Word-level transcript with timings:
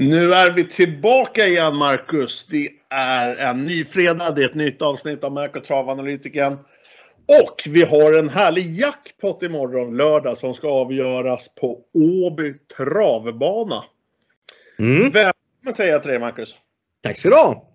Nu 0.00 0.34
är 0.34 0.50
vi 0.50 0.64
tillbaka 0.64 1.46
igen 1.46 1.76
Marcus. 1.76 2.46
Det 2.46 2.68
är 2.90 3.36
en 3.36 3.64
ny 3.64 3.84
fredag, 3.84 4.30
det 4.30 4.42
är 4.42 4.48
ett 4.48 4.54
nytt 4.54 4.82
avsnitt 4.82 5.24
av 5.24 5.32
Mac 5.32 5.48
och 5.48 5.64
Travanalytiken. 5.64 6.52
Och 7.26 7.62
vi 7.66 7.82
har 7.82 8.18
en 8.18 8.28
härlig 8.28 8.70
jackpot 8.70 9.42
imorgon 9.42 9.96
lördag 9.96 10.38
som 10.38 10.54
ska 10.54 10.68
avgöras 10.68 11.54
på 11.54 11.80
Åby 11.94 12.54
travbana. 12.76 13.84
Mm. 14.78 15.10
Välkommen 15.10 15.74
säger 15.74 15.92
jag 15.92 16.02
till 16.02 16.10
dig 16.10 16.20
Marcus. 16.20 16.56
Tack 17.02 17.18
ska 17.18 17.28
du 17.28 17.34
ha! 17.34 17.72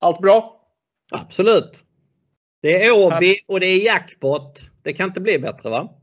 Allt 0.00 0.20
bra? 0.20 0.60
Absolut. 1.12 1.84
Det 2.62 2.84
är 2.84 2.92
Åby 2.92 3.34
och 3.46 3.60
det 3.60 3.66
är 3.66 3.84
jackpot. 3.84 4.60
Det 4.82 4.92
kan 4.92 5.06
inte 5.06 5.20
bli 5.20 5.38
bättre 5.38 5.70
va? 5.70 5.95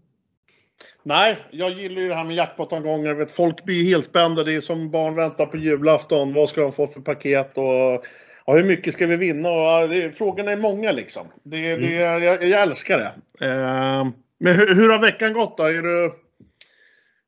Nej, 1.03 1.37
jag 1.51 1.71
gillar 1.71 2.01
ju 2.01 2.07
det 2.07 2.15
här 2.15 2.23
med 2.23 2.35
jackpot-omgångar. 2.35 3.13
Vet, 3.13 3.31
Folk 3.31 3.63
blir 3.63 3.75
ju 3.75 3.89
helt 3.89 4.05
spända. 4.05 4.43
Det 4.43 4.53
är 4.53 4.61
som 4.61 4.91
barn 4.91 5.15
väntar 5.15 5.45
på 5.45 5.57
julafton. 5.57 6.33
Vad 6.33 6.49
ska 6.49 6.61
de 6.61 6.71
få 6.71 6.87
för 6.87 7.01
paket? 7.01 7.57
Och, 7.57 8.05
ja, 8.45 8.53
hur 8.53 8.63
mycket 8.63 8.93
ska 8.93 9.07
vi 9.07 9.17
vinna? 9.17 9.49
Och, 9.49 9.89
det, 9.89 10.11
frågorna 10.11 10.51
är 10.51 10.57
många 10.57 10.91
liksom. 10.91 11.27
Det, 11.43 11.75
det, 11.75 11.91
jag, 11.91 12.43
jag 12.43 12.61
älskar 12.61 12.97
det. 12.97 13.45
Eh, 13.47 14.07
men 14.39 14.55
hur, 14.55 14.75
hur 14.75 14.89
har 14.89 14.99
veckan 14.99 15.33
gått 15.33 15.57
då? 15.57 15.63
Är 15.63 15.81
du, 15.81 16.05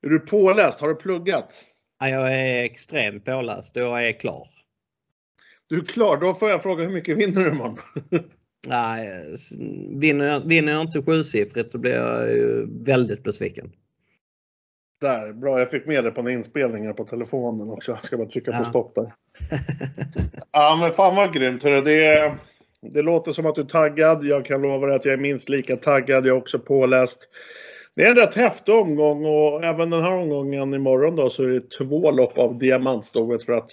är 0.05 0.09
du 0.09 0.19
påläst? 0.19 0.81
Har 0.81 0.87
du 0.87 0.95
pluggat? 0.95 1.63
Ja, 1.99 2.07
jag 2.07 2.35
är 2.35 2.63
extremt 2.63 3.25
påläst 3.25 3.75
jag 3.75 4.07
är 4.07 4.11
klar. 4.11 4.47
Du 5.67 5.77
är 5.77 5.85
klar. 5.85 6.17
Då 6.17 6.33
får 6.33 6.49
jag 6.49 6.63
fråga 6.63 6.83
hur 6.83 6.91
mycket 6.91 7.17
vinner 7.17 7.43
du 7.43 7.49
imorgon? 7.49 7.79
Nej, 8.67 9.09
vinner 9.89 10.25
jag, 10.27 10.47
vinner 10.49 10.71
jag 10.71 10.81
inte 10.81 11.01
sjusiffrigt 11.01 11.71
så 11.71 11.77
blir 11.77 11.95
jag 11.95 12.31
ju 12.31 12.67
väldigt 12.85 13.23
besviken. 13.23 13.71
Där, 15.01 15.33
bra. 15.33 15.59
Jag 15.59 15.69
fick 15.69 15.85
med 15.85 16.03
det 16.03 16.11
på 16.11 16.21
en 16.21 16.27
inspelning 16.27 16.85
här 16.85 16.93
på 16.93 17.03
telefonen 17.05 17.69
också. 17.69 17.91
Jag 17.91 18.05
ska 18.05 18.17
bara 18.17 18.27
trycka 18.29 18.51
på 18.51 18.57
Ja. 18.57 18.65
stopp 18.69 18.95
där. 18.95 19.13
ja, 20.51 20.77
men 20.81 20.91
fan 20.91 21.15
vad 21.15 21.33
grymt. 21.33 21.63
Hörru. 21.63 21.81
Det, 21.81 22.35
det 22.81 23.01
låter 23.01 23.31
som 23.31 23.45
att 23.45 23.55
du 23.55 23.61
är 23.61 23.65
taggad. 23.65 24.25
Jag 24.25 24.45
kan 24.45 24.61
lova 24.61 24.87
dig 24.87 24.95
att 24.95 25.05
jag 25.05 25.13
är 25.13 25.17
minst 25.17 25.49
lika 25.49 25.77
taggad. 25.77 26.25
Jag 26.25 26.35
är 26.35 26.41
också 26.41 26.59
påläst. 26.59 27.29
Det 27.95 28.05
är 28.05 28.09
en 28.09 28.15
rätt 28.15 28.33
häftig 28.33 28.75
omgång 28.75 29.25
och 29.25 29.63
även 29.63 29.89
den 29.89 30.01
här 30.03 30.11
omgången 30.11 30.73
imorgon 30.73 31.15
då 31.15 31.29
så 31.29 31.43
är 31.43 31.47
det 31.47 31.69
två 31.71 32.11
lopp 32.11 32.37
av 32.37 32.57
diamantstovet 32.57 33.43
för 33.43 33.53
att 33.53 33.71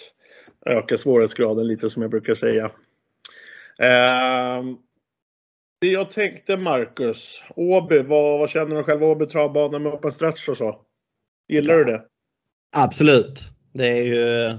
öka 0.66 0.96
svårighetsgraden 0.96 1.66
lite 1.66 1.90
som 1.90 2.02
jag 2.02 2.10
brukar 2.10 2.34
säga. 2.34 2.70
Ehm, 3.78 4.76
det 5.80 5.86
jag 5.86 6.10
tänkte 6.10 6.56
Marcus, 6.56 7.42
Åby, 7.56 8.02
vad, 8.02 8.38
vad 8.38 8.50
känner 8.50 8.76
du 8.76 8.82
själv 8.82 9.04
Åby 9.04 9.26
travbana 9.26 9.78
med 9.78 9.92
open 9.92 10.12
stretch 10.12 10.48
och 10.48 10.56
så? 10.56 10.80
Gillar 11.48 11.74
du 11.74 11.84
det? 11.84 12.02
Absolut. 12.76 13.40
Det 13.72 13.88
är 13.88 14.02
ju 14.02 14.54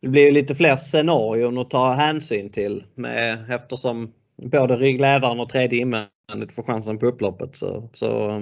det 0.00 0.08
blir 0.08 0.26
ju 0.26 0.32
lite 0.32 0.54
fler 0.54 0.76
scenarion 0.76 1.58
att 1.58 1.70
ta 1.70 1.92
hänsyn 1.92 2.50
till 2.50 2.84
med, 2.94 3.50
eftersom 3.50 4.12
både 4.42 4.76
ryggledaren 4.76 5.40
och 5.40 5.48
tredje 5.48 5.80
invändigt 5.80 6.54
får 6.54 6.62
chansen 6.62 6.98
på 6.98 7.06
upploppet. 7.06 7.56
Så, 7.56 7.90
så, 7.92 8.40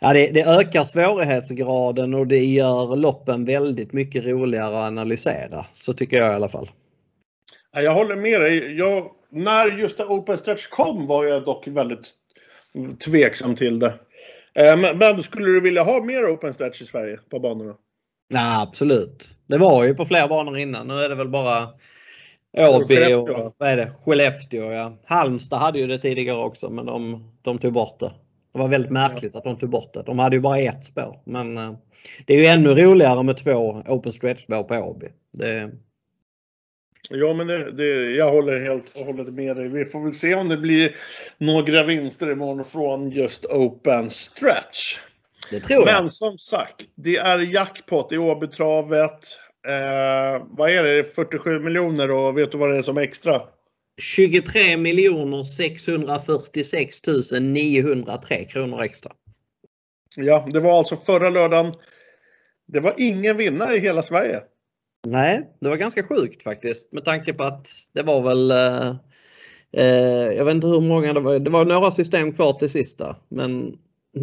ja, 0.00 0.12
det, 0.12 0.30
det 0.30 0.42
ökar 0.42 0.84
svårighetsgraden 0.84 2.14
och 2.14 2.26
det 2.26 2.44
gör 2.44 2.96
loppen 2.96 3.44
väldigt 3.44 3.92
mycket 3.92 4.24
roligare 4.24 4.78
att 4.78 4.88
analysera. 4.88 5.66
Så 5.72 5.92
tycker 5.92 6.16
jag 6.16 6.32
i 6.32 6.34
alla 6.34 6.48
fall. 6.48 6.68
Ja, 7.72 7.82
Jag 7.82 7.94
håller 7.94 8.16
med 8.16 8.40
dig. 8.40 8.76
Jag, 8.76 9.10
när 9.30 9.78
just 9.78 10.00
Open 10.00 10.38
Stretch 10.38 10.66
kom 10.66 11.06
var 11.06 11.24
jag 11.24 11.44
dock 11.44 11.66
väldigt 11.66 12.10
tveksam 13.04 13.56
till 13.56 13.78
det. 13.78 13.94
Eh, 14.54 14.76
Men, 14.76 14.98
men 14.98 15.22
skulle 15.22 15.46
du 15.46 15.60
vilja 15.60 15.82
ha 15.82 16.02
mer 16.02 16.34
Open 16.34 16.54
Stretch 16.54 16.82
i 16.82 16.86
Sverige 16.86 17.18
på 17.30 17.38
banorna? 17.40 17.74
Ja, 18.28 18.62
absolut. 18.62 19.38
Det 19.46 19.58
var 19.58 19.84
ju 19.84 19.94
på 19.94 20.04
fler 20.04 20.28
banor 20.28 20.58
innan. 20.58 20.88
Nu 20.88 20.94
är 20.94 21.08
det 21.08 21.14
väl 21.14 21.28
bara 21.28 21.68
Åby 22.58 23.14
och 23.14 23.54
vad 23.58 23.68
är 23.68 23.76
det? 23.76 23.92
Skellefteå. 24.04 24.72
Ja. 24.72 24.98
Halmstad 25.04 25.58
hade 25.58 25.78
ju 25.78 25.86
det 25.86 25.98
tidigare 25.98 26.38
också 26.38 26.70
men 26.70 26.86
de, 26.86 27.30
de 27.42 27.58
tog 27.58 27.72
bort 27.72 27.98
det. 27.98 28.12
Det 28.52 28.58
var 28.58 28.68
väldigt 28.68 28.90
märkligt 28.90 29.36
att 29.36 29.44
de 29.44 29.58
tog 29.58 29.70
bort 29.70 29.92
det. 29.92 30.02
De 30.02 30.18
hade 30.18 30.36
ju 30.36 30.42
bara 30.42 30.58
ett 30.58 30.84
spår. 30.84 31.16
Men 31.24 31.58
eh, 31.58 31.72
det 32.26 32.34
är 32.34 32.38
ju 32.38 32.46
ännu 32.46 32.74
roligare 32.74 33.22
med 33.22 33.36
två 33.36 33.82
open 33.88 34.12
stretch 34.12 34.40
spår 34.42 34.62
på 34.62 34.74
Åby. 34.74 35.06
Det, 35.38 35.70
Ja, 37.08 37.32
men 37.32 37.46
det, 37.46 37.72
det, 37.72 38.10
jag 38.10 38.30
håller 38.30 38.60
helt 38.60 38.96
och 38.96 39.06
hållet 39.06 39.28
med 39.28 39.56
dig. 39.56 39.68
Vi 39.68 39.84
får 39.84 40.04
väl 40.04 40.14
se 40.14 40.34
om 40.34 40.48
det 40.48 40.56
blir 40.56 40.96
några 41.38 41.84
vinster 41.84 42.32
imorgon 42.32 42.64
från 42.64 43.10
just 43.10 43.44
Open 43.44 44.10
Stretch. 44.10 44.98
det 45.50 45.60
tror 45.60 45.88
jag. 45.88 46.02
Men 46.02 46.10
som 46.10 46.38
sagt, 46.38 46.88
det 46.94 47.16
är 47.16 47.38
jackpot 47.38 48.12
i 48.12 48.18
Åbytravet. 48.18 49.26
Eh, 49.68 50.46
vad 50.50 50.70
är 50.70 50.82
det? 50.82 50.92
Det 50.92 50.98
är 50.98 51.02
47 51.02 51.58
miljoner 51.58 52.10
och 52.10 52.38
vet 52.38 52.52
du 52.52 52.58
vad 52.58 52.70
det 52.70 52.78
är 52.78 52.82
som 52.82 52.98
extra? 52.98 53.42
23 54.00 54.76
miljoner 54.76 55.42
646 55.42 56.98
903 57.40 58.44
kronor 58.44 58.82
extra. 58.82 59.12
Ja, 60.16 60.48
det 60.52 60.60
var 60.60 60.78
alltså 60.78 60.96
förra 60.96 61.30
lördagen. 61.30 61.74
Det 62.66 62.80
var 62.80 62.94
ingen 62.98 63.36
vinnare 63.36 63.76
i 63.76 63.80
hela 63.80 64.02
Sverige. 64.02 64.42
Nej, 65.06 65.56
det 65.60 65.68
var 65.68 65.76
ganska 65.76 66.02
sjukt 66.02 66.42
faktiskt 66.42 66.92
med 66.92 67.04
tanke 67.04 67.34
på 67.34 67.44
att 67.44 67.68
det 67.92 68.02
var 68.02 68.22
väl 68.22 68.50
eh, 68.50 68.96
eh, 69.72 70.36
Jag 70.36 70.44
vet 70.44 70.54
inte 70.54 70.66
hur 70.66 70.80
många 70.80 71.12
det 71.12 71.20
var. 71.20 71.38
Det 71.38 71.50
var 71.50 71.64
några 71.64 71.90
system 71.90 72.32
kvar 72.32 72.52
till 72.52 72.70
sista 72.70 73.16
men 73.28 73.78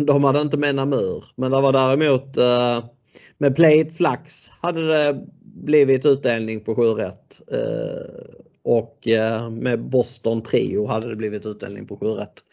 de 0.07 0.23
hade 0.23 0.41
inte 0.41 0.57
med 0.57 0.75
Namur. 0.75 1.25
Men 1.35 1.51
det 1.51 1.62
var 1.62 1.73
däremot 1.73 2.38
eh, 2.38 2.89
med 3.38 3.56
Plate 3.56 3.89
Flax 3.91 4.50
hade 4.50 4.88
det 4.88 5.25
blivit 5.41 6.06
utdelning 6.06 6.63
på 6.63 6.75
7 6.75 6.81
rätt. 6.81 7.41
Eh, 7.51 8.35
och 8.63 9.07
eh, 9.07 9.50
med 9.50 9.89
Boston 9.89 10.44
Trio 10.44 10.88
hade 10.88 11.09
det 11.09 11.16
blivit 11.16 11.45
utdelning 11.45 11.88
på 11.88 11.97
7 11.97 12.06
rätt. 12.06 12.44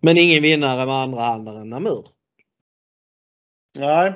Men 0.00 0.16
ingen 0.16 0.42
vinnare 0.42 0.86
med 0.86 0.94
andra 0.94 1.20
handen 1.20 1.56
än 1.56 1.70
Namur. 1.70 2.04
Nej, 3.78 4.14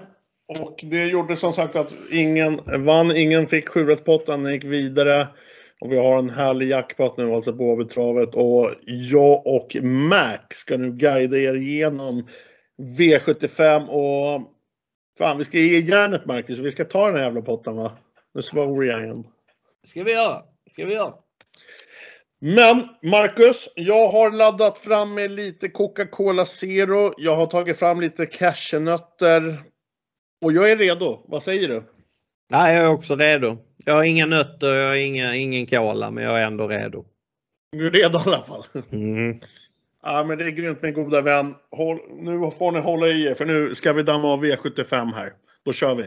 och 0.60 0.80
det 0.82 1.06
gjorde 1.06 1.36
som 1.36 1.52
sagt 1.52 1.76
att 1.76 1.94
ingen 2.10 2.60
vann. 2.84 3.16
Ingen 3.16 3.46
fick 3.46 3.68
7 3.68 3.96
potten, 3.96 4.42
den 4.42 4.52
gick 4.52 4.64
vidare. 4.64 5.28
Och 5.80 5.92
vi 5.92 5.96
har 5.96 6.18
en 6.18 6.30
härlig 6.30 6.68
jackpot 6.68 7.16
nu 7.16 7.34
alltså 7.34 7.52
på 7.52 7.64
Åbytravet. 7.64 8.34
Och 8.34 8.70
jag 8.86 9.46
och 9.46 9.76
Mac 9.82 10.38
ska 10.54 10.76
nu 10.76 10.92
guida 10.92 11.38
er 11.38 11.54
igenom 11.54 12.28
V75 12.98 13.86
och 13.86 14.50
Fan, 15.18 15.38
vi 15.38 15.44
ska 15.44 15.58
ge 15.58 15.78
järnet 15.78 16.26
Marcus. 16.26 16.58
Vi 16.58 16.70
ska 16.70 16.84
ta 16.84 17.06
den 17.06 17.16
här 17.16 17.22
jävla 17.22 17.42
potten 17.42 17.76
va? 17.76 17.92
Nu 18.34 18.42
svor 18.42 18.86
jag 18.86 19.04
igen. 19.04 19.26
ska 19.84 20.02
vi 20.02 20.12
göra. 20.12 20.42
ska 20.70 20.86
vi 20.86 20.94
göra. 20.94 21.14
Men 22.40 22.88
Marcus, 23.02 23.68
jag 23.74 24.08
har 24.08 24.30
laddat 24.30 24.78
fram 24.78 25.14
med 25.14 25.30
lite 25.30 25.68
Coca-Cola 25.68 26.46
Zero. 26.46 27.12
Jag 27.16 27.36
har 27.36 27.46
tagit 27.46 27.78
fram 27.78 28.00
lite 28.00 28.26
cashewnötter. 28.26 29.62
Och 30.44 30.52
jag 30.52 30.70
är 30.70 30.76
redo. 30.76 31.24
Vad 31.28 31.42
säger 31.42 31.68
du? 31.68 31.82
Ja, 32.50 32.72
jag 32.72 32.84
är 32.84 32.90
också 32.90 33.16
redo. 33.16 33.58
Jag 33.86 33.94
har 33.94 34.04
inga 34.04 34.26
nötter, 34.26 34.66
jag 34.66 34.88
har 34.88 34.96
inga, 34.96 35.34
ingen 35.34 35.66
cola, 35.66 36.10
men 36.10 36.24
jag 36.24 36.40
är 36.40 36.46
ändå 36.46 36.68
redo. 36.68 37.04
Du 37.72 37.86
är 37.86 37.90
redo 37.90 38.18
i 38.18 38.22
alla 38.24 38.42
fall. 38.42 38.64
Mm. 38.92 39.40
Ja, 40.02 40.24
men 40.24 40.38
det 40.38 40.44
är 40.44 40.50
grymt 40.50 40.82
min 40.82 40.94
goda 40.94 41.20
vän. 41.20 41.54
Håll, 41.70 41.98
nu 42.20 42.50
får 42.50 42.72
ni 42.72 42.80
hålla 42.80 43.08
i 43.08 43.26
er 43.26 43.34
för 43.34 43.46
nu 43.46 43.74
ska 43.74 43.92
vi 43.92 44.02
damma 44.02 44.32
av 44.32 44.44
V75 44.44 45.12
här. 45.14 45.32
Då 45.64 45.72
kör 45.72 45.94
vi. 45.94 46.04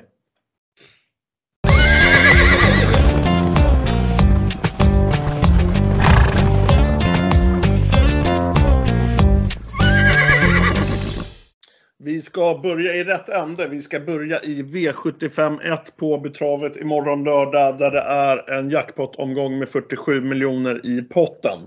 Vi 12.00 12.22
ska 12.22 12.60
börja 12.64 12.96
i 12.96 13.04
rätt 13.04 13.30
ände. 13.30 13.68
Vi 13.68 13.82
ska 13.82 14.00
börja 14.00 14.40
i 14.42 14.64
V75 14.64 15.74
1 15.74 15.98
på 15.98 16.18
betravet 16.18 16.78
imorgon 16.78 17.24
lördag 17.24 17.78
där 17.78 17.92
det 17.92 18.00
är 18.00 18.50
en 18.50 18.70
jackpot-omgång 18.70 19.60
med 19.60 19.70
47 19.70 20.22
miljoner 20.22 20.86
i 20.86 21.02
potten. 21.02 21.60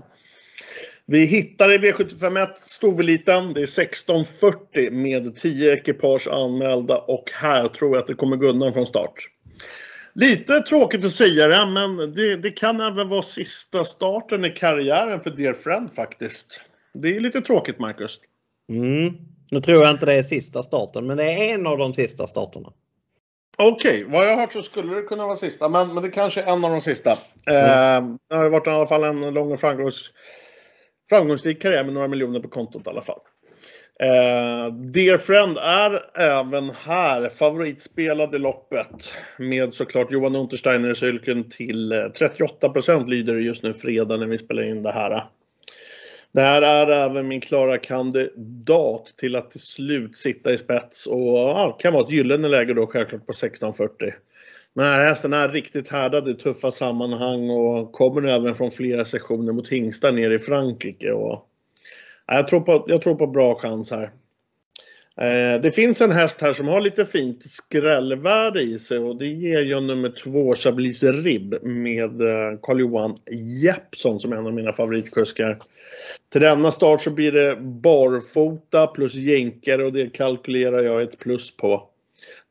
Vi 1.05 1.25
hittar 1.25 1.71
i 1.71 1.77
V751 1.77 2.47
Stoveliten. 2.55 3.53
Det 3.53 3.59
är 3.59 3.81
1640 3.81 4.91
med 4.91 5.35
10 5.35 5.73
ekipage 5.73 6.27
anmälda 6.27 6.97
och 6.97 7.29
här 7.33 7.67
tror 7.67 7.91
jag 7.91 8.01
att 8.01 8.07
det 8.07 8.13
kommer 8.13 8.37
gå 8.37 8.47
undan 8.47 8.73
från 8.73 8.85
start. 8.85 9.29
Lite 10.13 10.59
tråkigt 10.59 11.05
att 11.05 11.11
säga 11.11 11.47
det, 11.47 11.65
men 11.65 12.13
det, 12.13 12.35
det 12.35 12.51
kan 12.51 12.81
även 12.81 13.09
vara 13.09 13.21
sista 13.21 13.83
starten 13.83 14.45
i 14.45 14.49
karriären 14.49 15.19
för 15.19 15.29
Dear 15.29 15.53
Friend 15.53 15.91
faktiskt. 15.91 16.61
Det 16.93 17.15
är 17.15 17.19
lite 17.19 17.41
tråkigt, 17.41 17.79
Marcus. 17.79 18.19
Mm. 18.69 19.30
Nu 19.51 19.61
tror 19.61 19.83
jag 19.83 19.91
inte 19.91 20.05
det 20.05 20.13
är 20.13 20.21
sista 20.21 20.63
starten, 20.63 21.07
men 21.07 21.17
det 21.17 21.23
är 21.23 21.53
en 21.53 21.67
av 21.67 21.77
de 21.77 21.93
sista 21.93 22.27
starterna. 22.27 22.73
Okej, 23.57 24.05
vad 24.07 24.25
jag 24.25 24.29
har 24.29 24.41
hört 24.41 24.53
så 24.53 24.61
skulle 24.61 24.95
det 24.95 25.01
kunna 25.01 25.25
vara 25.25 25.35
sista, 25.35 25.69
men, 25.69 25.93
men 25.93 26.03
det 26.03 26.09
kanske 26.09 26.41
är 26.41 26.53
en 26.53 26.65
av 26.65 26.71
de 26.71 26.81
sista. 26.81 27.17
Mm. 27.45 27.65
Eh, 27.65 28.17
det 28.29 28.35
har 28.35 28.43
ju 28.43 28.49
varit 28.49 28.67
i 28.67 28.69
alla 28.69 28.87
fall 28.87 29.03
en 29.03 29.33
lång 29.33 29.51
och 29.51 29.59
framgångs, 29.59 30.11
framgångsrik 31.09 31.61
karriär 31.61 31.83
med 31.83 31.93
några 31.93 32.07
miljoner 32.07 32.39
på 32.39 32.47
kontot 32.47 32.87
i 32.87 32.89
alla 32.89 33.01
fall. 33.01 33.19
Eh, 33.99 34.73
Dear 34.73 35.17
Friend 35.17 35.57
är 35.57 36.19
även 36.21 36.69
här 36.69 37.29
favoritspelad 37.29 38.35
i 38.35 38.39
loppet 38.39 39.13
med 39.37 39.73
såklart 39.73 40.11
Johan 40.11 40.35
Untersteiner 40.35 40.89
i 40.89 40.95
cykeln 40.95 41.49
till 41.49 42.11
38 42.17 42.73
eh, 42.89 43.07
lyder 43.07 43.33
det 43.33 43.41
just 43.41 43.63
nu 43.63 43.73
fredag 43.73 44.17
när 44.17 44.25
vi 44.25 44.37
spelar 44.37 44.63
in 44.63 44.83
det 44.83 44.91
här. 44.91 45.27
Det 46.31 46.41
här 46.41 46.61
är 46.61 46.87
även 46.87 47.27
min 47.27 47.41
klara 47.41 47.77
kandidat 47.77 49.13
till 49.17 49.35
att 49.35 49.51
till 49.51 49.61
slut 49.61 50.15
sitta 50.15 50.53
i 50.53 50.57
spets 50.57 51.07
och 51.07 51.37
ja, 51.37 51.77
kan 51.79 51.93
vara 51.93 52.03
ett 52.03 52.11
gyllene 52.11 52.47
läge 52.47 52.73
då 52.73 52.87
självklart 52.87 53.25
på 53.25 53.31
1640. 53.31 54.13
Men 54.73 54.85
den 54.85 54.93
här 54.93 55.07
hästen 55.07 55.33
är 55.33 55.49
riktigt 55.49 55.87
härdad 55.89 56.29
i 56.29 56.33
tuffa 56.33 56.71
sammanhang 56.71 57.49
och 57.49 57.91
kommer 57.91 58.23
även 58.23 58.55
från 58.55 58.71
flera 58.71 59.05
sessioner 59.05 59.53
mot 59.53 59.67
hingstar 59.67 60.11
nere 60.11 60.35
i 60.35 60.39
Frankrike. 60.39 61.11
Och, 61.11 61.47
ja, 62.27 62.35
jag, 62.35 62.47
tror 62.47 62.61
på, 62.61 62.85
jag 62.87 63.01
tror 63.01 63.15
på 63.15 63.27
bra 63.27 63.55
chans 63.55 63.91
här. 63.91 64.11
Eh, 65.17 65.61
det 65.61 65.71
finns 65.71 66.01
en 66.01 66.11
häst 66.11 66.41
här 66.41 66.53
som 66.53 66.67
har 66.67 66.81
lite 66.81 67.05
fint 67.05 67.43
skrällvärde 67.43 68.61
i 68.61 68.79
sig 68.79 68.97
och 68.97 69.15
det 69.15 69.27
ger 69.27 69.61
ju 69.61 69.79
nummer 69.79 70.09
två 70.09 70.55
Chablis 70.55 71.03
Rib 71.03 71.63
med 71.63 72.21
eh, 72.21 72.59
Carl-Johan 72.61 73.15
Jeppsson 73.63 74.19
som 74.19 74.31
är 74.31 74.37
en 74.37 74.47
av 74.47 74.53
mina 74.53 74.71
favoritkuskar. 74.71 75.57
Till 76.31 76.41
denna 76.41 76.71
start 76.71 77.01
så 77.01 77.11
blir 77.11 77.31
det 77.31 77.55
barfota 77.61 78.87
plus 78.87 79.15
jänkare 79.15 79.85
och 79.85 79.93
det 79.93 80.13
kalkylerar 80.13 80.83
jag 80.83 81.01
ett 81.01 81.19
plus 81.19 81.57
på. 81.57 81.87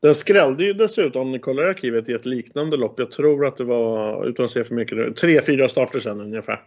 Den 0.01 0.15
skrällde 0.15 0.63
ju 0.63 0.73
dessutom, 0.73 1.21
om 1.21 1.31
ni 1.31 1.39
kollar 1.39 1.67
i 1.67 1.69
arkivet, 1.69 2.09
i 2.09 2.13
ett 2.13 2.25
liknande 2.25 2.77
lopp. 2.77 2.93
Jag 2.97 3.11
tror 3.11 3.45
att 3.45 3.57
det 3.57 3.63
var, 3.63 4.25
utan 4.25 4.45
att 4.45 4.51
se 4.51 4.63
för 4.63 4.75
mycket, 4.75 5.17
tre, 5.17 5.41
fyra 5.41 5.69
starter 5.69 5.99
sen 5.99 6.21
ungefär. 6.21 6.61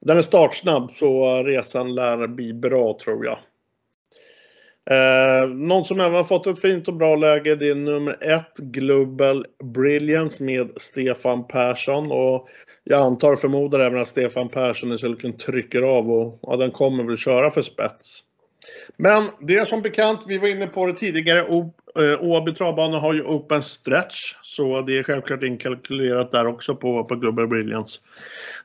Den 0.00 0.16
är 0.16 0.22
startsnabb 0.22 0.90
så 0.90 1.42
resan 1.42 1.94
lär 1.94 2.26
bli 2.26 2.52
bra 2.52 2.98
tror 3.04 3.24
jag. 3.24 3.38
Eh, 4.90 5.48
någon 5.48 5.84
som 5.84 6.00
även 6.00 6.24
fått 6.24 6.46
ett 6.46 6.60
fint 6.60 6.88
och 6.88 6.94
bra 6.94 7.16
läge 7.16 7.56
det 7.56 7.68
är 7.68 7.74
nummer 7.74 8.24
ett 8.24 8.58
Global 8.58 9.46
Brilliance 9.64 10.44
med 10.44 10.70
Stefan 10.76 11.46
Persson. 11.46 12.12
Och 12.12 12.48
jag 12.84 13.00
antar, 13.00 13.36
förmodar 13.36 13.80
även 13.80 14.00
att 14.00 14.08
Stefan 14.08 14.48
Persson 14.48 14.92
i 14.92 14.98
sulken 14.98 15.36
trycker 15.36 15.82
av 15.82 16.10
och 16.10 16.38
ja, 16.42 16.56
den 16.56 16.70
kommer 16.70 17.04
väl 17.04 17.16
köra 17.16 17.50
för 17.50 17.62
spets. 17.62 18.22
Men 18.96 19.28
det 19.40 19.56
är 19.56 19.64
som 19.64 19.82
bekant, 19.82 20.24
vi 20.26 20.38
var 20.38 20.48
inne 20.48 20.66
på 20.66 20.86
det 20.86 20.94
tidigare, 20.94 21.38
eh, 21.98 22.22
Åby 22.22 22.54
travbana 22.54 22.98
har 22.98 23.14
ju 23.14 23.22
open 23.22 23.62
stretch. 23.62 24.34
Så 24.42 24.80
det 24.80 24.98
är 24.98 25.02
självklart 25.02 25.42
inkalkylerat 25.42 26.32
där 26.32 26.46
också 26.46 26.76
på, 26.76 27.04
på 27.04 27.16
Global 27.16 27.46
Brilliance. 27.46 28.00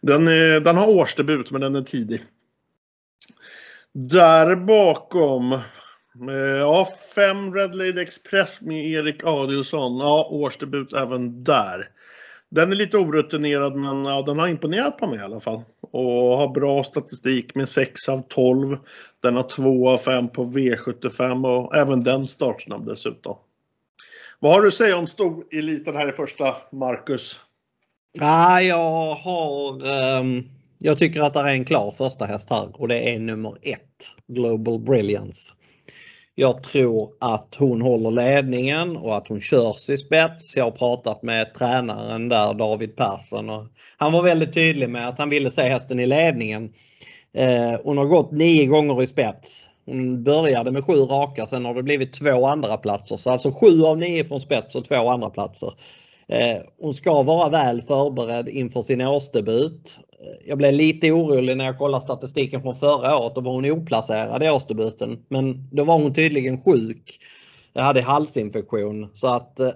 Den, 0.01 0.27
är, 0.27 0.59
den 0.59 0.77
har 0.77 0.87
årsdebut 0.87 1.51
men 1.51 1.61
den 1.61 1.75
är 1.75 1.81
tidig. 1.81 2.21
Där 3.93 4.55
bakom 4.55 5.59
Eh, 6.19 6.35
ja, 6.35 6.87
fem 7.15 7.53
Red 7.53 7.75
Lady 7.75 8.01
Express 8.01 8.61
med 8.61 8.85
Erik 8.85 9.23
Adielsson. 9.23 9.97
Ja, 9.97 10.27
årsdebut 10.31 10.93
även 10.93 11.43
där. 11.43 11.89
Den 12.49 12.71
är 12.71 12.75
lite 12.75 12.97
orutinerad 12.97 13.75
men 13.75 14.05
ja, 14.05 14.21
den 14.21 14.39
har 14.39 14.47
imponerat 14.47 14.97
på 14.97 15.07
mig 15.07 15.19
i 15.19 15.21
alla 15.21 15.39
fall. 15.39 15.61
Och 15.81 16.37
har 16.37 16.47
bra 16.47 16.83
statistik 16.83 17.55
med 17.55 17.69
6 17.69 18.09
av 18.09 18.21
12. 18.27 18.77
Den 19.19 19.35
har 19.35 19.43
2 19.43 19.89
av 19.89 19.97
5 19.97 20.29
på 20.29 20.45
V75 20.45 21.47
och 21.47 21.75
även 21.75 22.03
den 22.03 22.27
startsnabb 22.27 22.85
dessutom. 22.85 23.37
Vad 24.39 24.53
har 24.53 24.61
du 24.61 24.67
att 24.67 24.73
säga 24.73 24.97
om 24.97 25.07
stoeliten 25.07 25.95
här 25.95 26.09
i 26.09 26.11
första, 26.11 26.55
Marcus? 26.71 27.39
Ja, 28.19 28.61
jag 28.61 29.15
har... 29.15 29.73
Um, 30.19 30.49
jag 30.79 30.97
tycker 30.97 31.21
att 31.21 31.33
det 31.33 31.39
är 31.39 31.47
en 31.47 31.65
klar 31.65 31.91
första 31.91 32.25
häst 32.25 32.49
här 32.49 32.81
och 32.81 32.87
det 32.87 33.09
är 33.09 33.19
nummer 33.19 33.57
ett, 33.61 34.15
Global 34.27 34.79
Brilliance. 34.79 35.53
Jag 36.35 36.63
tror 36.63 37.09
att 37.19 37.55
hon 37.59 37.81
håller 37.81 38.11
ledningen 38.11 38.97
och 38.97 39.17
att 39.17 39.27
hon 39.27 39.41
körs 39.41 39.89
i 39.89 39.97
spets. 39.97 40.57
Jag 40.57 40.63
har 40.63 40.71
pratat 40.71 41.23
med 41.23 41.53
tränaren 41.53 42.29
där, 42.29 42.53
David 42.53 42.95
Persson. 42.95 43.49
Och 43.49 43.67
han 43.97 44.11
var 44.11 44.23
väldigt 44.23 44.53
tydlig 44.53 44.89
med 44.89 45.07
att 45.07 45.19
han 45.19 45.29
ville 45.29 45.51
se 45.51 45.69
hästen 45.69 45.99
i 45.99 46.05
ledningen. 46.05 46.69
Eh, 47.33 47.79
hon 47.83 47.97
har 47.97 48.05
gått 48.05 48.31
nio 48.31 48.65
gånger 48.65 49.03
i 49.03 49.07
spets. 49.07 49.69
Hon 49.85 50.23
började 50.23 50.71
med 50.71 50.85
sju 50.85 50.93
raka, 50.93 51.47
sen 51.47 51.65
har 51.65 51.73
det 51.73 51.83
blivit 51.83 52.13
två 52.13 52.47
andra 52.47 52.77
platser. 52.77 53.17
Så 53.17 53.31
alltså 53.31 53.51
sju 53.51 53.83
av 53.85 53.97
nio 53.97 54.25
från 54.25 54.41
spets 54.41 54.75
och 54.75 54.85
två 54.85 55.09
andra 55.09 55.29
platser. 55.29 55.73
Eh, 56.31 56.61
hon 56.81 56.93
ska 56.93 57.23
vara 57.23 57.49
väl 57.49 57.81
förberedd 57.81 58.47
inför 58.49 58.81
sin 58.81 59.01
årsdebut 59.01 59.99
eh, 60.19 60.47
jag 60.47 60.57
blev 60.57 60.73
lite 60.73 61.11
orolig 61.11 61.57
när 61.57 61.65
jag 61.65 61.77
kollade 61.77 62.03
statistiken 62.03 62.61
från 62.61 62.75
förra 62.75 63.17
året. 63.17 63.35
Då 63.35 63.41
var 63.41 63.51
hon 63.51 63.71
oplacerad 63.71 64.43
i 64.43 64.49
årsdebuten. 64.49 65.19
Men 65.29 65.63
då 65.71 65.83
var 65.83 65.97
hon 65.97 66.13
tydligen 66.13 66.61
sjuk. 66.61 67.17
Jag 67.73 67.83
hade 67.83 68.01
halsinfektion 68.01 69.07
så 69.13 69.27
att 69.27 69.59
eh, 69.59 69.69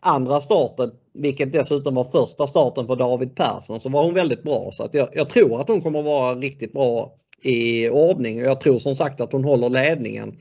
andra 0.00 0.40
starten, 0.40 0.90
vilket 1.14 1.52
dessutom 1.52 1.94
var 1.94 2.04
första 2.04 2.46
starten 2.46 2.86
för 2.86 2.96
David 2.96 3.34
Persson, 3.34 3.80
så 3.80 3.88
var 3.88 4.04
hon 4.04 4.14
väldigt 4.14 4.42
bra. 4.42 4.68
Så 4.72 4.82
att 4.82 4.94
jag, 4.94 5.08
jag 5.12 5.28
tror 5.30 5.60
att 5.60 5.68
hon 5.68 5.80
kommer 5.80 6.02
vara 6.02 6.34
riktigt 6.34 6.72
bra 6.72 7.12
i 7.42 7.88
ordning 7.88 8.40
och 8.40 8.46
jag 8.46 8.60
tror 8.60 8.78
som 8.78 8.94
sagt 8.94 9.20
att 9.20 9.32
hon 9.32 9.44
håller 9.44 9.70
ledningen. 9.70 10.36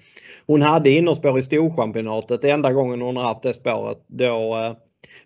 Hon 0.47 0.61
hade 0.61 0.89
innerspår 0.89 1.39
i 1.39 1.41
Storchampionatet, 1.41 2.43
enda 2.43 2.73
gången 2.73 3.01
hon 3.01 3.17
har 3.17 3.23
haft 3.23 3.43
det 3.43 3.53
spåret. 3.53 3.97
Då 4.07 4.55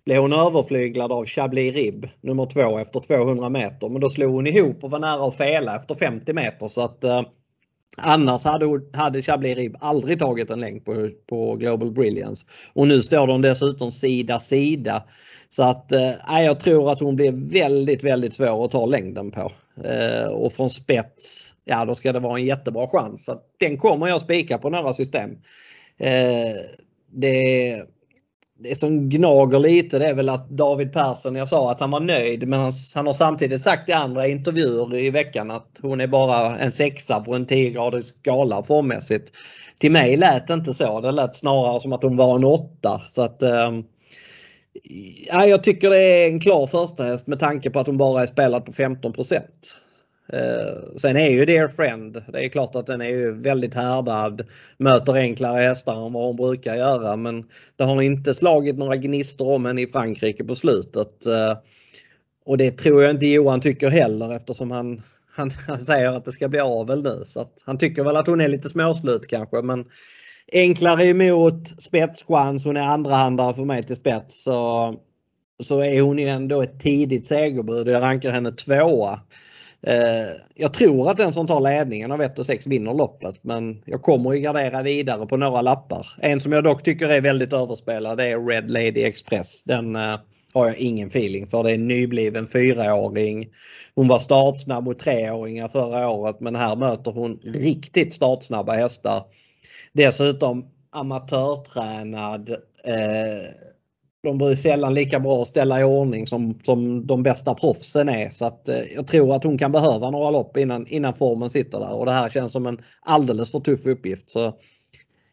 blev 0.05 0.21
hon 0.21 0.33
överflyglad 0.33 1.11
av 1.11 1.25
Chablis 1.25 1.75
Rib 1.75 2.07
nummer 2.21 2.45
två 2.45 2.79
efter 2.79 2.99
200 2.99 3.49
meter. 3.49 3.89
Men 3.89 4.01
då 4.01 4.09
slog 4.09 4.33
hon 4.33 4.47
ihop 4.47 4.83
och 4.83 4.91
var 4.91 4.99
nära 4.99 5.27
att 5.27 5.37
fela 5.37 5.75
efter 5.75 5.95
50 5.95 6.33
meter 6.33 6.67
så 6.67 6.81
att 6.81 7.03
eh, 7.03 7.21
Annars 7.97 8.43
hade, 8.43 8.65
hade 8.93 9.21
Chablis 9.21 9.57
Rib 9.57 9.75
aldrig 9.79 10.19
tagit 10.19 10.49
en 10.49 10.59
längd 10.59 10.85
på, 10.85 11.09
på 11.29 11.55
Global 11.55 11.91
Brilliance. 11.91 12.45
Och 12.73 12.87
nu 12.87 13.01
står 13.01 13.27
de 13.27 13.41
dessutom 13.41 13.91
sida 13.91 14.39
sida. 14.39 15.03
Så 15.49 15.63
att 15.63 15.91
eh, 15.91 16.43
jag 16.43 16.59
tror 16.59 16.91
att 16.91 16.99
hon 16.99 17.15
blir 17.15 17.51
väldigt, 17.51 18.03
väldigt 18.03 18.33
svår 18.33 18.65
att 18.65 18.71
ta 18.71 18.85
längden 18.85 19.31
på. 19.31 19.51
Eh, 19.83 20.27
och 20.27 20.53
från 20.53 20.69
spets, 20.69 21.53
ja 21.65 21.85
då 21.85 21.95
ska 21.95 22.13
det 22.13 22.19
vara 22.19 22.39
en 22.39 22.45
jättebra 22.45 22.87
chans. 22.87 23.25
Så 23.25 23.39
den 23.59 23.77
kommer 23.77 24.07
jag 24.07 24.21
spika 24.21 24.57
på 24.57 24.69
några 24.69 24.93
system. 24.93 25.31
Eh, 25.97 26.55
det 27.11 27.83
det 28.59 28.75
som 28.75 29.09
gnager 29.09 29.59
lite 29.59 29.99
det 29.99 30.07
är 30.07 30.13
väl 30.13 30.29
att 30.29 30.49
David 30.49 30.93
Persson, 30.93 31.35
jag 31.35 31.47
sa 31.47 31.71
att 31.71 31.79
han 31.79 31.91
var 31.91 31.99
nöjd 31.99 32.47
men 32.47 32.59
han, 32.59 32.71
han 32.95 33.05
har 33.05 33.13
samtidigt 33.13 33.61
sagt 33.61 33.89
i 33.89 33.91
andra 33.91 34.27
intervjuer 34.27 34.95
i 34.95 35.09
veckan 35.09 35.51
att 35.51 35.79
hon 35.81 36.01
är 36.01 36.07
bara 36.07 36.57
en 36.57 36.71
sexa 36.71 37.19
på 37.19 37.35
en 37.35 37.47
10-gradig 37.47 38.01
skala 38.01 38.63
formmässigt. 38.63 39.31
Till 39.79 39.91
mig 39.91 40.17
lät 40.17 40.47
det 40.47 40.53
inte 40.53 40.73
så. 40.73 41.01
Det 41.01 41.11
lät 41.11 41.35
snarare 41.35 41.79
som 41.79 41.93
att 41.93 42.03
hon 42.03 42.17
var 42.17 42.35
en 42.35 42.43
åtta. 42.43 43.01
Så 43.07 43.21
att, 43.21 43.41
ehm, 43.41 43.83
ja, 45.27 45.45
jag 45.45 45.63
tycker 45.63 45.89
det 45.89 45.97
är 45.97 46.27
en 46.27 46.39
klar 46.39 46.67
första 46.67 47.03
häst 47.03 47.27
med 47.27 47.39
tanke 47.39 47.69
på 47.69 47.79
att 47.79 47.87
hon 47.87 47.97
bara 47.97 48.21
är 48.21 48.27
spelad 48.27 48.65
på 48.65 48.73
15 48.73 49.13
Eh, 49.31 49.41
Eh, 50.33 50.95
sen 50.95 51.17
är 51.17 51.29
ju 51.29 51.45
Dear 51.45 51.67
Friend, 51.67 52.23
det 52.27 52.45
är 52.45 52.49
klart 52.49 52.75
att 52.75 52.85
den 52.85 53.01
är 53.01 53.09
ju 53.09 53.41
väldigt 53.41 53.73
härdad, 53.73 54.47
möter 54.77 55.13
enklare 55.13 55.61
hästar 55.61 56.05
än 56.05 56.13
vad 56.13 56.25
hon 56.25 56.35
brukar 56.35 56.75
göra 56.75 57.15
men 57.15 57.45
det 57.75 57.83
har 57.83 58.01
inte 58.01 58.33
slagit 58.33 58.77
några 58.77 58.95
gnistor 58.95 59.53
om 59.53 59.65
henne 59.65 59.81
i 59.81 59.87
Frankrike 59.87 60.43
på 60.43 60.55
slutet. 60.55 61.25
Eh, 61.25 61.57
och 62.45 62.57
det 62.57 62.77
tror 62.77 63.01
jag 63.01 63.11
inte 63.11 63.25
Johan 63.25 63.61
tycker 63.61 63.89
heller 63.89 64.35
eftersom 64.35 64.71
han, 64.71 65.01
han, 65.35 65.51
han 65.67 65.85
säger 65.85 66.11
att 66.11 66.25
det 66.25 66.31
ska 66.31 66.47
bli 66.47 66.59
avel 66.59 67.03
nu. 67.03 67.23
Så 67.25 67.39
att 67.39 67.53
han 67.65 67.77
tycker 67.77 68.03
väl 68.03 68.15
att 68.15 68.27
hon 68.27 68.41
är 68.41 68.47
lite 68.47 68.69
småslut 68.69 69.27
kanske 69.27 69.61
men 69.61 69.85
enklare 70.53 71.05
emot, 71.05 71.81
spetschans, 71.81 72.65
hon 72.65 72.77
är 72.77 72.81
andrahandare 72.81 73.53
för 73.53 73.65
mig 73.65 73.83
till 73.83 73.95
spets. 73.95 74.43
Så, 74.43 74.95
så 75.63 75.79
är 75.79 76.01
hon 76.01 76.19
ju 76.19 76.27
ändå 76.27 76.61
ett 76.61 76.79
tidigt 76.79 77.27
segerbud. 77.27 77.87
Jag 77.87 78.01
rankar 78.01 78.31
henne 78.31 78.51
tvåa. 78.51 79.19
Eh, 79.87 80.27
jag 80.55 80.73
tror 80.73 81.11
att 81.11 81.17
den 81.17 81.33
som 81.33 81.47
tar 81.47 81.61
ledningen 81.61 82.11
av 82.11 82.21
1 82.21 82.39
och 82.39 82.45
6 82.45 82.67
vinner 82.67 82.93
loppet 82.93 83.43
men 83.43 83.81
jag 83.85 84.01
kommer 84.01 84.33
att 84.33 84.41
gardera 84.41 84.81
vidare 84.81 85.25
på 85.25 85.37
några 85.37 85.61
lappar. 85.61 86.07
En 86.19 86.39
som 86.39 86.51
jag 86.51 86.63
dock 86.63 86.83
tycker 86.83 87.09
är 87.09 87.21
väldigt 87.21 87.53
överspelad 87.53 88.19
är 88.19 88.47
Red 88.47 88.71
Lady 88.71 89.03
Express. 89.03 89.63
Den 89.63 89.95
uh, 89.95 90.19
har 90.53 90.67
jag 90.67 90.77
ingen 90.77 91.07
feeling 91.07 91.47
för. 91.47 91.63
Det 91.63 91.71
är 91.71 91.75
en 91.75 91.87
nybliven 91.87 92.47
fyraåring. 92.47 93.47
Hon 93.95 94.07
var 94.07 94.19
startsnabb 94.19 94.83
mot 94.83 94.99
treåringar 94.99 95.67
förra 95.67 96.09
året 96.09 96.39
men 96.39 96.55
här 96.55 96.75
möter 96.75 97.11
hon 97.11 97.39
riktigt 97.43 98.13
startsnabba 98.13 98.73
hästar. 98.73 99.23
Dessutom 99.93 100.65
amatörtränad. 100.91 102.49
Eh, 102.85 103.64
de 104.25 104.37
blir 104.37 104.55
sällan 104.55 104.93
lika 104.93 105.19
bra 105.19 105.41
att 105.41 105.47
ställa 105.47 105.81
i 105.81 105.83
ordning 105.83 106.27
som, 106.27 106.59
som 106.63 107.07
de 107.07 107.23
bästa 107.23 107.53
proffsen 107.53 108.09
är. 108.09 108.29
Så 108.29 108.45
att, 108.45 108.67
eh, 108.67 108.79
jag 108.95 109.07
tror 109.07 109.35
att 109.35 109.43
hon 109.43 109.57
kan 109.57 109.71
behöva 109.71 110.09
några 110.09 110.29
lopp 110.29 110.57
innan, 110.57 110.87
innan 110.87 111.13
formen 111.13 111.49
sitter 111.49 111.79
där 111.79 111.93
och 111.93 112.05
det 112.05 112.11
här 112.11 112.29
känns 112.29 112.51
som 112.51 112.65
en 112.65 112.79
alldeles 113.01 113.51
för 113.51 113.59
tuff 113.59 113.85
uppgift. 113.85 114.31
Så 114.31 114.53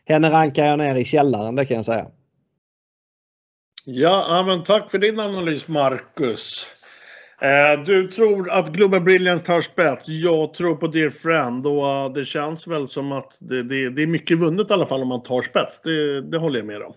henne 0.04 0.30
rankar 0.30 0.64
jag 0.64 0.78
ner 0.78 0.96
i 0.96 1.04
källaren, 1.04 1.56
det 1.56 1.64
kan 1.64 1.76
jag 1.76 1.84
säga. 1.84 2.06
Ja, 3.84 4.44
men 4.46 4.62
tack 4.62 4.90
för 4.90 4.98
din 4.98 5.20
analys 5.20 5.68
Marcus. 5.68 6.66
Eh, 7.42 7.84
du 7.84 8.08
tror 8.08 8.50
att 8.50 8.72
Global 8.72 9.00
Brilliance 9.00 9.46
tar 9.46 9.60
spets. 9.60 10.08
Jag 10.08 10.54
tror 10.54 10.76
på 10.76 10.86
Dear 10.86 11.10
Friend 11.10 11.66
och 11.66 11.84
uh, 11.84 12.12
det 12.14 12.24
känns 12.24 12.66
väl 12.66 12.88
som 12.88 13.12
att 13.12 13.38
det, 13.40 13.62
det, 13.62 13.90
det, 13.90 14.02
är 14.02 14.06
mycket 14.06 14.38
vunnet 14.38 14.70
i 14.70 14.72
alla 14.72 14.86
fall 14.86 15.02
om 15.02 15.08
man 15.08 15.22
tar 15.22 15.42
spets. 15.42 15.80
Det, 15.80 16.22
det 16.30 16.38
håller 16.38 16.58
jag 16.58 16.66
med 16.66 16.82
om. 16.82 16.94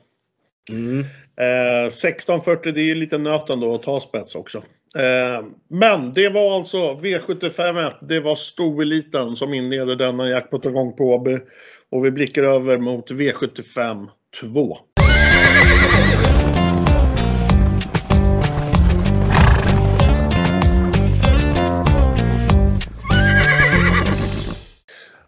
Mm. 0.72 1.00
Eh, 1.38 1.86
1640, 1.88 2.72
det 2.72 2.82
är 2.82 2.86
ju 2.86 2.96
lite 2.96 3.18
nöten 3.18 3.60
då 3.60 3.76
att 3.76 3.84
ta 3.84 4.00
spets 4.00 4.36
också. 4.36 4.58
Eh, 4.98 5.46
men 5.70 6.14
det 6.14 6.30
var 6.30 6.56
alltså 6.56 6.78
V75 6.78 7.94
Det 8.02 8.20
var 8.20 8.36
stoeliten 8.36 9.36
som 9.36 9.54
inleder 9.54 9.96
denna 9.96 10.30
jackpot-omgång 10.30 10.96
på 10.96 11.04
Åby. 11.04 11.40
Och 11.92 12.06
vi 12.06 12.12
blickar 12.12 12.44
över 12.44 12.78
mot 12.78 13.12
V75 13.12 14.08
2. 14.42 14.78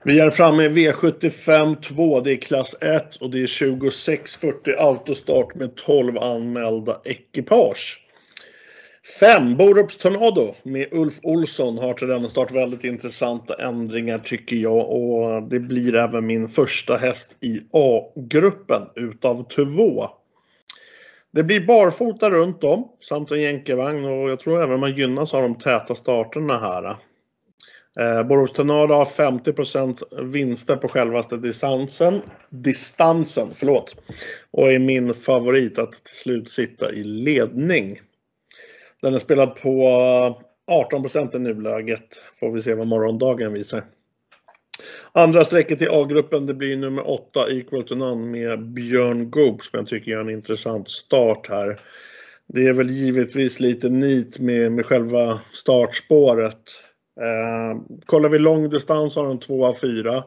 Vi 0.08 0.20
är 0.20 0.30
framme 0.30 0.64
i 0.64 0.70
V75 0.70 1.82
2. 1.82 2.20
Det 2.20 2.32
är 2.32 2.36
klass 2.36 2.76
1 2.82 3.16
och 3.16 3.30
det 3.30 3.38
är 3.38 3.72
2640 3.72 4.74
autostart 4.78 5.56
med 5.56 5.76
12 5.76 6.18
anmälda 6.18 7.02
ekipage. 7.04 8.00
5. 9.20 9.58
Borups 9.58 9.98
Tornado 9.98 10.56
med 10.64 10.88
Ulf 10.92 11.20
Olsson 11.24 11.78
har 11.78 11.94
till 11.94 12.08
denna 12.08 12.30
start 12.30 12.52
väldigt 12.52 12.84
intressanta 12.84 13.54
ändringar 13.54 14.20
tycker 14.20 14.56
jag 14.56 14.92
och 14.92 15.44
det 15.44 15.60
blir 15.60 15.96
även 15.96 16.26
min 16.26 16.48
första 16.48 16.98
häst 16.98 17.38
i 17.42 17.62
A-gruppen 17.72 18.82
utav 18.96 19.44
två. 19.44 20.08
Det 21.32 21.44
blir 21.44 21.68
barfota 21.68 22.30
runt 22.30 22.64
om 22.64 22.92
samt 23.00 23.32
en 23.32 23.42
jänkarvagn 23.42 24.06
och 24.06 24.30
jag 24.30 24.40
tror 24.40 24.64
även 24.64 24.80
man 24.80 24.96
gynnas 24.96 25.34
av 25.34 25.42
de 25.42 25.56
täta 25.56 25.96
starterna 25.96 26.60
här. 26.60 26.98
Eh, 28.00 28.24
Borås 28.24 28.54
Tornado 28.54 28.94
har 28.94 29.06
50% 29.06 30.24
vinster 30.32 30.76
på 30.76 30.88
självaste 30.88 31.38
distansen. 31.38 32.22
Distansen, 32.50 33.48
förlåt. 33.56 33.96
Och 34.52 34.72
är 34.72 34.80
min 34.80 35.14
favorit 35.14 35.80
att 35.80 35.92
till 35.92 36.16
slut 36.16 36.50
sitta 36.50 36.94
i 36.94 37.04
ledning. 37.04 38.00
Den 39.02 39.14
är 39.14 39.20
spelad 39.20 39.56
på 39.56 39.88
18 40.68 41.06
i 41.34 41.40
nuläget. 41.40 42.24
Får 42.40 42.52
vi 42.52 42.62
se 42.62 42.74
vad 42.74 42.88
morgondagen 42.88 43.54
visar. 43.54 43.84
Andra 45.12 45.46
strecket 45.46 45.82
i 45.82 45.88
A-gruppen 45.90 46.46
det 46.46 46.54
blir 46.54 46.78
nummer 46.78 47.10
8 47.10 47.52
Equal 47.52 47.84
to 47.84 47.96
None 47.96 48.26
med 48.26 48.64
Björn 48.70 49.32
Goop 49.32 49.64
som 49.64 49.80
jag 49.80 49.88
tycker 49.88 50.12
gör 50.12 50.22
en 50.22 50.30
intressant 50.30 50.90
start 50.90 51.50
här. 51.50 51.80
Det 52.48 52.68
är 52.68 52.74
väl 52.74 52.90
givetvis 52.90 53.60
lite 53.60 53.90
nit 53.90 54.40
med, 54.40 54.72
med 54.72 54.86
själva 54.86 55.40
startspåret. 55.54 56.87
Eh, 57.22 57.82
kollar 58.06 58.30
vi 58.30 58.40
långdistans 58.40 59.16
har 59.16 59.28
de 59.28 59.40
två 59.40 59.66
av 59.66 59.74
fyra. 59.74 60.24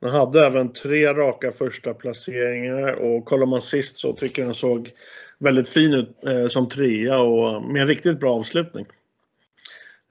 Den 0.00 0.10
hade 0.10 0.46
även 0.46 0.72
tre 0.72 1.14
raka 1.14 1.50
första 1.50 1.94
placeringar 1.94 2.92
och 2.92 3.24
kollar 3.24 3.46
man 3.46 3.62
sist 3.62 3.98
så 3.98 4.12
tycker 4.12 4.42
jag 4.42 4.48
den 4.48 4.54
såg 4.54 4.90
väldigt 5.38 5.68
fin 5.68 5.94
ut 5.94 6.08
eh, 6.26 6.46
som 6.46 6.68
trea 6.68 7.20
och 7.20 7.62
med 7.62 7.82
en 7.82 7.88
riktigt 7.88 8.20
bra 8.20 8.34
avslutning. 8.34 8.86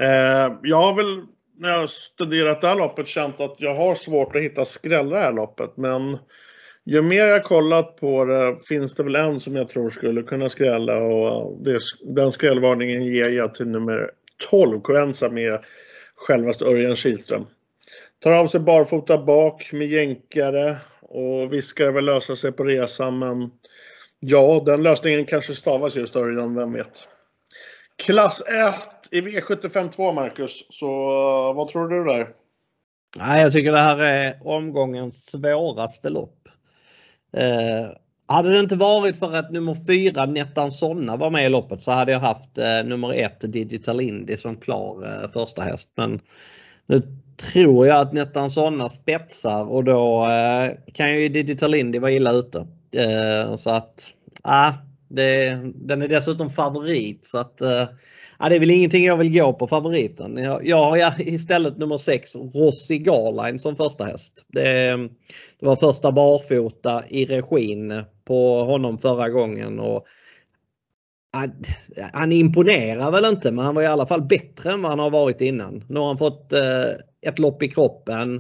Eh, 0.02 0.54
jag 0.64 0.78
har 0.78 0.96
väl 0.96 1.26
när 1.58 1.70
jag 1.70 1.90
studerat 1.90 2.62
det 2.62 2.68
här 2.68 2.76
loppet 2.76 3.08
känt 3.08 3.42
att 3.42 3.56
jag 3.58 3.76
har 3.76 3.96
svårt 3.96 4.36
att 4.36 4.42
hitta 4.42 4.66
skrällar 4.66 5.18
i 5.18 5.20
det 5.20 5.26
här 5.26 5.32
loppet 5.32 5.78
men 5.78 6.18
ju 6.86 7.02
mer 7.02 7.26
jag 7.26 7.44
kollat 7.44 7.98
på 7.98 8.26
det 8.26 8.58
finns 8.68 8.96
det 8.96 9.04
väl 9.04 9.16
en 9.16 9.40
som 9.40 9.56
jag 9.56 9.70
tror 9.70 9.90
skulle 9.90 10.24
kunna 10.24 10.50
skrälla 10.50 10.98
och 10.98 11.64
det, 11.64 11.80
den 12.02 12.32
skrällvarningen 12.32 13.06
ger 13.06 13.30
jag 13.30 13.54
till 13.54 13.68
nummer 13.68 14.12
12, 14.50 14.82
Coenza 14.82 15.30
med 15.30 15.60
självaste 16.24 16.66
Örjan 16.66 16.96
Kihlström. 16.96 17.46
Tar 18.20 18.32
av 18.32 18.48
sig 18.48 18.60
barfota 18.60 19.18
bak 19.18 19.70
med 19.74 19.88
jänkare 19.88 20.78
och 21.02 21.54
viskar 21.54 21.92
väl 21.92 22.06
lösa 22.06 22.36
sig 22.36 22.52
på 22.52 22.64
resan 22.64 23.20
men 23.20 23.52
ja, 24.20 24.64
den 24.66 24.84
lösningen 24.84 25.26
kanske 25.26 25.54
stavas 25.54 25.96
just 25.96 26.16
Örjan, 26.16 26.56
vem 26.56 26.74
vet. 26.74 27.08
Klass 27.96 28.42
1 28.42 28.76
i 29.12 29.22
V75 29.22 29.90
2, 29.90 30.12
Marcus. 30.12 30.66
Så 30.70 30.88
eh, 30.88 31.56
vad 31.56 31.68
tror 31.68 31.88
du 31.88 32.04
där? 32.04 32.30
Nej, 33.18 33.42
jag 33.42 33.52
tycker 33.52 33.72
det 33.72 33.78
här 33.78 34.00
är 34.00 34.40
omgångens 34.44 35.26
svåraste 35.26 36.10
lopp. 36.10 36.48
Eh, 37.38 37.98
hade 38.28 38.54
det 38.54 38.60
inte 38.60 38.76
varit 38.76 39.18
för 39.18 39.36
att 39.36 39.52
nummer 39.52 39.76
4 40.14 40.26
Nettan 40.26 40.72
Sonna 40.72 41.16
var 41.16 41.30
med 41.30 41.46
i 41.46 41.50
loppet 41.50 41.84
så 41.84 41.92
hade 41.92 42.12
jag 42.12 42.20
haft 42.20 42.58
eh, 42.58 42.84
nummer 42.86 43.14
1 43.14 43.54
Digital 43.54 44.02
Indy 44.02 44.38
som 44.38 44.56
klar 44.56 45.06
eh, 45.06 45.30
första 45.30 45.62
häst. 45.62 45.90
Men 45.96 46.20
nu 46.86 47.02
tror 47.52 47.88
jag 47.88 48.00
att 48.00 48.14
Nettan 48.14 48.52
Sonna 48.52 48.90
spetsar 48.90 49.72
och 49.72 49.84
då 49.84 50.30
eh, 50.30 50.72
kan 50.94 51.14
ju 51.14 51.30
Digital 51.30 51.76
Indy 51.76 52.00
vara 52.00 52.12
illa 52.12 52.32
ute. 52.32 52.68
Eh, 52.96 53.56
så 53.56 53.70
att, 53.70 54.08
ah, 54.44 54.72
det, 55.10 55.60
den 55.76 56.02
är 56.02 56.08
dessutom 56.08 56.50
favorit 56.50 57.26
så 57.26 57.38
att 57.38 57.62
eh, 57.62 57.86
Ja, 58.40 58.50
det 58.50 58.56
är 58.56 58.60
väl 58.60 58.72
ingenting 58.72 59.06
jag 59.06 59.18
vill 59.18 59.40
gå 59.40 59.54
på 59.54 59.68
favoriten. 59.68 60.38
Jag, 60.38 60.68
jag 60.68 60.92
har 60.92 61.22
istället 61.22 61.78
nummer 61.78 61.98
6 61.98 62.36
Rossi 62.36 62.98
Garline 62.98 63.60
som 63.60 63.76
första 63.76 64.04
häst. 64.04 64.46
Det, 64.48 64.98
det, 65.60 65.66
var 65.66 65.76
första 65.76 66.12
barfota 66.12 67.04
i 67.10 67.26
regin 67.26 68.04
på 68.26 68.64
honom 68.64 68.98
förra 68.98 69.30
gången. 69.30 69.80
Och, 69.80 70.06
han, 71.34 71.52
han 72.14 72.32
imponerar 72.32 73.12
väl 73.12 73.26
inte 73.26 73.52
men 73.52 73.66
han 73.66 73.76
var 73.76 73.82
i 73.82 73.88
alla 73.88 74.06
fall 74.06 74.22
bättre 74.22 74.72
än 74.72 74.82
vad 74.82 74.92
han 74.92 75.00
har 75.00 75.10
varit 75.10 75.42
innan. 75.42 75.84
Nu 75.90 76.00
har 76.00 76.08
han 76.08 76.18
fått 76.18 76.54
eh, 76.54 76.92
ett 77.28 77.40
lopp 77.40 77.64
i 77.64 77.68
kroppen. 77.68 78.36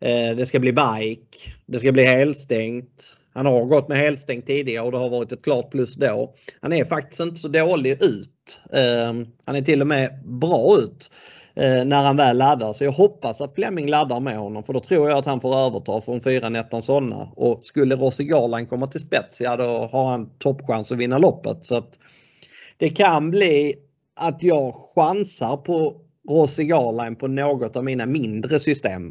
Eh, 0.00 0.36
det 0.36 0.46
ska 0.46 0.60
bli 0.60 0.72
bike. 0.72 1.38
Det 1.66 1.78
ska 1.78 1.92
bli 1.92 2.04
helstängt. 2.04 3.14
Han 3.34 3.46
har 3.46 3.64
gått 3.64 3.88
med 3.88 3.98
helstängt 3.98 4.46
tidigare 4.46 4.84
och 4.84 4.92
det 4.92 4.98
har 4.98 5.10
varit 5.10 5.32
ett 5.32 5.44
klart 5.44 5.70
plus 5.70 5.94
då. 5.94 6.34
Han 6.60 6.72
är 6.72 6.84
faktiskt 6.84 7.20
inte 7.20 7.36
så 7.36 7.48
dålig 7.48 7.92
ut. 7.92 8.60
Eh, 8.72 9.12
han 9.44 9.56
är 9.56 9.62
till 9.62 9.80
och 9.80 9.86
med 9.86 10.22
bra 10.24 10.76
ut 10.78 11.10
Eh, 11.54 11.84
när 11.84 12.02
han 12.02 12.16
väl 12.16 12.38
laddar. 12.38 12.72
Så 12.72 12.84
jag 12.84 12.92
hoppas 12.92 13.40
att 13.40 13.54
Fleming 13.54 13.88
laddar 13.88 14.20
med 14.20 14.38
honom 14.38 14.64
för 14.64 14.72
då 14.72 14.80
tror 14.80 15.08
jag 15.08 15.18
att 15.18 15.26
han 15.26 15.40
får 15.40 15.56
överta 15.56 16.00
från 16.00 16.20
fyra 16.20 16.48
Nettan 16.48 16.82
sådana. 16.82 17.28
Och 17.36 17.64
skulle 17.64 17.96
Rossi 17.96 18.24
Garland 18.24 18.68
komma 18.68 18.86
till 18.86 19.00
spets, 19.00 19.40
ja 19.40 19.56
då 19.56 19.88
har 19.92 20.10
han 20.10 20.30
toppchans 20.38 20.92
att 20.92 20.98
vinna 20.98 21.18
loppet. 21.18 21.64
Så 21.64 21.76
att 21.76 21.98
det 22.76 22.88
kan 22.88 23.30
bli 23.30 23.74
att 24.20 24.42
jag 24.42 24.74
chansar 24.94 25.56
på 25.56 25.96
Rossi 26.28 26.64
Garland 26.64 27.18
på 27.18 27.28
något 27.28 27.76
av 27.76 27.84
mina 27.84 28.06
mindre 28.06 28.58
system. 28.58 29.08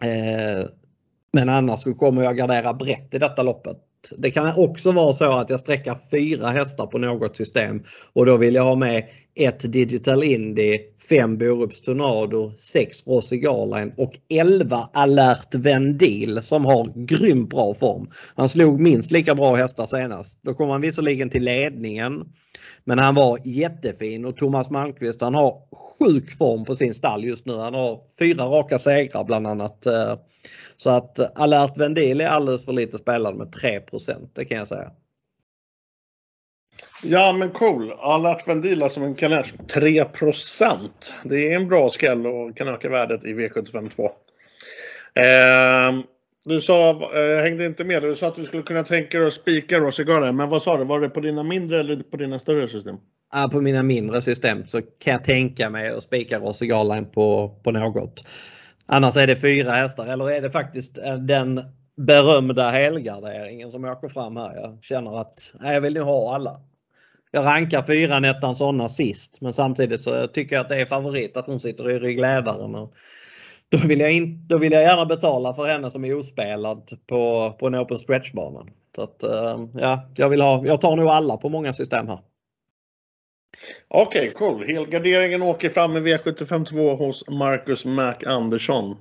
Eh, 0.00 0.68
men 1.32 1.48
annars 1.48 1.80
så 1.80 1.94
kommer 1.94 2.22
jag 2.22 2.36
gardera 2.36 2.74
brett 2.74 3.14
i 3.14 3.18
detta 3.18 3.42
loppet. 3.42 3.76
Det 4.18 4.30
kan 4.30 4.52
också 4.56 4.92
vara 4.92 5.12
så 5.12 5.32
att 5.32 5.50
jag 5.50 5.60
sträcker 5.60 5.96
fyra 6.10 6.46
hästar 6.46 6.86
på 6.86 6.98
något 6.98 7.36
system 7.36 7.82
och 8.12 8.26
då 8.26 8.36
vill 8.36 8.54
jag 8.54 8.64
ha 8.64 8.74
med 8.74 9.04
ett 9.34 9.72
Digital 9.72 10.22
Indy, 10.24 10.78
fem 11.08 11.38
Borups 11.38 11.80
Tornado, 11.80 12.52
sex 12.58 13.06
Rossi 13.06 13.36
Garline 13.36 13.92
och 13.96 14.12
11 14.28 14.88
Alert 14.92 15.54
Vendil 15.54 16.42
som 16.42 16.64
har 16.64 17.06
grymt 17.06 17.50
bra 17.50 17.74
form. 17.74 18.08
Han 18.36 18.48
slog 18.48 18.80
minst 18.80 19.10
lika 19.10 19.34
bra 19.34 19.54
hästar 19.54 19.86
senast. 19.86 20.38
Då 20.42 20.54
kom 20.54 20.70
han 20.70 20.80
visserligen 20.80 21.30
till 21.30 21.44
ledningen 21.44 22.12
men 22.84 22.98
han 22.98 23.14
var 23.14 23.38
jättefin 23.44 24.24
och 24.24 24.36
Thomas 24.36 24.70
Malmqvist 24.70 25.20
han 25.20 25.34
har 25.34 25.62
sjuk 25.98 26.38
form 26.38 26.64
på 26.64 26.74
sin 26.74 26.94
stall 26.94 27.24
just 27.24 27.46
nu. 27.46 27.56
Han 27.56 27.74
har 27.74 28.00
fyra 28.18 28.44
raka 28.44 28.78
segrar 28.78 29.24
bland 29.24 29.46
annat. 29.46 29.86
Eh, 29.86 30.16
så 30.76 30.90
att 30.90 31.38
Alert 31.38 31.78
Vendil 31.78 32.20
är 32.20 32.26
alldeles 32.26 32.64
för 32.64 32.72
lite 32.72 32.98
spelad 32.98 33.36
med 33.36 33.52
3 33.52 33.80
det 34.34 34.44
kan 34.44 34.58
jag 34.58 34.68
säga. 34.68 34.90
Ja 37.02 37.32
men 37.32 37.50
cool. 37.50 37.92
Alert 37.92 38.48
Vendil 38.48 38.82
alltså 38.82 39.00
en 39.00 39.14
kaners 39.14 39.52
3% 39.52 40.90
Det 41.22 41.52
är 41.52 41.56
en 41.56 41.68
bra 41.68 41.90
skall 41.90 42.26
och 42.26 42.56
kan 42.56 42.68
öka 42.68 42.88
värdet 42.88 43.24
i 43.24 43.34
V75 43.34 43.90
2. 43.90 44.04
Eh, 45.14 46.04
du 46.44 46.60
sa, 46.60 47.10
jag 47.14 47.42
hängde 47.42 47.66
inte 47.66 47.84
med, 47.84 48.02
du 48.02 48.16
sa 48.16 48.28
att 48.28 48.36
du 48.36 48.44
skulle 48.44 48.62
kunna 48.62 48.84
tänka 48.84 49.18
dig 49.18 49.26
att 49.26 49.32
spika 49.32 49.78
Rossi 49.78 50.04
Men 50.04 50.48
vad 50.48 50.62
sa 50.62 50.76
du, 50.76 50.84
var 50.84 51.00
det 51.00 51.08
på 51.08 51.20
dina 51.20 51.42
mindre 51.42 51.80
eller 51.80 51.96
på 51.96 52.16
dina 52.16 52.38
större 52.38 52.68
system? 52.68 52.96
Ja, 53.32 53.48
på 53.52 53.60
mina 53.60 53.82
mindre 53.82 54.22
system 54.22 54.64
så 54.64 54.82
kan 54.82 55.12
jag 55.12 55.24
tänka 55.24 55.70
mig 55.70 55.88
att 55.88 56.02
spika 56.02 56.38
Rossi 56.38 56.70
på, 57.14 57.48
på 57.62 57.70
något. 57.70 58.22
Annars 58.88 59.16
är 59.16 59.26
det 59.26 59.36
fyra 59.36 59.70
hästar 59.70 60.06
eller 60.06 60.30
är 60.30 60.40
det 60.40 60.50
faktiskt 60.50 60.98
eh, 60.98 61.14
den 61.14 61.60
berömda 61.96 62.70
helgarderingen 62.70 63.70
som 63.70 63.84
åker 63.84 64.08
fram 64.08 64.36
här. 64.36 64.54
Jag 64.54 64.78
känner 64.82 65.20
att 65.20 65.54
nej, 65.60 65.74
jag 65.74 65.80
vill 65.80 65.94
ju 65.94 66.02
ha 66.02 66.34
alla. 66.34 66.60
Jag 67.30 67.44
rankar 67.44 67.82
fyran, 67.82 68.24
ettan 68.24 68.56
sådana 68.56 68.88
sist 68.88 69.40
men 69.40 69.52
samtidigt 69.52 70.04
så 70.04 70.26
tycker 70.26 70.56
jag 70.56 70.62
att 70.62 70.68
det 70.68 70.80
är 70.80 70.86
favorit 70.86 71.36
att 71.36 71.46
hon 71.46 71.60
sitter 71.60 71.90
i 71.90 71.98
ryggledaren. 71.98 72.74
Och 72.74 72.94
då, 73.74 73.88
vill 73.88 74.00
jag 74.00 74.12
in, 74.12 74.46
då 74.48 74.58
vill 74.58 74.72
jag 74.72 74.82
gärna 74.82 75.06
betala 75.06 75.54
för 75.54 75.66
henne 75.66 75.90
som 75.90 76.04
är 76.04 76.14
ospelad 76.14 76.90
på, 77.06 77.52
på 77.58 77.66
en 77.66 77.74
open 77.74 77.98
stretchbana. 77.98 78.66
Så 78.96 79.02
att, 79.02 79.22
eh, 79.22 79.66
ja, 79.74 80.10
jag, 80.16 80.28
vill 80.28 80.40
ha, 80.40 80.66
jag 80.66 80.80
tar 80.80 80.96
nog 80.96 81.06
alla 81.06 81.36
på 81.36 81.48
många 81.48 81.72
system 81.72 82.08
här. 82.08 82.18
Okej, 83.88 84.20
okay, 84.20 84.30
cool. 84.30 84.64
Helgarderingen 84.66 85.42
åker 85.42 85.70
fram 85.70 85.96
i 85.96 86.00
V752 86.00 86.96
hos 86.96 87.28
Marcus 87.28 87.84
Mac 87.84 88.14
Andersson. 88.26 88.96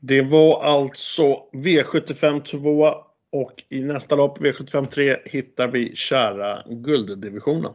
Det 0.00 0.22
var 0.22 0.62
alltså 0.62 1.36
V752 1.52 2.94
och 3.32 3.52
i 3.68 3.82
nästa 3.82 4.14
lopp, 4.14 4.38
V753, 4.38 5.16
hittar 5.24 5.68
vi 5.68 5.96
kära 5.96 6.62
gulddivisionen. 6.66 7.72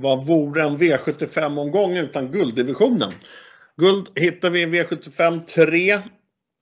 Vad 0.00 0.26
vore 0.26 0.62
en 0.62 0.76
V75-omgång 0.76 1.96
utan 1.96 2.32
gulddivisionen? 2.32 3.12
Guld 3.76 4.08
hittar 4.14 4.50
vi 4.50 4.62
i 4.62 4.66
V75 4.66 5.44
3 5.44 6.00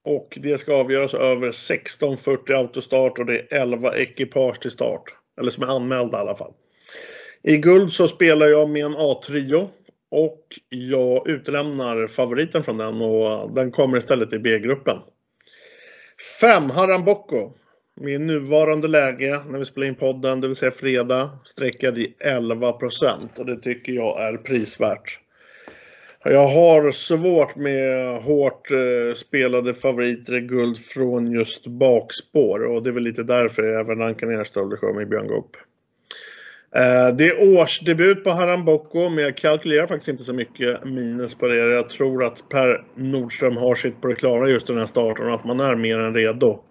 och 0.04 0.38
det 0.42 0.58
ska 0.58 0.74
avgöras 0.74 1.14
över 1.14 1.50
16.40 1.50 2.52
autostart 2.52 3.18
och 3.18 3.26
det 3.26 3.38
är 3.38 3.60
11 3.60 3.96
ekipage 3.96 4.60
till 4.60 4.70
start. 4.70 5.02
Eller 5.40 5.50
som 5.50 5.62
är 5.62 5.76
anmälda 5.76 6.18
i 6.18 6.20
alla 6.20 6.36
fall. 6.36 6.52
I 7.42 7.56
guld 7.56 7.92
så 7.92 8.08
spelar 8.08 8.46
jag 8.46 8.70
med 8.70 8.84
en 8.84 8.96
A-trio 8.96 9.68
och 10.10 10.42
jag 10.68 11.28
utelämnar 11.28 12.06
favoriten 12.06 12.64
från 12.64 12.76
den 12.76 13.00
och 13.00 13.54
den 13.54 13.70
kommer 13.70 13.98
istället 13.98 14.32
i 14.32 14.38
B-gruppen. 14.38 14.98
5 16.40 16.70
Haram 16.70 17.04
Bocco. 17.96 18.04
Min 18.04 18.26
nuvarande 18.26 18.88
läge 18.88 19.40
när 19.48 19.58
vi 19.58 19.64
spelar 19.64 19.86
in 19.86 19.94
podden, 19.94 20.40
det 20.40 20.46
vill 20.46 20.56
säga 20.56 20.70
fredag, 20.70 21.30
sträckad 21.44 21.98
i 21.98 22.14
11% 22.24 23.38
och 23.38 23.46
det 23.46 23.56
tycker 23.56 23.92
jag 23.92 24.22
är 24.22 24.36
prisvärt. 24.36 25.20
Jag 26.24 26.48
har 26.48 26.90
svårt 26.90 27.56
med 27.56 28.22
hårt 28.22 28.70
eh, 28.70 29.14
spelade 29.14 29.74
favoriter 29.74 30.36
i 30.36 30.40
guld 30.40 30.78
från 30.78 31.32
just 31.32 31.66
bakspår 31.66 32.64
och 32.64 32.82
det 32.82 32.90
är 32.90 32.92
väl 32.92 33.02
lite 33.02 33.22
därför 33.22 33.62
jag 33.62 33.80
även 33.80 33.98
rankar 33.98 34.26
ner 34.26 34.44
Stolder 34.44 34.76
Show 34.76 34.94
med 34.94 35.08
Björn 35.08 35.26
Goop. 35.26 35.56
Eh, 36.74 37.16
det 37.16 37.24
är 37.24 37.58
årsdebut 37.58 38.24
på 38.24 38.30
Haram 38.30 38.64
Boko, 38.64 39.08
men 39.08 39.24
jag 39.24 39.36
kalkylerar 39.36 39.86
faktiskt 39.86 40.08
inte 40.08 40.24
så 40.24 40.32
mycket 40.32 40.84
minus 40.84 41.34
på 41.34 41.46
det. 41.48 41.56
Jag 41.56 41.88
tror 41.88 42.24
att 42.24 42.48
Per 42.48 42.84
Nordström 42.94 43.56
har 43.56 43.74
sitt 43.74 44.00
på 44.00 44.08
det 44.08 44.14
klara 44.14 44.48
just 44.48 44.66
den 44.66 44.78
här 44.78 44.86
starten 44.86 45.26
och 45.26 45.34
att 45.34 45.44
man 45.44 45.60
är 45.60 45.74
mer 45.74 45.98
än 45.98 46.14
redo. 46.14 46.62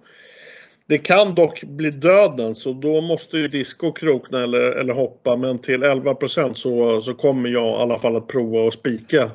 Det 0.88 0.98
kan 0.98 1.36
dock 1.36 1.63
bli 1.63 1.92
döden 1.92 2.56
så 2.56 2.74
då 2.74 3.01
måste 3.01 3.38
ju 3.38 3.48
Disco 3.48 3.92
krokna 3.92 4.44
eller, 4.44 4.60
eller 4.60 4.94
hoppa 4.94 5.36
men 5.36 5.58
till 5.58 5.84
11 5.84 6.15
så, 6.54 7.01
så 7.01 7.13
kommer 7.13 7.50
jag 7.50 7.80
i 7.80 7.82
alla 7.82 7.98
fall 7.98 8.15
att 8.15 8.27
prova 8.27 8.68
att 8.68 8.74
spika 8.74 9.32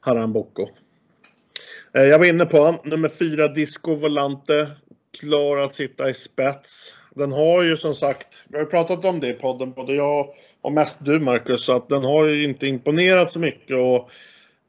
Haramboko. 0.00 0.68
Eh, 1.94 2.04
jag 2.04 2.18
var 2.18 2.26
inne 2.26 2.46
på 2.46 2.80
nummer 2.84 3.08
4 3.08 3.48
Disco 3.48 3.94
Volante. 3.94 4.66
Klar 5.20 5.56
att 5.56 5.74
sitta 5.74 6.10
i 6.10 6.14
spets 6.14 6.94
den 7.14 7.32
har 7.32 7.62
ju 7.62 7.76
som 7.76 7.94
sagt, 7.94 8.44
vi 8.48 8.58
har 8.58 8.64
pratat 8.64 9.04
om 9.04 9.20
det 9.20 9.28
i 9.28 9.32
podden, 9.32 9.72
både 9.72 9.94
jag 9.94 10.26
och 10.60 10.72
mest 10.72 10.98
du 11.00 11.20
Marcus, 11.20 11.64
så 11.64 11.76
att 11.76 11.88
den 11.88 12.04
har 12.04 12.26
ju 12.26 12.44
inte 12.44 12.66
imponerat 12.66 13.32
så 13.32 13.38
mycket 13.38 13.76
och 13.76 14.10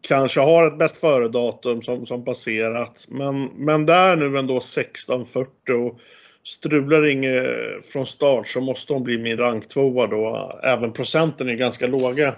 kanske 0.02 0.40
har 0.40 0.68
ett 0.68 0.78
bäst 0.78 0.98
före-datum 0.98 1.82
som, 1.82 2.06
som 2.06 2.26
passerat. 2.26 3.06
Men, 3.10 3.44
men 3.44 3.86
där 3.86 4.16
nu 4.16 4.38
ändå 4.38 4.60
16.40 4.60 5.72
och 5.72 6.00
strular 6.44 7.08
inget 7.08 7.46
från 7.94 8.06
start 8.06 8.48
så 8.48 8.62
måste 8.62 8.94
hon 8.94 9.04
bli 9.04 9.18
min 9.18 9.38
ranktvåa 9.38 10.08
då. 10.08 10.60
Även 10.64 10.94
procenten 10.94 11.50
är 11.50 11.54
ganska 11.54 11.88
låga 11.88 12.36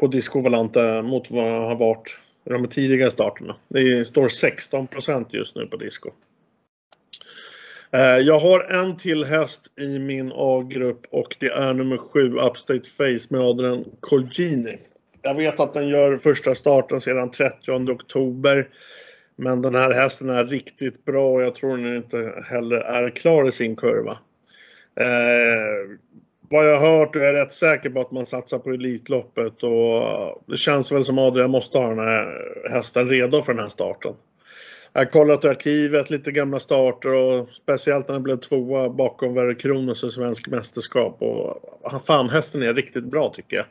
på 0.00 0.06
Disco 0.06 0.40
Valante 0.40 1.02
mot 1.02 1.30
vad 1.30 1.44
har 1.44 1.76
varit 1.76 2.18
i 2.46 2.50
de 2.50 2.68
tidigare 2.68 3.10
starterna. 3.10 3.56
Det 3.68 4.04
står 4.04 4.28
16% 4.28 5.26
just 5.30 5.56
nu 5.56 5.66
på 5.66 5.76
Disco. 5.76 6.10
Eh, 7.90 8.00
jag 8.00 8.38
har 8.38 8.60
en 8.60 8.96
till 8.96 9.24
häst 9.24 9.72
i 9.80 9.98
min 9.98 10.32
A-grupp 10.34 11.06
och 11.10 11.36
det 11.40 11.48
är 11.48 11.74
nummer 11.74 11.96
7 11.96 12.38
Upstate 12.38 12.90
Face 12.90 13.26
med 13.30 13.40
Adrian 13.40 13.84
Colgini. 14.00 14.78
Jag 15.26 15.34
vet 15.34 15.60
att 15.60 15.74
den 15.74 15.88
gör 15.88 16.16
första 16.16 16.54
starten 16.54 17.00
sedan 17.00 17.30
30 17.30 17.92
oktober. 17.92 18.68
Men 19.36 19.62
den 19.62 19.74
här 19.74 19.90
hästen 19.90 20.30
är 20.30 20.44
riktigt 20.44 21.04
bra 21.04 21.32
och 21.32 21.42
jag 21.42 21.54
tror 21.54 21.76
den 21.76 21.96
inte 21.96 22.44
heller 22.44 22.76
är 22.76 23.10
klar 23.10 23.48
i 23.48 23.52
sin 23.52 23.76
kurva. 23.76 24.18
Eh, 25.00 25.98
vad 26.50 26.68
jag 26.68 26.80
har 26.80 26.98
hört 26.98 27.16
är 27.16 27.20
jag 27.20 27.34
rätt 27.34 27.52
säker 27.52 27.90
på 27.90 28.00
att 28.00 28.10
man 28.10 28.26
satsar 28.26 28.58
på 28.58 28.70
Elitloppet 28.70 29.62
och 29.62 30.42
det 30.46 30.56
känns 30.56 30.92
väl 30.92 31.04
som 31.04 31.18
Adrian 31.18 31.50
måste 31.50 31.78
ha 31.78 31.88
den 31.88 31.98
här 31.98 32.52
hästen 32.70 33.08
redo 33.08 33.42
för 33.42 33.52
den 33.54 33.62
här 33.62 33.68
starten. 33.68 34.14
Jag 34.92 35.00
har 35.00 35.10
kollat 35.10 35.44
i 35.44 35.48
arkivet, 35.48 36.10
lite 36.10 36.32
gamla 36.32 36.60
starter 36.60 37.12
och 37.12 37.48
speciellt 37.48 38.08
när 38.08 38.14
den 38.14 38.22
blev 38.22 38.36
tvåa 38.36 38.88
bakom 38.88 39.34
Verre 39.34 39.54
Kronos 39.54 40.04
i 40.04 40.10
svensk 40.10 40.48
mästerskap. 40.48 41.22
Och 41.22 42.06
fan, 42.06 42.28
hästen 42.28 42.62
är 42.62 42.74
riktigt 42.74 43.04
bra 43.04 43.32
tycker 43.34 43.56
jag. 43.56 43.66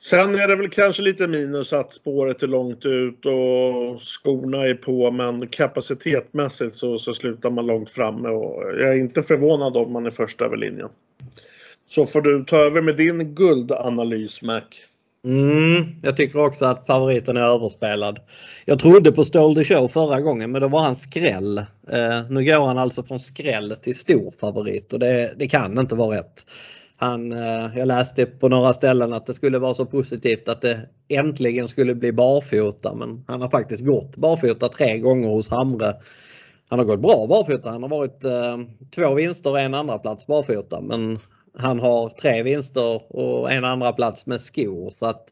Sen 0.00 0.34
är 0.34 0.48
det 0.48 0.56
väl 0.56 0.68
kanske 0.68 1.02
lite 1.02 1.28
minus 1.28 1.72
att 1.72 1.92
spåret 1.92 2.42
är 2.42 2.46
långt 2.46 2.86
ut 2.86 3.26
och 3.26 4.02
skorna 4.02 4.66
är 4.66 4.74
på 4.74 5.10
men 5.10 5.46
kapacitetmässigt 5.46 6.76
så, 6.76 6.98
så 6.98 7.14
slutar 7.14 7.50
man 7.50 7.66
långt 7.66 7.90
framme 7.90 8.28
och 8.28 8.62
jag 8.62 8.88
är 8.88 8.96
inte 8.96 9.22
förvånad 9.22 9.76
om 9.76 9.92
man 9.92 10.06
är 10.06 10.10
först 10.10 10.42
över 10.42 10.56
linjen. 10.56 10.88
Så 11.88 12.04
får 12.04 12.20
du 12.20 12.44
ta 12.44 12.56
över 12.56 12.82
med 12.82 12.96
din 12.96 13.34
guldanalys 13.34 14.42
Mac. 14.42 14.62
Mm, 15.24 15.84
jag 16.02 16.16
tycker 16.16 16.44
också 16.44 16.64
att 16.66 16.86
favoriten 16.86 17.36
är 17.36 17.40
överspelad. 17.40 18.18
Jag 18.64 18.78
trodde 18.78 19.12
på 19.12 19.24
Stole 19.24 19.54
the 19.54 19.74
Show 19.74 19.88
förra 19.88 20.20
gången 20.20 20.52
men 20.52 20.62
då 20.62 20.68
var 20.68 20.80
han 20.80 20.94
skräll. 20.94 21.58
Eh, 21.58 22.30
nu 22.30 22.44
går 22.44 22.66
han 22.66 22.78
alltså 22.78 23.02
från 23.02 23.20
skräll 23.20 23.76
till 23.82 23.96
stor 23.96 24.30
favorit 24.40 24.92
och 24.92 24.98
det, 24.98 25.34
det 25.36 25.48
kan 25.48 25.78
inte 25.78 25.94
vara 25.94 26.18
rätt. 26.18 26.44
Han, 27.00 27.32
eh, 27.32 27.78
jag 27.78 27.88
läste 27.88 28.26
på 28.26 28.48
några 28.48 28.74
ställen 28.74 29.12
att 29.12 29.26
det 29.26 29.34
skulle 29.34 29.58
vara 29.58 29.74
så 29.74 29.86
positivt 29.86 30.48
att 30.48 30.62
det 30.62 30.80
äntligen 31.08 31.68
skulle 31.68 31.94
bli 31.94 32.12
barfota 32.12 32.94
men 32.94 33.24
han 33.26 33.40
har 33.40 33.50
faktiskt 33.50 33.84
gått 33.84 34.16
barfota 34.16 34.68
tre 34.68 34.98
gånger 34.98 35.28
hos 35.28 35.48
Hamre. 35.48 35.94
Han 36.70 36.78
har 36.78 36.86
gått 36.86 37.02
bra 37.02 37.26
barfota. 37.28 37.70
Han 37.70 37.82
har 37.82 37.90
varit 37.90 38.24
eh, 38.24 38.56
två 38.96 39.14
vinster 39.14 39.50
och 39.50 39.60
en 39.60 39.74
andra 39.74 39.98
plats 39.98 40.26
barfota 40.26 40.80
men 40.80 41.18
han 41.58 41.80
har 41.80 42.08
tre 42.08 42.42
vinster 42.42 43.16
och 43.16 43.52
en 43.52 43.64
andra 43.64 43.92
plats 43.92 44.26
med 44.26 44.40
skor. 44.40 44.90
Så 44.90 45.06
att 45.06 45.24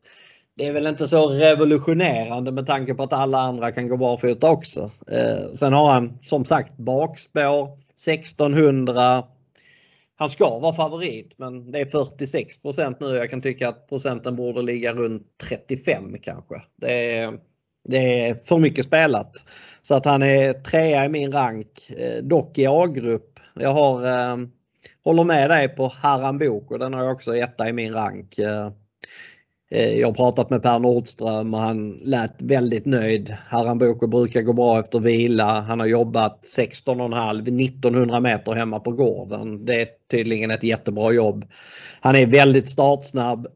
det 0.57 0.67
är 0.67 0.73
väl 0.73 0.87
inte 0.87 1.09
så 1.09 1.29
revolutionerande 1.29 2.53
med 2.53 2.67
tanke 2.67 2.95
på 2.95 3.03
att 3.03 3.13
alla 3.13 3.39
andra 3.39 3.73
kan 3.73 3.89
gå 3.89 3.97
barfota 3.97 4.51
också. 4.51 4.91
Eh, 5.11 5.53
sen 5.55 5.73
har 5.73 5.93
han 5.93 6.19
som 6.23 6.45
sagt 6.45 6.77
bakspår 6.77 7.69
1600. 8.07 9.25
Han 10.19 10.31
ska 10.31 10.59
vara 10.59 10.75
favorit 10.75 11.35
men 11.39 11.73
det 11.73 11.81
är 11.81 11.85
46% 11.85 12.97
nu. 13.01 13.17
Jag 13.17 13.31
kan 13.31 13.41
tycka 13.41 13.69
att 13.69 13.89
procenten 13.89 14.37
borde 14.37 14.63
ligga 14.63 14.93
runt 14.93 15.23
35 15.49 16.17
kanske. 16.23 16.63
Det 16.77 17.17
är, 17.17 17.39
det 17.89 18.29
är 18.29 18.35
för 18.35 18.59
mycket 18.59 18.85
spelat. 18.85 19.33
Så 19.83 19.95
att 19.95 20.05
han 20.05 20.23
är 20.23 20.53
trea 20.53 21.05
i 21.05 21.09
min 21.09 21.33
rank, 21.33 21.91
eh, 21.97 22.23
dock 22.23 22.59
i 22.59 22.67
A-grupp. 22.67 23.41
Jag 23.55 23.73
har 23.73 24.07
eh, 24.07 24.37
håller 25.05 25.25
med 25.25 25.51
dig 25.51 25.69
på 25.69 25.89
Haram 25.89 26.41
och 26.69 26.79
den 26.79 26.95
har 26.95 27.05
jag 27.05 27.13
också 27.13 27.37
etta 27.37 27.69
i 27.69 27.73
min 27.73 27.93
rank. 27.93 28.39
Eh, 28.39 28.71
Eh, 29.71 29.95
jag 29.95 30.09
har 30.09 30.15
pratat 30.15 30.51
med 30.51 30.63
Per 30.63 30.79
Nordström 30.79 31.55
och 31.55 31.61
han 31.61 31.91
lät 31.91 32.43
väldigt 32.43 32.87
nöjd. 32.87 33.37
Haram 33.49 33.79
brukar 33.79 34.43
gå 34.43 34.53
bra 34.53 34.81
efter 34.81 34.99
vila. 35.01 35.61
Han 35.61 35.81
har 35.81 35.87
jobbat 35.87 36.45
16,5 36.57 37.61
1900 37.61 38.21
meter 38.21 38.53
hemma 38.53 38.81
på 38.81 38.93
gården. 38.93 39.65
Det 39.65 39.81
är 39.83 39.89
tydligen 40.11 40.51
ett 40.51 40.63
jättebra 40.63 41.13
jobb. 41.13 41.45
Han 42.01 42.17
är 42.17 42.27
väldigt 42.27 42.69
startsnabb. 42.69 43.47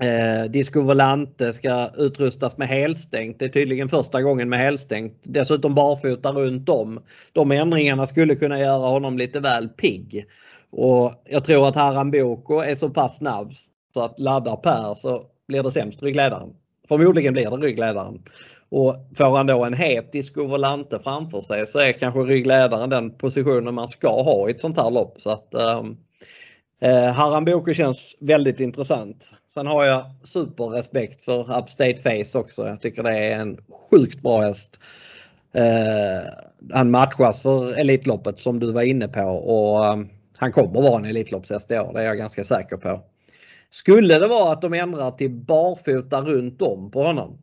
Eh, 0.00 0.50
Disco 0.50 0.80
Volante 0.80 1.52
ska 1.52 1.90
utrustas 1.96 2.58
med 2.58 2.68
helstängt. 2.68 3.38
Det 3.38 3.44
är 3.44 3.48
tydligen 3.48 3.88
första 3.88 4.22
gången 4.22 4.48
med 4.48 4.58
helstängt. 4.58 5.22
Dessutom 5.22 5.74
barfota 5.74 6.32
runt 6.32 6.68
om. 6.68 7.00
De 7.32 7.52
ändringarna 7.52 8.06
skulle 8.06 8.34
kunna 8.34 8.60
göra 8.60 8.88
honom 8.88 9.18
lite 9.18 9.40
väl 9.40 9.68
pigg. 9.68 10.24
Och 10.72 11.22
jag 11.24 11.44
tror 11.44 11.68
att 11.68 11.76
Haram 11.76 12.10
Boko 12.10 12.60
är 12.60 12.74
så 12.74 12.90
pass 12.90 13.16
snabb 13.16 13.52
så 13.94 14.04
att 14.04 14.18
laddar 14.18 14.56
Per 14.56 14.94
så 14.94 15.22
blir 15.48 15.62
det 15.62 15.70
sämst 15.70 16.02
ryggledaren. 16.02 16.48
Förmodligen 16.88 17.32
blir 17.32 17.50
det 17.50 17.66
ryggledaren. 17.66 18.22
Och 18.70 18.96
får 19.16 19.36
han 19.36 19.46
då 19.46 19.64
en 19.64 19.74
het 19.74 20.12
diskovolante 20.12 20.98
framför 20.98 21.40
sig 21.40 21.66
så 21.66 21.78
är 21.78 21.92
kanske 21.92 22.20
ryggledaren 22.20 22.90
den 22.90 23.10
positionen 23.10 23.74
man 23.74 23.88
ska 23.88 24.22
ha 24.22 24.48
i 24.48 24.50
ett 24.50 24.60
sånt 24.60 24.76
här 24.76 24.90
lopp. 24.90 25.20
Så 25.20 25.30
att 25.30 25.54
ehm, 25.54 25.96
Eh, 26.80 27.12
Haram 27.12 27.44
Boko 27.44 27.74
känns 27.74 28.16
väldigt 28.20 28.60
intressant. 28.60 29.32
Sen 29.48 29.66
har 29.66 29.84
jag 29.84 30.04
superrespekt 30.22 31.24
för 31.24 31.58
Upstate 31.58 31.96
Face 31.96 32.38
också. 32.38 32.68
Jag 32.68 32.80
tycker 32.80 33.02
det 33.02 33.18
är 33.18 33.38
en 33.38 33.58
sjukt 33.90 34.22
bra 34.22 34.40
häst. 34.40 34.80
Eh, 35.54 36.32
han 36.72 36.90
matchas 36.90 37.42
för 37.42 37.78
Elitloppet 37.78 38.40
som 38.40 38.60
du 38.60 38.72
var 38.72 38.82
inne 38.82 39.08
på 39.08 39.22
och 39.22 39.86
eh, 39.86 39.96
han 40.38 40.52
kommer 40.52 40.82
vara 40.82 40.98
en 40.98 41.04
Elitloppshäst 41.04 41.70
i 41.70 41.78
år. 41.78 41.92
Det 41.92 42.00
är 42.00 42.06
jag 42.06 42.18
ganska 42.18 42.44
säker 42.44 42.76
på. 42.76 43.00
Skulle 43.70 44.18
det 44.18 44.28
vara 44.28 44.52
att 44.52 44.62
de 44.62 44.74
ändrar 44.74 45.10
till 45.10 45.30
barfota 45.30 46.20
runt 46.20 46.62
om 46.62 46.90
på 46.90 47.02
honom 47.02 47.38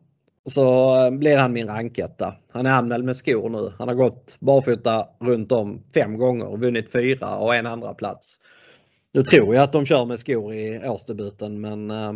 så 0.46 0.96
eh, 1.04 1.10
blir 1.10 1.36
han 1.36 1.52
min 1.52 1.66
ranketta. 1.66 2.34
Han 2.52 2.66
är 2.66 2.70
anmäld 2.70 3.04
med 3.04 3.16
skor 3.16 3.48
nu. 3.48 3.72
Han 3.78 3.88
har 3.88 3.94
gått 3.94 4.36
barfota 4.40 5.08
runt 5.20 5.52
om 5.52 5.82
fem 5.94 6.18
gånger 6.18 6.46
och 6.46 6.60
vunnit 6.60 6.92
fyra 6.92 7.36
och 7.36 7.54
en 7.54 7.66
andra 7.66 7.94
plats. 7.94 8.38
Nu 9.12 9.22
tror 9.22 9.54
jag 9.54 9.64
att 9.64 9.72
de 9.72 9.86
kör 9.86 10.04
med 10.04 10.18
skor 10.18 10.54
i 10.54 10.88
årsdebuten 10.88 11.60
men 11.60 11.90
eh, 11.90 12.12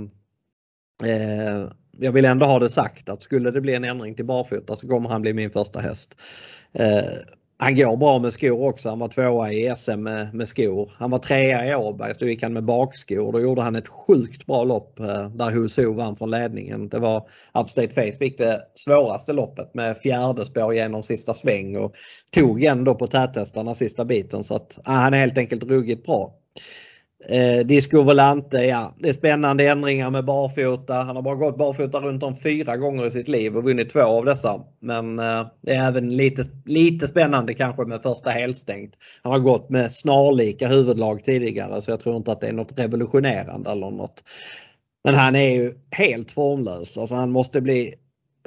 eh, 1.04 1.68
jag 1.98 2.12
vill 2.12 2.24
ändå 2.24 2.46
ha 2.46 2.58
det 2.58 2.70
sagt 2.70 3.08
att 3.08 3.22
skulle 3.22 3.50
det 3.50 3.60
bli 3.60 3.74
en 3.74 3.84
ändring 3.84 4.14
till 4.14 4.24
barfota 4.24 4.76
så 4.76 4.88
kommer 4.88 5.08
han 5.08 5.22
bli 5.22 5.32
min 5.32 5.50
första 5.50 5.80
häst. 5.80 6.16
Eh, 6.72 7.04
han 7.62 7.76
går 7.76 7.96
bra 7.96 8.18
med 8.18 8.32
skor 8.32 8.68
också. 8.68 8.88
Han 8.88 8.98
var 8.98 9.08
tvåa 9.08 9.52
i 9.52 9.72
SM 9.76 10.02
med, 10.02 10.34
med 10.34 10.48
skor. 10.48 10.92
Han 10.98 11.10
var 11.10 11.18
trea 11.18 11.66
i 11.66 11.74
Åbergs, 11.74 12.18
då 12.18 12.26
gick 12.26 12.42
han 12.42 12.52
med 12.52 12.64
bakskor. 12.64 13.32
Då 13.32 13.40
gjorde 13.40 13.62
han 13.62 13.76
ett 13.76 13.88
sjukt 13.88 14.46
bra 14.46 14.64
lopp 14.64 15.00
eh, 15.00 15.30
där 15.30 15.50
Huso 15.50 15.92
vann 15.92 16.16
från 16.16 16.30
ledningen. 16.30 16.88
Det 16.88 16.98
var 16.98 17.28
Upstate 17.54 17.88
Face 17.88 18.18
fick 18.18 18.38
det 18.38 18.62
svåraste 18.74 19.32
loppet 19.32 19.74
med 19.74 19.98
fjärde 19.98 20.46
spår 20.46 20.74
genom 20.74 21.02
sista 21.02 21.34
sväng 21.34 21.76
och 21.76 21.94
tog 22.30 22.64
ändå 22.64 22.94
på 22.94 23.06
täthästarna 23.06 23.74
sista 23.74 24.04
biten 24.04 24.44
så 24.44 24.56
att 24.56 24.78
ja, 24.84 24.92
han 24.92 25.14
är 25.14 25.18
helt 25.18 25.38
enkelt 25.38 25.62
ruggigt 25.62 26.06
bra. 26.06 26.34
Eh, 27.28 27.66
Disco 27.66 28.02
Volante, 28.02 28.58
ja 28.58 28.94
det 28.98 29.08
är 29.08 29.12
spännande 29.12 29.68
ändringar 29.68 30.10
med 30.10 30.24
barfota. 30.24 30.94
Han 30.94 31.16
har 31.16 31.22
bara 31.22 31.34
gått 31.34 31.58
barfota 31.58 32.00
runt 32.00 32.22
om 32.22 32.36
fyra 32.36 32.76
gånger 32.76 33.06
i 33.06 33.10
sitt 33.10 33.28
liv 33.28 33.56
och 33.56 33.64
vunnit 33.64 33.90
två 33.90 34.00
av 34.00 34.24
dessa. 34.24 34.60
Men 34.80 35.18
eh, 35.18 35.46
det 35.62 35.74
är 35.74 35.88
även 35.88 36.16
lite, 36.16 36.42
lite 36.64 37.06
spännande 37.06 37.54
kanske 37.54 37.84
med 37.84 38.02
första 38.02 38.30
helstängt. 38.30 38.94
Han 39.22 39.32
har 39.32 39.40
gått 39.40 39.70
med 39.70 39.92
snarlika 39.92 40.68
huvudlag 40.68 41.24
tidigare 41.24 41.82
så 41.82 41.90
jag 41.90 42.00
tror 42.00 42.16
inte 42.16 42.32
att 42.32 42.40
det 42.40 42.48
är 42.48 42.52
något 42.52 42.78
revolutionerande 42.78 43.70
eller 43.70 43.90
något. 43.90 44.24
Men 45.04 45.14
han 45.14 45.36
är 45.36 45.54
ju 45.54 45.74
helt 45.90 46.30
formlös. 46.30 46.98
Alltså 46.98 47.14
han 47.14 47.30
måste 47.30 47.60
bli 47.60 47.94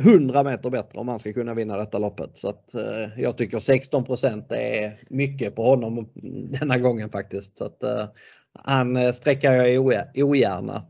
100 0.01 0.43
meter 0.43 0.69
bättre 0.69 0.99
om 0.99 1.07
han 1.07 1.19
ska 1.19 1.33
kunna 1.33 1.53
vinna 1.53 1.77
detta 1.77 1.97
loppet. 1.97 2.37
Så 2.37 2.49
att, 2.49 2.75
eh, 2.75 3.09
jag 3.17 3.37
tycker 3.37 3.59
16% 3.59 4.51
är 4.51 4.99
mycket 5.09 5.55
på 5.55 5.63
honom 5.63 6.09
denna 6.59 6.77
gången 6.77 7.09
faktiskt. 7.09 7.57
Så 7.57 7.65
att, 7.65 7.83
eh, 7.83 8.05
han 8.59 8.95
eh, 8.95 9.11
sträcker 9.11 9.51
jag 9.51 9.83
ogärna. 10.15 10.83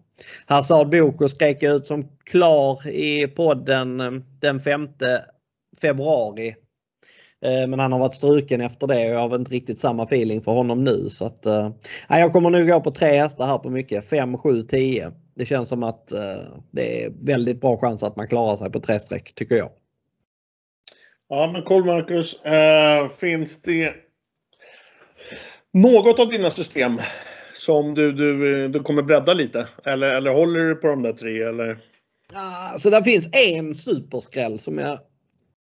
Hazard 0.45 0.89
Boko 0.89 1.29
skrek 1.29 1.63
ut 1.63 1.87
som 1.87 2.07
klar 2.23 2.87
i 2.87 3.27
podden 3.27 4.01
eh, 4.01 4.11
den 4.39 4.59
5 4.59 4.89
februari. 5.81 6.55
Eh, 7.45 7.67
men 7.67 7.79
han 7.79 7.91
har 7.91 7.99
varit 7.99 8.13
struken 8.13 8.61
efter 8.61 8.87
det 8.87 9.09
och 9.09 9.15
jag 9.15 9.29
har 9.29 9.35
inte 9.35 9.51
riktigt 9.51 9.79
samma 9.79 10.03
feeling 10.03 10.41
för 10.41 10.51
honom 10.51 10.83
nu. 10.83 11.09
Så 11.09 11.25
att, 11.25 11.45
nej, 12.07 12.21
jag 12.21 12.31
kommer 12.31 12.49
nog 12.49 12.67
gå 12.67 12.81
på 12.81 12.91
tre 12.91 13.17
hästar 13.17 13.45
här 13.45 13.57
på 13.57 13.69
mycket. 13.69 14.09
5, 14.09 14.37
7, 14.37 14.61
10. 14.61 15.11
Det 15.35 15.45
känns 15.45 15.69
som 15.69 15.83
att 15.83 16.07
det 16.71 17.03
är 17.03 17.11
väldigt 17.21 17.61
bra 17.61 17.77
chans 17.77 18.03
att 18.03 18.15
man 18.15 18.27
klarar 18.27 18.55
sig 18.55 18.71
på 18.71 18.79
tre 18.79 18.99
streck 18.99 19.35
tycker 19.35 19.55
jag. 19.55 19.69
Ja 21.29 21.51
men 21.53 21.63
cool 21.63 21.85
Marcus. 21.85 22.43
Äh, 22.43 23.09
finns 23.09 23.61
det 23.61 23.93
något 25.73 26.19
av 26.19 26.27
dina 26.27 26.49
system 26.49 26.99
som 27.53 27.95
du, 27.95 28.11
du, 28.11 28.67
du 28.67 28.79
kommer 28.79 29.01
bredda 29.01 29.33
lite? 29.33 29.67
Eller, 29.83 30.15
eller 30.15 30.31
håller 30.31 30.59
du 30.59 30.75
på 30.75 30.87
de 30.87 31.03
där 31.03 31.13
tre? 31.13 31.41
Eller? 31.41 31.77
Ja, 32.33 32.75
så 32.77 32.89
det 32.89 33.03
finns 33.03 33.29
en 33.31 33.75
superskräll 33.75 34.59
som 34.59 34.77
jag 34.77 34.99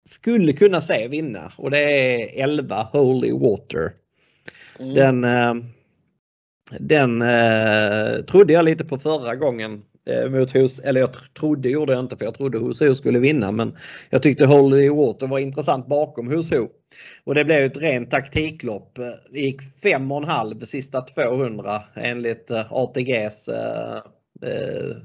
skulle 0.06 0.54
kunna 0.54 0.82
se 0.82 1.08
vinna 1.08 1.52
och 1.58 1.72
det 1.72 1.80
är 1.80 2.44
11 2.44 2.88
Holy 2.92 3.32
Water. 3.32 3.94
Mm. 4.80 4.94
Den, 4.94 5.24
eh, 5.24 5.66
den 6.80 7.22
eh, 7.22 8.26
trodde 8.28 8.54
jag 8.54 8.66
lite 8.66 8.86
på 8.86 8.98
förra 8.98 9.36
gången 9.36 9.82
Eh, 10.06 10.30
mot 10.30 10.56
Hus, 10.56 10.80
eller 10.80 11.00
jag 11.00 11.10
trodde 11.34 11.70
gjorde 11.70 11.94
jag 11.94 12.00
inte 12.00 12.18
för 12.18 12.26
jag 12.26 12.34
trodde 12.34 12.60
Husho 12.60 12.96
skulle 12.96 13.20
vinna 13.20 13.52
men 13.52 13.78
jag 14.10 14.24
tyckte 14.24 14.46
Holy 14.46 14.90
Water 14.90 15.28
var 15.28 15.40
intressant 15.40 15.88
bakom 15.88 16.28
Husho. 16.28 16.68
Och 17.24 17.36
det 17.36 17.46
blev 17.46 17.64
ett 17.64 17.78
rent 17.78 18.12
taktiklopp. 18.12 18.96
Det 19.32 19.40
gick 19.40 19.62
5,5 19.62 20.66
sista 20.66 21.02
200 21.02 21.82
enligt 21.96 22.52
eh, 22.52 22.74
ATGs 22.74 23.48
eh, 23.48 23.96
eh, 24.42 24.96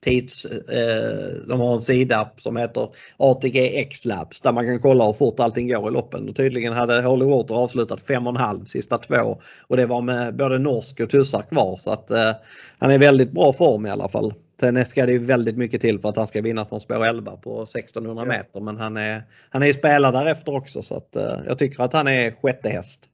tids... 0.00 0.44
Eh, 0.44 1.46
de 1.48 1.60
har 1.60 1.74
en 1.74 1.80
sida 1.80 2.30
som 2.36 2.56
heter 2.56 2.88
ATG 3.16 3.80
X-Labs 3.80 4.40
där 4.40 4.52
man 4.52 4.66
kan 4.66 4.80
kolla 4.80 5.06
hur 5.06 5.12
fort 5.12 5.40
allting 5.40 5.68
går 5.68 5.88
i 5.88 5.92
loppen. 5.92 6.28
Och 6.28 6.36
tydligen 6.36 6.72
hade 6.72 7.02
Holy 7.02 7.24
Water 7.24 7.54
avslutat 7.54 8.00
5,5 8.00 8.64
sista 8.64 8.98
två 8.98 9.38
och 9.66 9.76
det 9.76 9.86
var 9.86 10.00
med 10.00 10.36
både 10.36 10.58
norsk 10.58 11.00
och 11.00 11.10
tussar 11.10 11.42
kvar 11.42 11.76
så 11.76 11.92
att 11.92 12.10
eh, 12.10 12.32
han 12.78 12.90
är 12.90 12.94
i 12.94 12.98
väldigt 12.98 13.32
bra 13.32 13.52
form 13.52 13.86
i 13.86 13.90
alla 13.90 14.08
fall. 14.08 14.34
Sen 14.60 14.86
ska 14.86 15.06
det 15.06 15.12
ju 15.12 15.18
väldigt 15.18 15.56
mycket 15.56 15.80
till 15.80 16.00
för 16.00 16.08
att 16.08 16.16
han 16.16 16.26
ska 16.26 16.42
vinna 16.42 16.64
från 16.64 16.80
spår 16.80 17.06
11 17.06 17.36
på 17.36 17.62
1600 17.62 18.24
meter 18.24 18.60
men 18.60 18.76
han 18.76 18.96
är, 18.96 19.22
han 19.50 19.62
är 19.62 19.72
spelad 19.72 20.14
därefter 20.14 20.54
också 20.54 20.82
så 20.82 20.96
att 20.96 21.16
eh, 21.16 21.38
jag 21.46 21.58
tycker 21.58 21.84
att 21.84 21.92
han 21.92 22.08
är 22.08 22.30
sjätte 22.30 22.68
häst. 22.68 23.06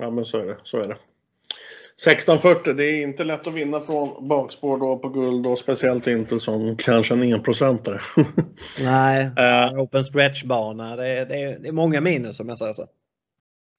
Ja 0.00 0.10
men 0.10 0.24
så 0.24 0.38
är 0.38 0.46
det. 0.46 0.56
Så 0.64 0.78
är 0.78 0.88
det. 0.88 0.96
1640, 1.96 2.74
det 2.74 2.84
är 2.84 3.02
inte 3.02 3.24
lätt 3.24 3.46
att 3.46 3.54
vinna 3.54 3.80
från 3.80 4.28
bakspår 4.28 4.78
då 4.78 4.98
på 4.98 5.08
guld 5.08 5.46
och 5.46 5.58
speciellt 5.58 6.06
inte 6.06 6.40
som 6.40 6.76
kanske 6.76 7.14
en 7.14 7.32
enprocentare. 7.32 8.00
Nej, 8.80 9.24
uh, 9.24 9.80
open 9.80 10.04
stretch-bana. 10.04 10.96
Det, 10.96 11.08
är, 11.08 11.26
det, 11.26 11.58
det 11.62 11.68
är 11.68 11.72
många 11.72 12.00
minus 12.00 12.40
om 12.40 12.48
jag 12.48 12.58
säger 12.58 12.72
så. 12.72 12.86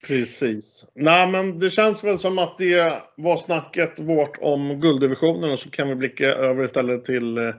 Precis. 0.06 0.86
Nej, 0.94 1.30
men 1.30 1.58
det 1.58 1.70
känns 1.70 2.04
väl 2.04 2.18
som 2.18 2.38
att 2.38 2.58
det 2.58 2.92
var 3.16 3.36
snacket 3.36 4.00
vårt 4.00 4.38
om 4.40 4.80
gulddivisionen 4.80 5.52
och 5.52 5.58
så 5.58 5.70
kan 5.70 5.88
vi 5.88 5.94
blicka 5.94 6.26
över 6.26 6.64
istället 6.64 7.04
till 7.04 7.38
eh, 7.38 7.54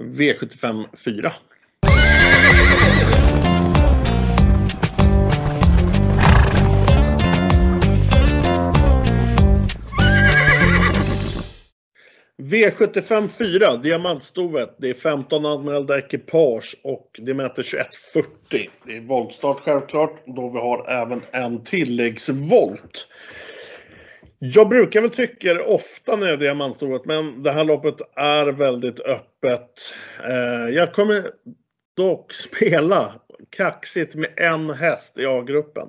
V75 0.00 0.84
4. 1.04 1.32
V75 12.40 13.28
4, 13.28 13.76
diamantstovet. 13.76 14.74
Det 14.78 14.90
är 14.90 14.94
15 14.94 15.46
anmälda 15.46 15.98
ekipage 15.98 16.76
och 16.82 17.10
det 17.18 17.34
mäter 17.34 17.62
21.40. 17.62 18.70
Det 18.86 18.96
är 18.96 19.00
voltstart 19.00 19.60
självklart, 19.60 20.22
då 20.26 20.50
vi 20.52 20.58
har 20.58 20.90
även 20.90 21.22
en 21.30 21.64
tilläggsvolt. 21.64 23.08
Jag 24.38 24.68
brukar 24.68 25.00
väl 25.00 25.10
tycka 25.10 25.54
det 25.54 25.62
ofta 25.62 26.16
när 26.16 26.26
det 26.26 26.32
är 26.32 26.36
diamantstovet, 26.36 27.04
men 27.04 27.42
det 27.42 27.52
här 27.52 27.64
loppet 27.64 28.00
är 28.16 28.46
väldigt 28.46 29.00
öppet. 29.00 29.94
Eh, 30.28 30.74
jag 30.74 30.92
kommer 30.92 31.26
dock 31.96 32.32
spela 32.32 33.14
kaxigt 33.50 34.14
med 34.14 34.30
en 34.36 34.70
häst 34.70 35.18
i 35.18 35.26
A-gruppen. 35.26 35.88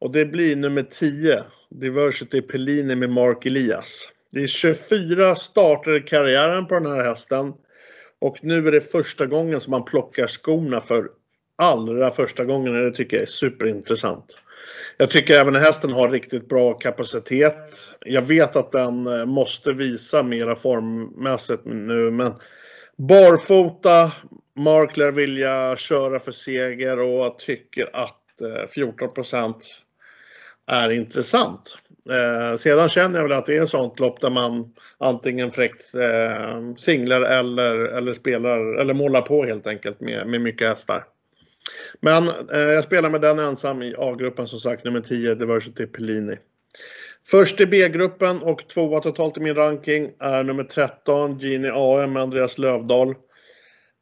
Och 0.00 0.12
det 0.12 0.26
blir 0.26 0.56
nummer 0.56 0.82
10, 0.82 1.44
Diversity 1.70 2.40
Pellini 2.40 2.94
med 2.94 3.10
Mark 3.10 3.46
Elias. 3.46 4.10
Det 4.34 4.42
är 4.42 4.46
24 4.46 5.34
starter 5.34 5.96
i 5.96 6.00
karriären 6.00 6.66
på 6.66 6.74
den 6.74 6.86
här 6.86 7.04
hästen. 7.04 7.52
Och 8.20 8.38
nu 8.42 8.68
är 8.68 8.72
det 8.72 8.80
första 8.80 9.26
gången 9.26 9.60
som 9.60 9.70
man 9.70 9.84
plockar 9.84 10.26
skorna 10.26 10.80
för 10.80 11.08
allra 11.58 12.10
första 12.10 12.44
gången. 12.44 12.84
Det 12.84 12.92
tycker 12.92 13.16
jag 13.16 13.22
är 13.22 13.26
superintressant. 13.26 14.38
Jag 14.96 15.10
tycker 15.10 15.34
även 15.34 15.56
att 15.56 15.62
hästen 15.62 15.92
har 15.92 16.08
riktigt 16.08 16.48
bra 16.48 16.74
kapacitet. 16.74 17.74
Jag 18.00 18.22
vet 18.22 18.56
att 18.56 18.72
den 18.72 19.06
eh, 19.06 19.26
måste 19.26 19.72
visa 19.72 20.22
mera 20.22 20.56
formmässigt 20.56 21.64
nu 21.64 22.10
men 22.10 22.32
barfota, 22.96 24.12
Mark 24.56 24.96
lär 24.96 25.10
vilja 25.10 25.76
köra 25.76 26.18
för 26.18 26.32
seger 26.32 26.98
och 26.98 27.24
jag 27.24 27.38
tycker 27.38 27.96
att 27.96 28.20
14 28.68 29.08
eh, 29.08 29.14
är 30.66 30.90
intressant. 30.90 31.78
Eh, 32.10 32.56
sedan 32.56 32.88
känner 32.88 33.18
jag 33.18 33.28
väl 33.28 33.38
att 33.38 33.46
det 33.46 33.56
är 33.56 33.62
ett 33.62 33.68
sånt 33.68 34.00
lopp 34.00 34.20
där 34.20 34.30
man 34.30 34.74
antingen 34.98 35.50
fräckt 35.50 35.94
eh, 35.94 36.74
singlar 36.76 37.22
eller, 37.22 37.74
eller 37.74 38.12
spelar 38.12 38.80
eller 38.80 38.94
målar 38.94 39.22
på 39.22 39.44
helt 39.44 39.66
enkelt 39.66 40.00
med, 40.00 40.26
med 40.26 40.40
mycket 40.40 40.68
hästar. 40.68 41.04
Men 42.00 42.28
eh, 42.28 42.60
jag 42.60 42.84
spelar 42.84 43.10
med 43.10 43.20
den 43.20 43.38
ensam 43.38 43.82
i 43.82 43.94
A-gruppen 43.98 44.46
som 44.46 44.58
sagt, 44.58 44.84
nummer 44.84 45.00
10, 45.00 45.34
Diversity 45.34 45.86
Pellini. 45.86 46.36
Först 47.26 47.60
i 47.60 47.66
B-gruppen 47.66 48.42
och 48.42 48.68
tvåa 48.68 49.00
totalt 49.00 49.36
i 49.36 49.40
min 49.40 49.54
ranking 49.54 50.10
är 50.18 50.42
nummer 50.42 50.64
13, 50.64 51.38
Gini 51.38 51.68
AM 51.68 52.12
med 52.12 52.22
Andreas 52.22 52.58
Lövdahl. 52.58 53.14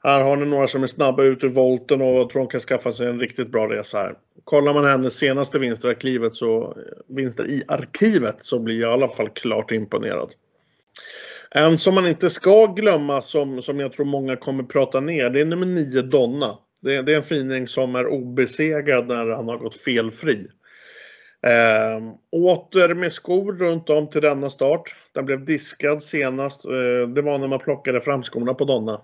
Här 0.04 0.20
har 0.20 0.36
ni 0.36 0.46
några 0.46 0.66
som 0.66 0.82
är 0.82 0.86
snabba 0.86 1.22
ut 1.22 1.44
ur 1.44 1.48
volten 1.48 2.02
och 2.02 2.30
tror 2.30 2.42
de 2.42 2.48
kan 2.48 2.60
skaffa 2.60 2.92
sig 2.92 3.08
en 3.08 3.20
riktigt 3.20 3.48
bra 3.48 3.68
resa 3.68 3.98
här. 3.98 4.14
Kollar 4.44 4.72
man 4.72 4.84
hennes 4.84 5.14
senaste 5.14 5.58
vinster 5.58 5.88
i 5.88 5.90
arkivet 5.90 6.36
så, 6.36 6.76
vinster 7.08 7.50
i 7.50 7.62
arkivet 7.68 8.36
så 8.38 8.58
blir 8.58 8.80
jag 8.80 8.90
i 8.90 8.92
alla 8.92 9.08
fall 9.08 9.28
klart 9.28 9.72
imponerad. 9.72 10.34
En 11.50 11.78
som 11.78 11.94
man 11.94 12.06
inte 12.06 12.30
ska 12.30 12.66
glömma 12.66 13.22
som, 13.22 13.62
som 13.62 13.80
jag 13.80 13.92
tror 13.92 14.06
många 14.06 14.36
kommer 14.36 14.62
prata 14.62 15.00
ner 15.00 15.30
det 15.30 15.40
är 15.40 15.44
nummer 15.44 15.66
9 15.66 16.02
Donna. 16.02 16.58
Det, 16.80 17.02
det 17.02 17.12
är 17.12 17.16
en 17.16 17.22
fining 17.22 17.66
som 17.66 17.94
är 17.94 18.06
obesegrad 18.06 19.08
när 19.08 19.26
han 19.26 19.48
har 19.48 19.58
gått 19.58 19.76
felfri. 19.76 20.46
Eh, 21.46 22.14
åter 22.30 22.94
med 22.94 23.12
skor 23.12 23.52
runt 23.52 23.90
om 23.90 24.10
till 24.10 24.22
denna 24.22 24.50
start. 24.50 24.94
Den 25.12 25.26
blev 25.26 25.44
diskad 25.44 26.02
senast. 26.02 26.64
Eh, 26.64 27.08
det 27.08 27.22
var 27.22 27.38
när 27.38 27.48
man 27.48 27.58
plockade 27.58 28.00
fram 28.00 28.22
skorna 28.22 28.54
på 28.54 28.64
Donna. 28.64 29.00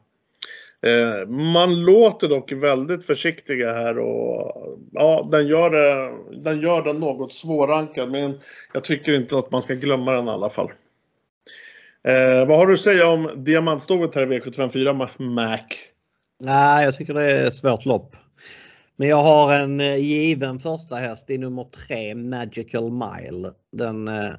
Eh, 0.86 1.28
man 1.28 1.80
låter 1.80 2.28
dock 2.28 2.52
väldigt 2.52 3.06
försiktiga 3.06 3.72
här 3.72 3.98
och 3.98 4.78
ja, 4.92 5.28
den 5.30 5.46
gör, 5.46 5.70
det, 5.70 6.12
den 6.42 6.60
gör 6.60 6.82
den 6.82 7.00
något 7.00 7.34
svårrankad. 7.34 8.10
men 8.10 8.40
jag 8.72 8.84
tycker 8.84 9.14
inte 9.14 9.38
att 9.38 9.50
man 9.50 9.62
ska 9.62 9.74
glömma 9.74 10.12
den 10.12 10.28
i 10.28 10.30
alla 10.30 10.50
fall. 10.50 10.70
Eh, 12.04 12.46
vad 12.46 12.58
har 12.58 12.66
du 12.66 12.72
att 12.72 12.80
säga 12.80 13.08
om 13.08 13.30
diamantstovet 13.36 14.14
här 14.14 14.32
i 14.32 14.40
V754 14.40 15.08
Mac? 15.18 15.58
Nej, 16.40 16.84
jag 16.84 16.94
tycker 16.94 17.14
det 17.14 17.22
är 17.22 17.46
ett 17.46 17.54
svårt 17.54 17.84
lopp. 17.84 18.16
Men 18.96 19.08
jag 19.08 19.22
har 19.22 19.54
en 19.54 19.80
eh, 19.80 19.96
given 19.96 20.58
första 20.58 20.96
häst 20.96 21.30
i 21.30 21.38
nummer 21.38 21.66
3 21.88 22.14
Magical 22.14 22.90
Mile. 22.92 23.50
Den 23.72 24.08
eh, 24.08 24.30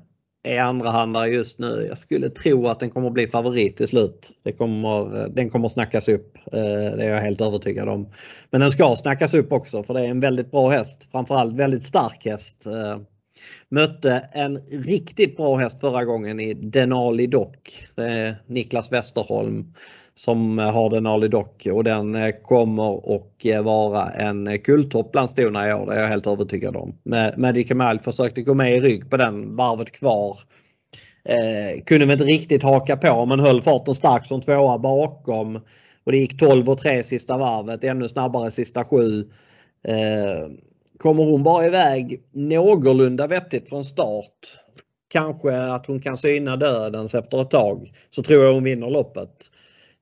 är 0.43 0.60
andrahandare 0.60 1.28
just 1.28 1.60
nu. 1.60 1.86
Jag 1.89 1.97
skulle 1.97 2.30
tro 2.30 2.67
att 2.67 2.80
den 2.80 2.89
kommer 2.89 3.10
bli 3.10 3.28
favorit 3.28 3.78
till 3.78 3.88
slut. 3.88 4.32
Det 4.43 4.52
kommer, 4.52 5.30
den 5.30 5.49
kommer 5.49 5.67
snackas 5.67 6.08
upp. 6.08 6.38
Eh, 6.38 6.62
det 6.97 7.04
är 7.04 7.10
jag 7.10 7.21
helt 7.21 7.41
övertygad 7.41 7.89
om. 7.89 8.12
Men 8.52 8.62
den 8.62 8.71
ska 8.71 8.95
snackas 8.95 9.34
upp 9.34 9.52
också 9.52 9.84
för 9.84 9.93
det 9.93 10.02
är 10.02 10.08
en 10.08 10.19
väldigt 10.19 10.52
bra 10.52 10.69
häst. 10.69 11.10
Framförallt 11.12 11.56
väldigt 11.56 11.84
stark 11.84 12.25
häst. 12.25 12.65
Eh, 12.65 12.97
mötte 13.69 14.30
en 14.32 14.58
riktigt 14.71 15.38
bra 15.38 15.58
häst 15.58 15.80
förra 15.80 16.06
gången 16.06 16.39
i 16.39 16.54
Denali 16.54 17.28
Dock. 17.28 17.86
Niklas 18.47 18.91
Westerholm 18.91 19.73
som 20.19 20.60
eh, 20.60 20.71
har 20.71 20.89
den 20.89 21.08
Ali 21.08 21.27
Dock 21.27 21.67
och 21.73 21.84
den 21.84 22.15
eh, 22.15 22.32
kommer 22.43 23.10
och 23.10 23.45
eh, 23.45 23.63
vara 23.63 24.10
en 24.10 24.60
kulltopp 24.60 25.12
bland 25.12 25.29
stona 25.29 25.69
i 25.69 25.73
år. 25.73 25.86
Det 25.86 25.95
är 25.95 26.01
jag 26.01 26.08
helt 26.08 26.27
övertygad 26.27 26.75
om. 26.75 26.95
Magic 27.38 27.67
Kemal 27.67 27.99
försökte 27.99 28.41
gå 28.41 28.53
med 28.53 28.77
i 28.77 28.79
rygg 28.79 29.10
på 29.10 29.17
den 29.17 29.55
varvet 29.55 29.91
kvar. 29.91 30.38
Eh, 31.25 31.84
kunde 31.84 32.05
väl 32.05 32.13
inte 32.13 32.34
riktigt 32.34 32.63
haka 32.63 32.97
på 32.97 33.25
men 33.25 33.39
höll 33.39 33.62
farten 33.62 33.95
starkt 33.95 34.27
som 34.27 34.41
tvåa 34.41 34.79
bakom. 34.79 35.55
Och 36.03 36.12
det 36.12 36.17
gick 36.17 36.39
12 36.39 36.69
och 36.69 36.77
3 36.77 37.03
sista 37.03 37.38
varvet, 37.38 37.84
ännu 37.84 38.08
snabbare 38.08 38.51
sista 38.51 38.86
sju. 38.86 39.19
Eh, 39.88 40.49
kommer 40.97 41.23
hon 41.23 41.43
bara 41.43 41.65
iväg 41.65 42.21
någorlunda 42.34 43.27
vettigt 43.27 43.69
från 43.69 43.84
start, 43.84 44.58
kanske 45.13 45.62
att 45.62 45.86
hon 45.86 46.01
kan 46.01 46.17
syna 46.17 46.55
dödens 46.55 47.15
efter 47.15 47.41
ett 47.41 47.51
tag, 47.51 47.91
så 48.10 48.23
tror 48.23 48.43
jag 48.43 48.53
hon 48.53 48.63
vinner 48.63 48.89
loppet. 48.89 49.49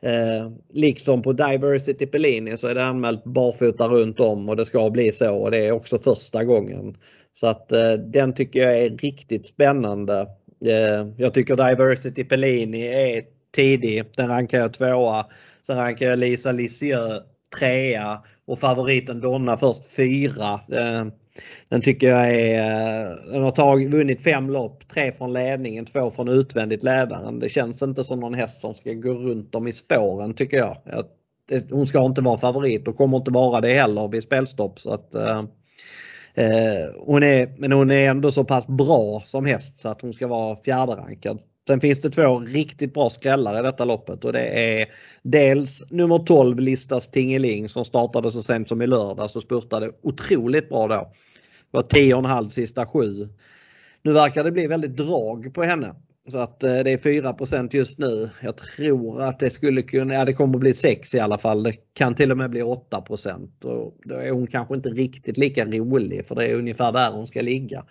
Eh, 0.03 0.51
liksom 0.69 1.21
på 1.21 1.33
Diversity 1.33 2.05
Pellini 2.05 2.57
så 2.57 2.67
är 2.67 2.75
det 2.75 2.85
anmält 2.85 3.23
barfota 3.23 3.87
runt 3.87 4.19
om 4.19 4.49
och 4.49 4.55
det 4.55 4.65
ska 4.65 4.89
bli 4.89 5.11
så 5.11 5.35
och 5.35 5.51
det 5.51 5.67
är 5.67 5.71
också 5.71 5.99
första 5.99 6.43
gången. 6.43 6.97
Så 7.33 7.47
att 7.47 7.71
eh, 7.71 7.91
den 7.91 8.33
tycker 8.33 8.59
jag 8.59 8.79
är 8.79 8.89
riktigt 8.89 9.47
spännande. 9.47 10.27
Eh, 10.65 11.07
jag 11.17 11.33
tycker 11.33 11.55
Diversity 11.55 12.23
Pellini 12.23 12.87
är 12.87 13.23
tidig. 13.55 14.03
Den 14.15 14.27
rankar 14.27 14.59
jag 14.59 14.73
tvåa. 14.73 15.25
Sen 15.67 15.77
rankar 15.77 16.05
jag 16.05 16.19
Lisa 16.19 16.51
Lisieux 16.51 17.23
trea 17.59 18.21
och 18.47 18.59
favoriten 18.59 19.21
Donna 19.21 19.57
först 19.57 19.95
fyra. 19.95 20.53
Eh, 20.53 21.05
den 21.69 21.81
tycker 21.81 22.09
jag 22.09 22.35
är... 22.35 23.31
Den 23.31 23.43
har 23.43 23.51
tag, 23.51 23.91
vunnit 23.91 24.23
fem 24.23 24.49
lopp, 24.49 24.87
tre 24.87 25.11
från 25.11 25.33
ledningen, 25.33 25.85
två 25.85 26.11
från 26.11 26.27
utvändigt 26.27 26.83
ledaren. 26.83 27.39
Det 27.39 27.49
känns 27.49 27.81
inte 27.81 28.03
som 28.03 28.19
någon 28.19 28.33
häst 28.33 28.61
som 28.61 28.73
ska 28.73 28.93
gå 28.93 29.13
runt 29.13 29.51
dem 29.51 29.67
i 29.67 29.73
spåren 29.73 30.33
tycker 30.33 30.57
jag. 30.57 30.77
Hon 31.71 31.85
ska 31.85 32.05
inte 32.05 32.21
vara 32.21 32.37
favorit 32.37 32.87
och 32.87 32.97
kommer 32.97 33.17
inte 33.17 33.31
vara 33.31 33.61
det 33.61 33.73
heller 33.73 34.07
vid 34.07 34.23
spelstopp. 34.23 34.79
Så 34.79 34.93
att, 34.93 35.15
eh, 35.15 35.43
eh, 36.33 36.89
hon 37.05 37.23
är, 37.23 37.53
men 37.57 37.71
hon 37.71 37.91
är 37.91 38.09
ändå 38.09 38.31
så 38.31 38.43
pass 38.43 38.67
bra 38.67 39.21
som 39.25 39.45
häst 39.45 39.77
så 39.77 39.89
att 39.89 40.01
hon 40.01 40.13
ska 40.13 40.27
vara 40.27 40.55
fjärde 40.55 40.91
rankad. 40.91 41.39
Sen 41.67 41.79
finns 41.79 42.01
det 42.01 42.09
två 42.09 42.39
riktigt 42.39 42.93
bra 42.93 43.09
skrällar 43.09 43.59
i 43.59 43.63
detta 43.63 43.85
loppet 43.85 44.25
och 44.25 44.33
det 44.33 44.47
är 44.47 44.87
dels 45.21 45.91
nummer 45.91 46.19
12 46.19 46.59
Listas 46.59 47.07
Tingeling 47.07 47.69
som 47.69 47.85
startade 47.85 48.31
så 48.31 48.43
sent 48.43 48.69
som 48.69 48.81
i 48.81 48.87
lördags 48.87 49.35
och 49.35 49.41
spurtade 49.41 49.91
otroligt 50.01 50.69
bra 50.69 50.87
då. 50.87 51.11
Det 51.71 51.77
var 51.77 51.83
10,5 51.83 52.47
sista 52.47 52.85
sju. 52.85 53.29
Nu 54.03 54.13
verkar 54.13 54.43
det 54.43 54.51
bli 54.51 54.67
väldigt 54.67 54.97
drag 54.97 55.53
på 55.53 55.63
henne. 55.63 55.95
Så 56.29 56.37
att 56.37 56.63
eh, 56.63 56.77
det 56.77 56.91
är 56.91 56.97
4% 56.97 57.69
just 57.75 57.99
nu. 57.99 58.29
Jag 58.41 58.57
tror 58.57 59.21
att 59.21 59.39
det 59.39 59.49
skulle 59.49 59.81
kunna, 59.81 60.13
ja 60.13 60.25
det 60.25 60.33
kommer 60.33 60.55
att 60.55 60.59
bli 60.59 60.73
6 60.73 61.15
i 61.15 61.19
alla 61.19 61.37
fall. 61.37 61.63
Det 61.63 61.73
kan 61.93 62.15
till 62.15 62.31
och 62.31 62.37
med 62.37 62.49
bli 62.49 62.61
8 62.61 63.03
och 63.09 63.19
Då 64.03 64.15
är 64.15 64.31
hon 64.31 64.47
kanske 64.47 64.75
inte 64.75 64.89
riktigt 64.89 65.37
lika 65.37 65.65
rolig 65.65 66.25
för 66.25 66.35
det 66.35 66.45
är 66.45 66.55
ungefär 66.55 66.91
där 66.91 67.11
hon 67.11 67.27
ska 67.27 67.41
ligga. 67.41 67.85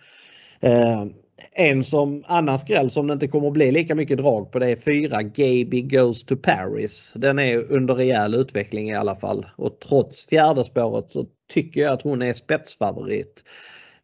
Eh, 0.60 1.04
en 1.52 1.84
som 1.84 2.24
annan 2.26 2.58
skräll 2.58 2.90
som 2.90 3.06
det 3.06 3.12
inte 3.12 3.28
kommer 3.28 3.46
att 3.46 3.52
bli 3.52 3.72
lika 3.72 3.94
mycket 3.94 4.18
drag 4.18 4.52
på 4.52 4.58
det 4.58 4.70
är 4.70 4.76
4. 4.76 5.22
Gaby 5.22 5.82
Goes 5.82 6.24
to 6.24 6.36
Paris. 6.36 7.12
Den 7.14 7.38
är 7.38 7.72
under 7.72 7.94
rejäl 7.94 8.34
utveckling 8.34 8.88
i 8.88 8.94
alla 8.94 9.16
fall 9.16 9.46
och 9.56 9.80
trots 9.80 10.26
fjärde 10.26 10.64
spåret 10.64 11.10
så 11.10 11.26
tycker 11.48 11.80
jag 11.80 11.92
att 11.92 12.02
hon 12.02 12.22
är 12.22 12.32
spetsfavorit. 12.32 13.44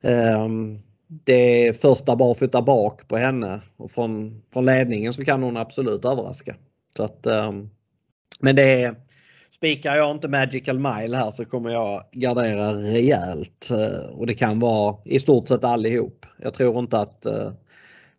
Um, 0.03 0.83
det 1.25 1.69
är 1.69 1.73
första 1.73 2.17
barfota 2.17 2.63
bak 2.63 3.09
på 3.09 3.17
henne 3.17 3.61
och 3.77 3.91
från, 3.91 4.43
från 4.53 4.67
ledningen 4.67 5.13
så 5.13 5.25
kan 5.25 5.43
hon 5.43 5.57
absolut 5.57 6.05
överraska. 6.05 6.57
Så 6.97 7.05
att, 7.05 7.27
um, 7.27 7.71
men 8.41 8.57
det 8.57 8.83
är 8.83 8.95
Spikar 9.63 9.97
jag 9.97 10.11
inte 10.11 10.29
Magical 10.29 10.79
Mile 10.79 11.17
här 11.17 11.31
så 11.31 11.45
kommer 11.45 11.71
jag 11.71 12.05
gardera 12.13 12.73
rejält. 12.73 13.71
Eh, 13.71 14.19
och 14.19 14.27
det 14.27 14.35
kan 14.35 14.59
vara 14.59 14.97
i 15.05 15.19
stort 15.19 15.49
sett 15.49 15.65
allihop. 15.65 16.27
Jag 16.39 16.55
tror 16.55 16.79
inte 16.79 16.99
att 16.99 17.27
uh, 17.27 17.53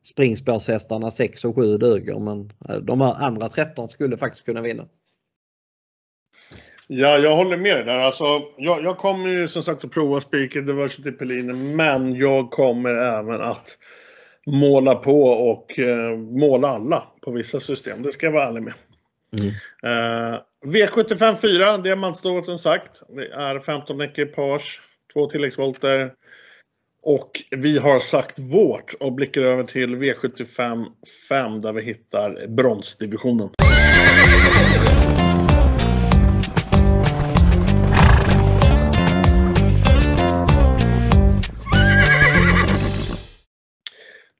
springspårshästarna 0.03 1.11
6 1.11 1.45
och 1.45 1.55
7 1.55 1.77
duger 1.77 2.19
men 2.19 2.39
uh, 2.69 2.85
de 2.85 3.01
andra 3.01 3.49
13 3.49 3.89
skulle 3.89 4.17
faktiskt 4.17 4.45
kunna 4.45 4.61
vinna. 4.61 4.85
Ja, 6.87 7.17
jag 7.17 7.35
håller 7.35 7.57
med 7.57 7.75
dig 7.75 7.85
där. 7.85 7.97
Alltså, 7.97 8.23
jag, 8.57 8.83
jag 8.83 8.97
kommer 8.97 9.29
ju 9.29 9.47
som 9.47 9.63
sagt 9.63 9.85
att 9.85 9.91
prova 9.91 10.21
Speaker 10.21 10.61
Diversity 10.61 11.11
Pellini 11.11 11.53
men 11.53 12.15
jag 12.15 12.51
kommer 12.51 12.89
även 12.89 13.41
att 13.41 13.77
måla 14.45 14.95
på 14.95 15.23
och 15.23 15.79
uh, 15.79 16.17
måla 16.17 16.67
alla 16.67 17.03
på 17.21 17.31
vissa 17.31 17.59
system. 17.59 18.01
Det 18.01 18.11
ska 18.11 18.25
jag 18.25 18.33
vara 18.33 18.47
ärlig 18.47 18.63
med. 18.63 18.73
Mm. 19.39 20.33
Uh, 20.33 20.39
V75 20.63 21.35
4, 21.35 21.77
diamantstovet 21.77 22.45
som 22.45 22.57
sagt. 22.57 23.03
Det 23.09 23.27
är 23.27 23.59
15 23.59 24.01
ekipage, 24.01 24.81
två 25.13 25.27
tilläggsvolter. 25.27 26.13
Och 27.01 27.31
vi 27.51 27.77
har 27.77 27.99
sagt 27.99 28.39
vårt 28.39 28.93
och 28.99 29.13
blickar 29.13 29.41
över 29.41 29.63
till 29.63 29.95
V75 29.95 30.85
5 31.29 31.61
där 31.61 31.73
vi 31.73 31.81
hittar 31.81 32.47
bronsdivisionen. 32.47 33.49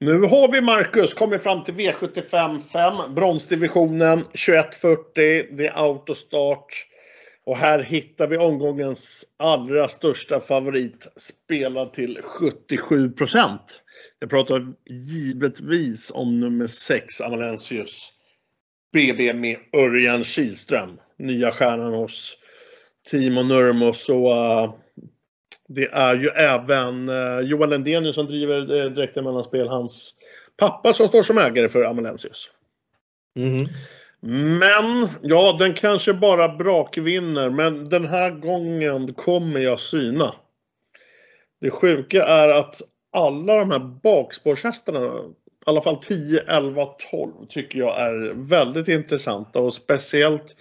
Nu 0.04 0.22
har 0.22 0.52
vi 0.52 0.62
Marcus 0.62 1.14
kommit 1.14 1.44
fram 1.44 1.64
till 1.64 1.74
V75 1.74 2.60
5, 2.60 3.14
bronsdivisionen 3.16 4.24
2140. 4.24 5.04
Det 5.52 5.68
är 5.68 5.78
autostart. 5.78 6.88
Och 7.46 7.58
här 7.58 7.80
hittar 7.80 8.28
vi 8.28 8.38
omgångens 8.38 9.26
allra 9.38 9.88
största 9.88 10.40
favorit 10.40 11.08
spelad 11.16 11.94
till 11.94 12.22
77% 12.40 13.58
Jag 14.20 14.30
pratar 14.30 14.74
givetvis 14.90 16.12
om 16.12 16.40
nummer 16.40 16.68
6, 16.68 17.22
Amalensius 17.22 18.12
BB 18.94 19.34
med 19.34 19.58
Örjan 19.74 20.24
Kihlström. 20.24 21.00
Nya 21.20 21.52
stjärnan 21.52 21.94
hos 21.94 22.38
Timo 23.10 23.44
Nurmos 23.44 24.10
och 24.10 24.32
uh, 24.32 24.74
det 25.68 25.86
är 25.92 26.16
ju 26.16 26.28
även 26.28 27.10
eh, 27.10 27.40
Johan 27.40 27.70
Lendenius 27.70 28.16
som 28.16 28.28
driver 28.28 28.82
eh, 28.82 28.86
Direkta 28.86 29.22
Mellanspel, 29.22 29.68
hans 29.68 30.14
pappa 30.58 30.94
som 30.94 31.08
står 31.08 31.22
som 31.22 31.38
ägare 31.38 31.70
för 31.70 31.84
Amalensius. 31.84 32.52
Mm. 33.36 33.68
Men, 34.60 35.08
ja, 35.22 35.56
den 35.60 35.74
kanske 35.74 36.14
bara 36.14 36.50
brakvinner, 36.50 37.50
men 37.50 37.90
den 37.90 38.06
här 38.06 38.32
gången 38.32 39.14
kommer 39.14 39.60
jag 39.60 39.80
syna. 39.80 40.34
Det 41.62 41.70
sjuka 41.70 42.24
är 42.24 42.50
att 42.50 42.82
alla 43.12 43.58
de 43.58 43.72
här 43.72 43.80
bakspårshästarna, 43.80 45.00
i 45.00 45.10
alla 45.66 45.82
fall 45.82 45.98
10, 45.98 46.40
11, 46.48 46.86
12, 47.12 47.32
tycker 47.50 47.80
jag 47.80 48.00
är 48.00 48.34
väldigt 48.36 48.88
intressanta 48.88 49.60
och 49.60 49.74
speciellt 49.74 50.56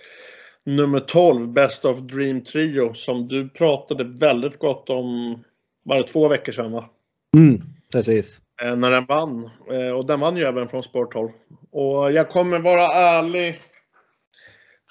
nummer 0.66 1.01
12, 1.01 1.48
Best 1.48 1.85
of 1.85 1.98
Dream 1.98 2.44
Trio, 2.44 2.94
som 2.94 3.29
du 3.29 3.48
pratade 3.48 4.05
väldigt 4.05 4.59
gott 4.59 4.90
om, 4.90 5.38
var 5.83 5.98
det 5.98 6.07
två 6.07 6.29
veckor 6.29 6.53
sedan 6.53 6.72
va? 6.72 6.90
Mm, 7.37 7.62
precis. 7.92 8.42
Eh, 8.62 8.77
när 8.77 8.90
den 8.90 9.07
vann. 9.07 9.51
Eh, 9.70 9.90
och 9.90 10.07
den 10.07 10.20
vann 10.20 10.37
ju 10.37 10.42
även 10.42 10.68
från 10.68 10.83
Sport 10.83 11.12
12. 11.12 11.31
Och 11.70 12.12
jag 12.12 12.31
kommer 12.31 12.59
vara 12.59 12.87
ärlig 12.87 13.61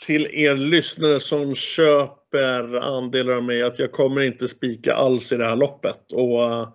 till 0.06 0.28
er 0.32 0.58
lyssnare 0.58 1.20
som 1.20 1.56
köper 1.56 2.80
andelar 2.80 3.34
av 3.34 3.44
mig 3.44 3.64
att 3.64 3.80
jag 3.80 3.92
kommer 3.92 4.22
inte 4.22 4.48
spika 4.48 4.94
alls 4.94 5.32
i 5.32 5.38
det 5.38 5.46
här 5.46 5.56
loppet. 5.56 6.12
Och 6.12 6.40
uh, 6.44 6.70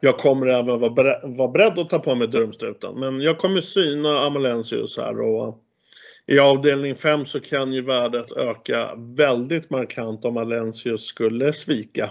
jag 0.00 0.18
kommer 0.18 0.46
även 0.46 0.80
vara, 0.80 0.90
beredd, 0.90 1.36
vara 1.36 1.48
beredd 1.48 1.78
att 1.78 1.90
ta 1.90 1.98
på 1.98 2.14
mig 2.14 2.28
Durmstruten. 2.28 3.00
Men 3.00 3.20
jag 3.20 3.38
kommer 3.38 3.60
syna 3.60 4.18
Amalensius 4.18 4.96
här 4.98 5.20
och 5.20 5.62
i 6.26 6.38
avdelning 6.38 6.94
5 6.94 7.26
så 7.26 7.40
kan 7.40 7.72
ju 7.72 7.80
värdet 7.80 8.32
öka 8.32 8.90
väldigt 8.96 9.70
markant 9.70 10.24
om 10.24 10.36
Alensius 10.36 11.06
skulle 11.06 11.52
svika. 11.52 12.10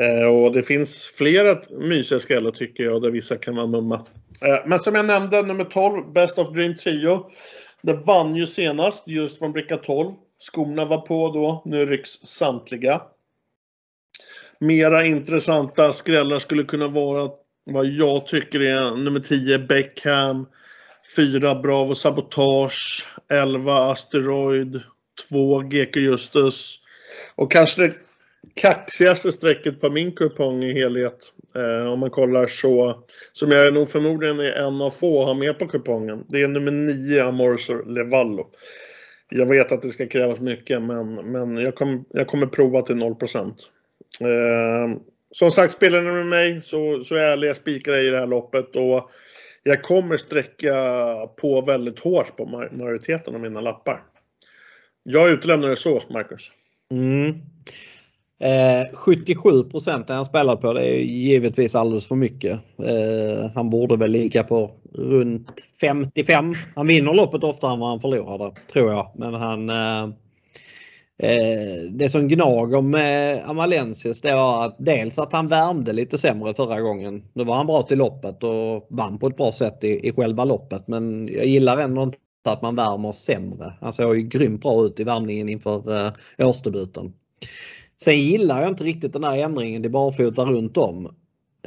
Eh, 0.00 0.26
och 0.26 0.52
det 0.52 0.62
finns 0.62 1.06
flera 1.06 1.62
mysiga 1.70 2.18
skrällar 2.18 2.50
tycker 2.50 2.84
jag 2.84 3.02
där 3.02 3.10
vissa 3.10 3.36
kan 3.36 3.56
vara 3.56 3.66
mumma. 3.66 4.06
Eh, 4.42 4.66
men 4.66 4.78
som 4.78 4.94
jag 4.94 5.06
nämnde, 5.06 5.42
nummer 5.42 5.64
12, 5.64 6.12
Best 6.12 6.38
of 6.38 6.52
Dream 6.52 6.76
Trio. 6.76 7.30
Det 7.82 7.94
vann 7.94 8.36
ju 8.36 8.46
senast 8.46 9.08
just 9.08 9.38
från 9.38 9.52
bricka 9.52 9.76
12. 9.76 10.12
Skorna 10.38 10.84
var 10.84 11.00
på 11.00 11.32
då, 11.32 11.62
nu 11.64 11.86
rycks 11.86 12.10
samtliga. 12.10 13.02
Mera 14.58 15.06
intressanta 15.06 15.92
skrällar 15.92 16.38
skulle 16.38 16.64
kunna 16.64 16.88
vara 16.88 17.30
vad 17.64 17.86
jag 17.86 18.26
tycker 18.26 18.60
är 18.60 18.96
nummer 18.96 19.20
10 19.20 19.58
Beckham, 19.58 20.46
4 21.16 21.54
Bravo 21.54 21.94
Sabotage, 21.94 23.06
11 23.28 23.90
Asteroid, 23.90 24.80
2 25.28 25.60
GK 25.60 25.96
Justus 25.96 26.78
och 27.34 27.52
kanske 27.52 27.82
det 27.82 27.94
kaxigaste 28.54 29.32
strecket 29.32 29.80
på 29.80 29.90
min 29.90 30.12
kupong 30.12 30.64
i 30.64 30.72
helhet. 30.72 31.32
Eh, 31.54 31.92
om 31.92 31.98
man 31.98 32.10
kollar 32.10 32.46
så, 32.46 33.04
som 33.32 33.50
jag 33.50 33.74
nog 33.74 33.88
förmodligen 33.88 34.40
är 34.40 34.52
en 34.52 34.80
av 34.80 34.90
få 34.90 35.24
har 35.24 35.34
med 35.34 35.58
på 35.58 35.66
kupongen. 35.66 36.24
Det 36.28 36.42
är 36.42 36.48
nummer 36.48 36.70
9 36.70 37.24
Amorsor 37.24 37.84
Levallo. 37.94 38.50
Jag 39.28 39.46
vet 39.46 39.72
att 39.72 39.82
det 39.82 39.88
ska 39.88 40.06
krävas 40.06 40.40
mycket 40.40 40.82
men, 40.82 41.14
men 41.14 41.56
jag, 41.56 41.74
kom, 41.74 42.04
jag 42.10 42.26
kommer 42.26 42.46
prova 42.46 42.82
till 42.82 42.96
0 42.96 43.16
Eh, 44.20 44.98
som 45.30 45.50
sagt, 45.50 45.72
spelar 45.72 46.02
ni 46.02 46.10
med 46.10 46.26
mig 46.26 46.60
så, 46.64 47.04
så 47.04 47.14
är 47.14 47.20
jag 47.20 47.32
ärlig, 47.32 47.56
spikar 47.56 47.96
i 47.96 48.10
det 48.10 48.18
här 48.18 48.26
loppet 48.26 48.76
och 48.76 49.10
jag 49.62 49.82
kommer 49.82 50.16
sträcka 50.16 50.74
på 51.40 51.60
väldigt 51.60 52.00
hårt 52.00 52.36
på 52.36 52.68
majoriteten 52.72 53.34
av 53.34 53.40
mina 53.40 53.60
lappar. 53.60 54.02
Jag 55.02 55.30
utelämnar 55.30 55.68
det 55.68 55.76
så, 55.76 56.02
Marcus. 56.10 56.50
Mm. 56.90 57.28
Eh, 58.42 58.96
77 58.96 59.64
procent 59.64 60.10
är 60.10 60.14
han 60.14 60.24
spelad 60.24 60.60
på. 60.60 60.72
Det 60.72 60.84
är 60.84 60.98
givetvis 60.98 61.74
alldeles 61.74 62.08
för 62.08 62.14
mycket. 62.14 62.52
Eh, 62.78 63.50
han 63.54 63.70
borde 63.70 63.96
väl 63.96 64.10
ligga 64.10 64.44
på 64.44 64.70
runt 64.94 65.64
55. 65.80 66.54
Han 66.74 66.86
vinner 66.86 67.12
loppet 67.12 67.44
oftare 67.44 67.72
än 67.72 67.78
vad 67.78 67.88
han 67.88 68.00
förlorar 68.00 68.38
det, 68.38 68.72
tror 68.72 68.90
jag. 68.90 69.12
Men 69.16 69.34
han, 69.34 69.70
Eh, 69.70 70.08
Eh, 71.22 71.90
det 71.90 72.08
som 72.08 72.28
gnager 72.28 72.80
med 72.80 73.38
eh, 73.38 73.50
Amalensius 73.50 74.20
det 74.20 74.34
var 74.34 74.64
att 74.64 74.76
dels 74.78 75.18
att 75.18 75.32
han 75.32 75.48
värmde 75.48 75.92
lite 75.92 76.18
sämre 76.18 76.54
förra 76.54 76.80
gången. 76.80 77.22
Nu 77.32 77.44
var 77.44 77.54
han 77.54 77.66
bra 77.66 77.82
till 77.82 77.98
loppet 77.98 78.44
och 78.44 78.86
vann 78.90 79.18
på 79.18 79.26
ett 79.26 79.36
bra 79.36 79.52
sätt 79.52 79.84
i, 79.84 80.08
i 80.08 80.12
själva 80.12 80.44
loppet 80.44 80.88
men 80.88 81.28
jag 81.28 81.46
gillar 81.46 81.76
ändå 81.76 82.02
inte 82.02 82.18
att 82.44 82.62
man 82.62 82.76
värmer 82.76 83.12
sämre. 83.12 83.72
Han 83.80 83.92
såg 83.92 84.16
ju 84.16 84.22
grymt 84.22 84.62
bra 84.62 84.84
ut 84.84 85.00
i 85.00 85.04
värmningen 85.04 85.48
inför 85.48 86.06
eh, 86.06 86.12
årsdebuten. 86.48 87.12
Sen 88.02 88.20
gillar 88.20 88.60
jag 88.60 88.70
inte 88.70 88.84
riktigt 88.84 89.12
den 89.12 89.24
här 89.24 89.38
ändringen 89.38 89.82
till 89.82 89.92
barfota 89.92 90.44
runt 90.44 90.76
om. 90.76 91.06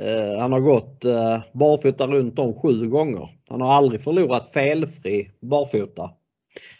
Eh, 0.01 0.39
han 0.39 0.51
har 0.51 0.59
gått 0.59 1.05
eh, 1.05 1.39
barfota 1.53 2.07
runt 2.07 2.39
om 2.39 2.53
sju 2.53 2.89
gånger. 2.89 3.29
Han 3.49 3.61
har 3.61 3.73
aldrig 3.73 4.01
förlorat 4.01 4.49
felfri 4.49 5.31
barfota. 5.41 6.09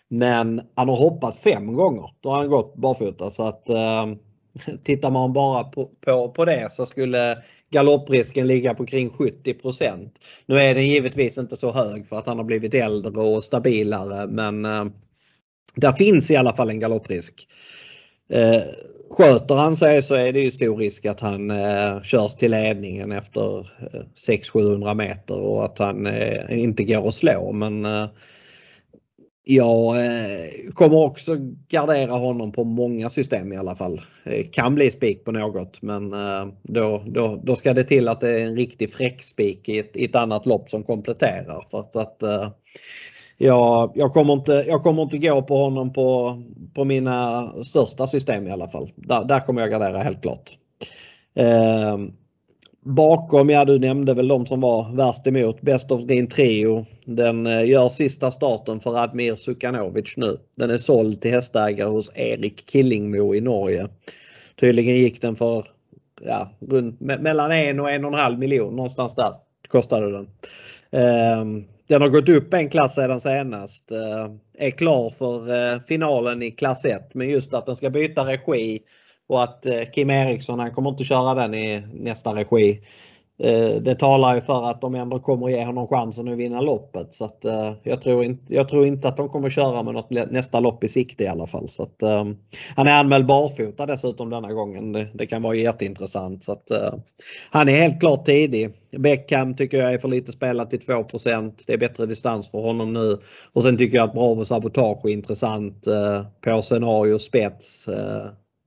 Men 0.10 0.62
han 0.76 0.90
har 0.90 0.96
hoppat 0.96 1.36
fem 1.36 1.74
gånger. 1.74 2.10
Då 2.22 2.30
har 2.30 2.38
han 2.38 2.50
gått 2.50 2.76
barfota 2.76 3.30
så 3.30 3.44
att 3.44 3.70
eh, 3.70 4.06
tittar 4.84 5.12
man 5.12 5.34
bara 5.34 5.64
på, 5.64 5.90
på, 6.06 6.30
på 6.30 6.46
det 6.46 6.72
så 6.72 6.86
skulle 6.86 7.38
galopprisken 7.70 8.48
ligga 8.48 8.74
på 8.74 8.86
kring 8.86 9.10
70% 9.10 10.10
Nu 10.46 10.58
är 10.58 10.76
den 10.76 10.88
givetvis 10.88 11.38
inte 11.38 11.56
så 11.56 11.72
hög 11.72 12.08
för 12.08 12.20
att 12.20 12.28
han 12.28 12.38
har 12.38 12.46
blivit 12.46 12.74
äldre 12.74 13.22
och 13.22 13.44
stabilare 13.44 14.28
men 14.28 14.66
eh, 14.66 14.86
där 15.76 15.92
finns 15.92 16.32
i 16.32 16.36
alla 16.36 16.56
fall 16.56 16.70
en 16.70 16.80
galopprisk. 16.80 17.48
Eh, 18.30 18.62
sköter 19.10 19.56
han 19.56 19.76
sig 19.76 20.02
så 20.02 20.16
är 20.16 20.34
det 20.34 20.40
ju 20.40 20.52
stor 20.52 20.78
risk 20.78 21.06
att 21.06 21.20
han 21.20 21.52
eh, 21.52 22.02
körs 22.02 22.36
till 22.36 22.52
ledningen 22.52 23.12
efter 23.12 23.60
eh, 23.60 24.02
600-700 24.30 24.96
meter 24.96 25.40
och 25.40 25.66
att 25.66 25.78
han 25.78 26.06
eh, 26.06 26.60
inte 26.60 26.84
går 26.84 27.08
att 27.08 27.14
slå 27.14 27.52
men 27.52 27.86
eh, 27.86 28.08
jag 29.48 30.06
eh, 30.06 30.50
kommer 30.74 30.98
också 30.98 31.36
gardera 31.70 32.12
honom 32.12 32.52
på 32.52 32.64
många 32.64 33.10
system 33.10 33.54
i 33.54 33.58
alla 33.58 33.76
fall. 33.76 34.02
Eh, 34.24 34.46
kan 34.52 34.76
bli 34.76 34.92
spik 34.92 35.24
på 35.26 35.32
något 35.32 35.82
men 35.82 36.14
eh, 36.14 36.48
då, 36.64 37.04
då, 37.06 37.42
då 37.44 37.56
ska 37.56 37.74
det 37.74 37.84
till 37.84 38.08
att 38.08 38.22
det 38.22 38.40
är 38.40 38.46
en 38.46 38.56
riktig 38.56 38.94
fräckspik 38.94 39.70
i 39.70 39.80
ett, 39.80 39.96
i 39.96 40.06
ett 40.06 40.16
annat 40.16 40.46
lopp 40.46 40.70
som 40.70 40.84
kompletterar. 40.84 41.66
För 41.72 41.80
att, 41.80 41.96
att 41.96 42.18
jag, 43.38 43.92
jag, 43.96 44.12
kommer 44.12 44.34
inte, 44.34 44.66
jag 44.68 44.84
kommer 44.84 45.04
inte 45.04 45.18
gå 45.18 45.42
på 45.42 45.58
honom 45.58 45.94
på, 45.94 46.42
på 46.74 46.84
mina 46.84 47.50
största 47.64 48.08
system 48.08 48.48
i 48.48 48.52
alla 48.52 48.68
fall. 48.68 48.90
Där, 48.96 49.26
där 49.26 49.40
kommer 49.40 49.62
jag 49.62 49.72
gardera 49.72 50.04
helt 50.04 50.22
klart. 50.22 50.52
Bakom, 52.88 53.50
ja 53.50 53.66
du 53.66 53.80
nämnde 53.80 54.14
väl 54.14 54.28
de 54.28 54.46
som 54.46 54.62
var 54.62 54.96
värst 54.96 55.28
emot. 55.28 55.62
Best 55.62 55.92
of 55.92 56.04
Green 56.04 56.28
trio. 56.28 56.86
Den 57.06 57.48
eh, 57.48 57.66
gör 57.70 57.90
sista 57.90 58.32
starten 58.32 58.80
för 58.80 58.98
Admir 59.04 59.36
Sukanovic 59.36 60.18
nu. 60.18 60.38
Den 60.56 60.70
är 60.70 60.78
såld 60.78 61.22
till 61.22 61.32
hästägare 61.32 61.90
hos 61.90 62.12
Erik 62.16 62.66
Killingmo 62.66 63.36
i 63.36 63.42
Norge. 63.42 63.88
Tydligen 64.60 64.96
gick 64.96 65.22
den 65.22 65.36
för 65.36 65.66
ja, 66.22 66.50
runt, 66.60 67.00
mellan 67.00 67.52
en 67.52 67.80
och 67.80 67.92
en 67.92 68.06
och 68.06 68.14
en 68.14 68.20
halv 68.20 68.40
miljon 68.40 68.76
någonstans 68.76 69.16
där 69.16 69.34
kostade 69.68 70.12
den. 70.12 70.28
Ehm, 70.92 71.64
den 71.88 72.02
har 72.02 72.10
gått 72.10 72.30
upp 72.30 72.54
en 72.54 72.70
klass 72.70 72.96
sedan 72.96 73.22
senast. 73.22 73.92
Eh, 73.92 74.32
är 74.68 74.72
klar 74.72 75.10
för 75.10 75.74
eh, 75.74 75.80
finalen 75.80 76.42
i 76.42 76.52
klass 76.52 76.86
1 76.86 77.14
men 77.14 77.30
just 77.30 77.54
att 77.54 77.66
den 77.66 77.76
ska 77.76 77.90
byta 77.90 78.26
regi 78.26 78.82
och 79.28 79.44
att 79.44 79.66
eh, 79.66 79.82
Kim 79.94 80.10
Eriksson 80.10 80.60
han 80.60 80.72
kommer 80.72 80.90
inte 80.90 81.04
köra 81.04 81.34
den 81.34 81.54
i 81.54 81.84
nästa 81.94 82.36
regi. 82.36 82.82
Eh, 83.40 83.82
det 83.82 83.96
talar 83.96 84.36
ju 84.36 84.42
för 84.42 84.70
att 84.70 84.82
de 84.82 84.96
ändå 84.96 85.20
kommer 85.20 85.50
ge 85.50 85.66
honom 85.66 85.88
chansen 85.88 86.28
att 86.28 86.38
vinna 86.38 86.62
loppet. 86.62 87.14
Så 87.14 87.26
att, 87.26 87.46
eh, 87.46 87.74
jag, 87.84 88.02
tror 88.02 88.24
inte, 88.24 88.54
jag 88.54 88.70
tror 88.70 88.86
inte 88.86 89.08
att 89.08 89.18
de 89.18 89.30
kommer 89.30 89.50
köra 89.50 89.84
med 89.84 89.94
något 89.94 90.10
nästa 90.10 90.60
lopp 90.60 90.84
i 90.84 90.88
sikte 90.88 91.24
i 91.24 91.28
alla 91.28 91.48
fall. 91.48 91.68
Så 91.68 91.84
att, 91.84 92.02
han 92.76 92.88
är 92.88 93.00
anmäld 93.00 93.26
barfota 93.26 93.86
dessutom 93.86 94.30
denna 94.30 94.54
gången. 94.54 94.92
Det, 94.92 95.08
det 95.14 95.26
kan 95.26 95.42
vara 95.42 95.56
jätteintressant. 95.56 96.44
Så 96.44 96.52
att, 96.52 96.72
han 97.50 97.70
är 97.70 97.76
helt 97.76 98.00
klart 98.00 98.26
tidig. 98.26 98.70
Beckham 98.98 99.56
tycker 99.56 99.78
jag 99.78 99.94
är 99.94 99.98
för 99.98 100.08
lite 100.08 100.32
spelat 100.32 100.70
till 100.70 100.80
2% 100.80 101.64
Det 101.68 101.74
är 101.74 101.78
bättre 101.78 102.06
distans 102.06 102.52
för 102.52 102.62
honom 102.62 102.94
nu. 102.94 103.18
Och 103.54 103.64
sen 103.64 103.78
tycker 103.78 103.98
jag 103.98 104.10
att 104.10 104.14
Bravo 104.14 104.46
Sabotage 104.46 105.06
är 105.06 105.10
intressant 105.10 105.88
på 106.44 106.62
scenario 106.62 107.20
spets. 107.20 107.90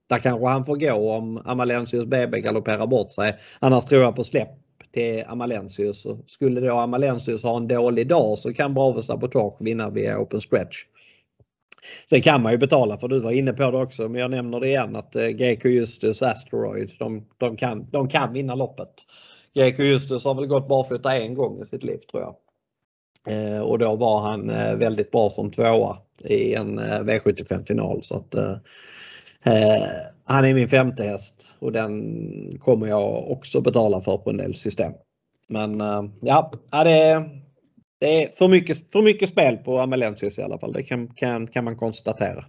Där 0.09 0.19
kanske 0.19 0.47
han 0.47 0.65
får 0.65 0.75
gå 0.75 1.11
om 1.11 1.41
Amalensius 1.45 2.05
BB 2.05 2.41
galopperar 2.41 2.87
bort 2.87 3.11
sig. 3.11 3.37
Annars 3.59 3.85
tror 3.85 4.01
jag 4.01 4.15
på 4.15 4.23
släpp 4.23 4.49
till 4.93 5.23
Amalensius. 5.27 6.07
Skulle 6.25 6.61
då 6.61 6.77
Amalensius 6.77 7.43
ha 7.43 7.57
en 7.57 7.67
dålig 7.67 8.07
dag 8.07 8.39
så 8.39 8.53
kan 8.53 8.73
Bravo 8.73 9.01
Sabotage 9.01 9.55
vinna 9.59 9.89
via 9.89 10.19
open 10.19 10.41
stretch. 10.41 10.77
Sen 12.09 12.21
kan 12.21 12.41
man 12.41 12.51
ju 12.51 12.57
betala 12.57 12.97
för 12.97 13.07
du 13.07 13.19
var 13.19 13.31
inne 13.31 13.53
på 13.53 13.71
det 13.71 13.77
också 13.77 14.09
men 14.09 14.21
jag 14.21 14.31
nämner 14.31 14.59
det 14.59 14.67
igen 14.67 14.95
att 14.95 15.15
eh, 15.15 15.27
GK 15.27 15.65
Justus 15.65 16.21
Asteroid 16.21 16.91
de, 16.99 17.25
de, 17.37 17.57
kan, 17.57 17.89
de 17.91 18.09
kan 18.09 18.33
vinna 18.33 18.55
loppet. 18.55 18.93
GK 19.53 19.79
Justus 19.83 20.25
har 20.25 20.35
väl 20.35 20.45
gått 20.45 20.67
barfota 20.67 21.17
en 21.17 21.33
gång 21.33 21.61
i 21.61 21.65
sitt 21.65 21.83
liv 21.83 21.97
tror 22.11 22.23
jag. 22.23 22.35
Eh, 23.27 23.61
och 23.61 23.79
då 23.79 23.95
var 23.95 24.21
han 24.21 24.49
eh, 24.49 24.75
väldigt 24.75 25.11
bra 25.11 25.29
som 25.29 25.51
tvåa 25.51 25.97
i 26.23 26.53
en 26.53 26.79
V75 26.79 27.65
final 27.65 28.03
så 28.03 28.17
att 28.17 28.35
Eh, 29.45 29.87
han 30.25 30.45
är 30.45 30.53
min 30.53 30.67
femte 30.67 31.03
häst 31.03 31.57
och 31.59 31.71
den 31.71 32.57
kommer 32.57 32.87
jag 32.87 33.31
också 33.31 33.61
betala 33.61 34.01
för 34.01 34.17
på 34.17 34.29
en 34.29 34.37
del 34.37 34.55
system. 34.55 34.93
Men 35.47 35.81
eh, 35.81 36.03
ja, 36.21 36.51
det 36.71 36.91
är, 36.91 37.41
det 37.99 38.23
är 38.23 38.31
för, 38.31 38.47
mycket, 38.47 38.91
för 38.91 39.01
mycket 39.01 39.29
spel 39.29 39.57
på 39.57 39.79
Amelensius 39.79 40.39
i 40.39 40.41
alla 40.41 40.59
fall. 40.59 40.73
Det 40.73 40.83
kan, 40.83 41.07
kan, 41.07 41.47
kan 41.47 41.63
man 41.63 41.75
konstatera. 41.75 42.45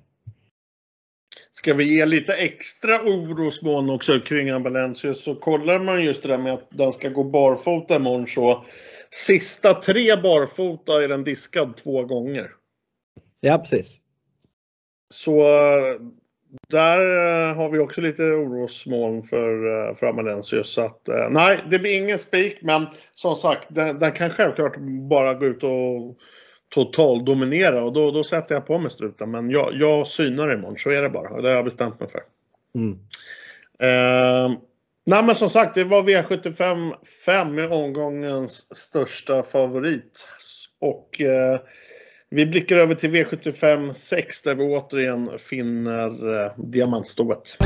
Ska 1.52 1.74
vi 1.74 1.94
ge 1.94 2.06
lite 2.06 2.34
extra 2.34 3.00
orosmoln 3.00 3.90
också 3.90 4.20
kring 4.20 4.50
Amelensius 4.50 5.24
så 5.24 5.34
kollar 5.34 5.78
man 5.78 6.04
just 6.04 6.22
det 6.22 6.28
där 6.28 6.38
med 6.38 6.52
att 6.52 6.68
den 6.70 6.92
ska 6.92 7.08
gå 7.08 7.24
barfota 7.24 7.96
imorgon 7.96 8.26
så 8.26 8.64
sista 9.10 9.74
tre 9.74 10.16
barfota 10.16 11.04
är 11.04 11.08
den 11.08 11.24
diskad 11.24 11.76
två 11.76 12.04
gånger. 12.04 12.50
Ja 13.40 13.58
precis. 13.58 14.00
Så 15.14 15.42
där 16.68 17.00
uh, 17.00 17.56
har 17.56 17.68
vi 17.70 17.78
också 17.78 18.00
lite 18.00 18.22
orosmoln 18.22 19.22
för, 19.22 19.94
för 19.94 20.06
Amalensius. 20.06 20.68
Så 20.68 20.80
att, 20.80 21.08
uh, 21.08 21.30
nej, 21.30 21.58
det 21.70 21.78
blir 21.78 22.02
ingen 22.02 22.18
spik, 22.18 22.58
men 22.62 22.86
som 23.14 23.34
sagt, 23.34 23.66
den, 23.70 23.98
den, 23.98 24.12
kan 24.12 24.30
självklart 24.30 24.76
bara 25.08 25.34
gå 25.34 25.46
ut 25.46 25.62
och 25.64 26.16
totaldominera 26.74 27.84
och 27.84 27.92
då, 27.92 28.10
då 28.10 28.24
sätter 28.24 28.54
jag 28.54 28.66
på 28.66 28.78
mig 28.78 28.90
struten. 28.90 29.30
Men 29.30 29.50
jag, 29.50 29.70
jag 29.74 30.06
synar 30.06 30.54
imorgon, 30.54 30.78
så 30.78 30.90
är 30.90 31.02
det 31.02 31.10
bara. 31.10 31.40
Det 31.40 31.48
har 31.48 31.54
jag 31.54 31.64
bestämt 31.64 32.00
mig 32.00 32.08
för. 32.08 32.20
Mm. 32.74 32.92
Uh, 33.82 34.58
nej, 35.06 35.24
men 35.24 35.34
som 35.34 35.48
sagt, 35.48 35.74
det 35.74 35.84
var 35.84 36.02
V75 36.02 36.92
5 37.26 37.58
i 37.58 37.66
omgångens 37.66 38.76
största 38.76 39.42
favorit. 39.42 40.28
Och 40.80 41.20
vi 42.32 42.46
blickar 42.46 42.76
över 42.76 42.94
till 42.94 43.10
V75 43.10 43.92
6 43.92 44.42
där 44.42 44.54
vi 44.54 44.62
återigen 44.62 45.38
finner 45.38 46.44
eh, 46.44 46.52
diamantstoet. 46.56 47.56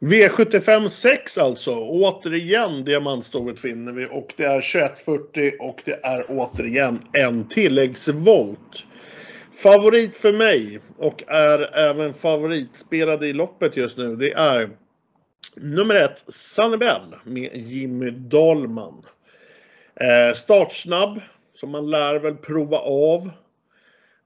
V75 0.00 0.88
6 0.88 1.38
alltså. 1.38 1.74
Återigen 1.74 2.84
diamantstoget 2.84 3.60
finner 3.60 3.92
vi 3.92 4.06
och 4.10 4.34
det 4.36 4.44
är 4.44 4.60
2140 4.60 5.52
och 5.60 5.82
det 5.84 6.04
är 6.04 6.24
återigen 6.28 7.00
en 7.12 7.48
tilläggsvolt. 7.48 8.84
Favorit 9.58 10.16
för 10.16 10.32
mig 10.32 10.80
och 10.98 11.22
är 11.26 11.78
även 11.78 12.12
favoritspelad 12.12 13.24
i 13.24 13.32
loppet 13.32 13.76
just 13.76 13.98
nu. 13.98 14.16
Det 14.16 14.32
är 14.32 14.70
nummer 15.56 15.94
ett 15.94 16.24
Sannebell 16.28 17.16
med 17.24 17.50
Jimmy 17.54 18.10
Dahlman. 18.10 19.02
Eh, 19.94 20.34
startsnabb, 20.34 21.20
som 21.54 21.70
man 21.70 21.90
lär 21.90 22.14
väl 22.14 22.34
prova 22.34 22.78
av. 22.78 23.30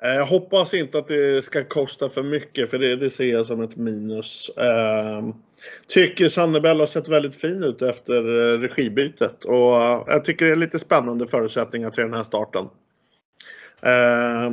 Eh, 0.02 0.10
jag 0.10 0.26
hoppas 0.26 0.74
inte 0.74 0.98
att 0.98 1.08
det 1.08 1.44
ska 1.44 1.64
kosta 1.64 2.08
för 2.08 2.22
mycket 2.22 2.70
för 2.70 2.78
det, 2.78 2.96
det 2.96 3.10
ser 3.10 3.32
jag 3.32 3.46
som 3.46 3.62
ett 3.62 3.76
minus. 3.76 4.48
Eh, 4.48 5.22
tycker 5.88 6.28
Sannebell 6.28 6.78
har 6.78 6.86
sett 6.86 7.08
väldigt 7.08 7.36
fin 7.36 7.64
ut 7.64 7.82
efter 7.82 8.14
eh, 8.14 8.60
regibytet 8.60 9.44
och 9.44 9.82
eh, 9.82 10.02
jag 10.06 10.24
tycker 10.24 10.46
det 10.46 10.52
är 10.52 10.56
lite 10.56 10.78
spännande 10.78 11.26
förutsättningar 11.26 11.90
till 11.90 12.04
den 12.04 12.14
här 12.14 12.22
starten. 12.22 12.68
Eh, 13.82 14.50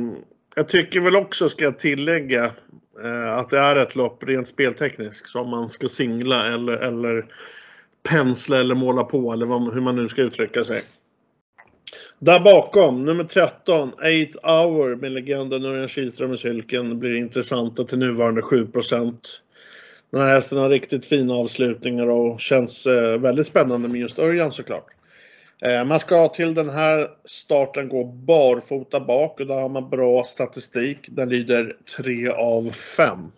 jag 0.54 0.68
tycker 0.68 1.00
väl 1.00 1.16
också, 1.16 1.48
ska 1.48 1.64
jag 1.64 1.78
tillägga, 1.78 2.44
eh, 3.04 3.32
att 3.32 3.48
det 3.48 3.58
är 3.58 3.76
ett 3.76 3.96
lopp 3.96 4.24
rent 4.24 4.48
speltekniskt 4.48 5.28
som 5.28 5.50
man 5.50 5.68
ska 5.68 5.88
singla 5.88 6.46
eller, 6.46 6.72
eller 6.72 7.26
pensla 8.08 8.60
eller 8.60 8.74
måla 8.74 9.04
på 9.04 9.32
eller 9.32 9.46
vad, 9.46 9.74
hur 9.74 9.80
man 9.80 9.96
nu 9.96 10.08
ska 10.08 10.22
uttrycka 10.22 10.64
sig. 10.64 10.82
Där 12.18 12.40
bakom, 12.40 13.04
nummer 13.04 13.24
13, 13.24 13.92
8 13.92 13.98
Hour 14.42 14.96
med 14.96 15.12
legenden 15.12 15.64
Örjan 15.64 15.88
Kihlström 15.88 16.32
i 16.32 16.36
sylken 16.36 16.98
blir 16.98 17.14
intressanta 17.14 17.84
till 17.84 17.98
nuvarande 17.98 18.40
7% 18.40 19.16
Den 20.10 20.20
här 20.20 20.34
hästen 20.34 20.58
har 20.58 20.68
riktigt 20.70 21.06
fina 21.06 21.34
avslutningar 21.34 22.06
och 22.06 22.40
känns 22.40 22.86
eh, 22.86 23.18
väldigt 23.18 23.46
spännande 23.46 23.88
med 23.88 24.00
just 24.00 24.18
Örjan 24.18 24.52
såklart. 24.52 24.86
Eh, 25.62 25.84
man 25.84 26.00
ska 26.00 26.28
till 26.28 26.54
den 26.54 26.70
här 26.70 27.10
starten 27.24 27.88
gå 27.88 28.04
barfota 28.04 29.00
bak 29.00 29.40
och 29.40 29.46
där 29.46 29.60
har 29.60 29.68
man 29.68 29.90
bra 29.90 30.24
statistik. 30.24 30.98
Den 31.08 31.28
lyder 31.28 31.76
3 31.96 32.28
av 32.28 32.70
5. 32.72 33.32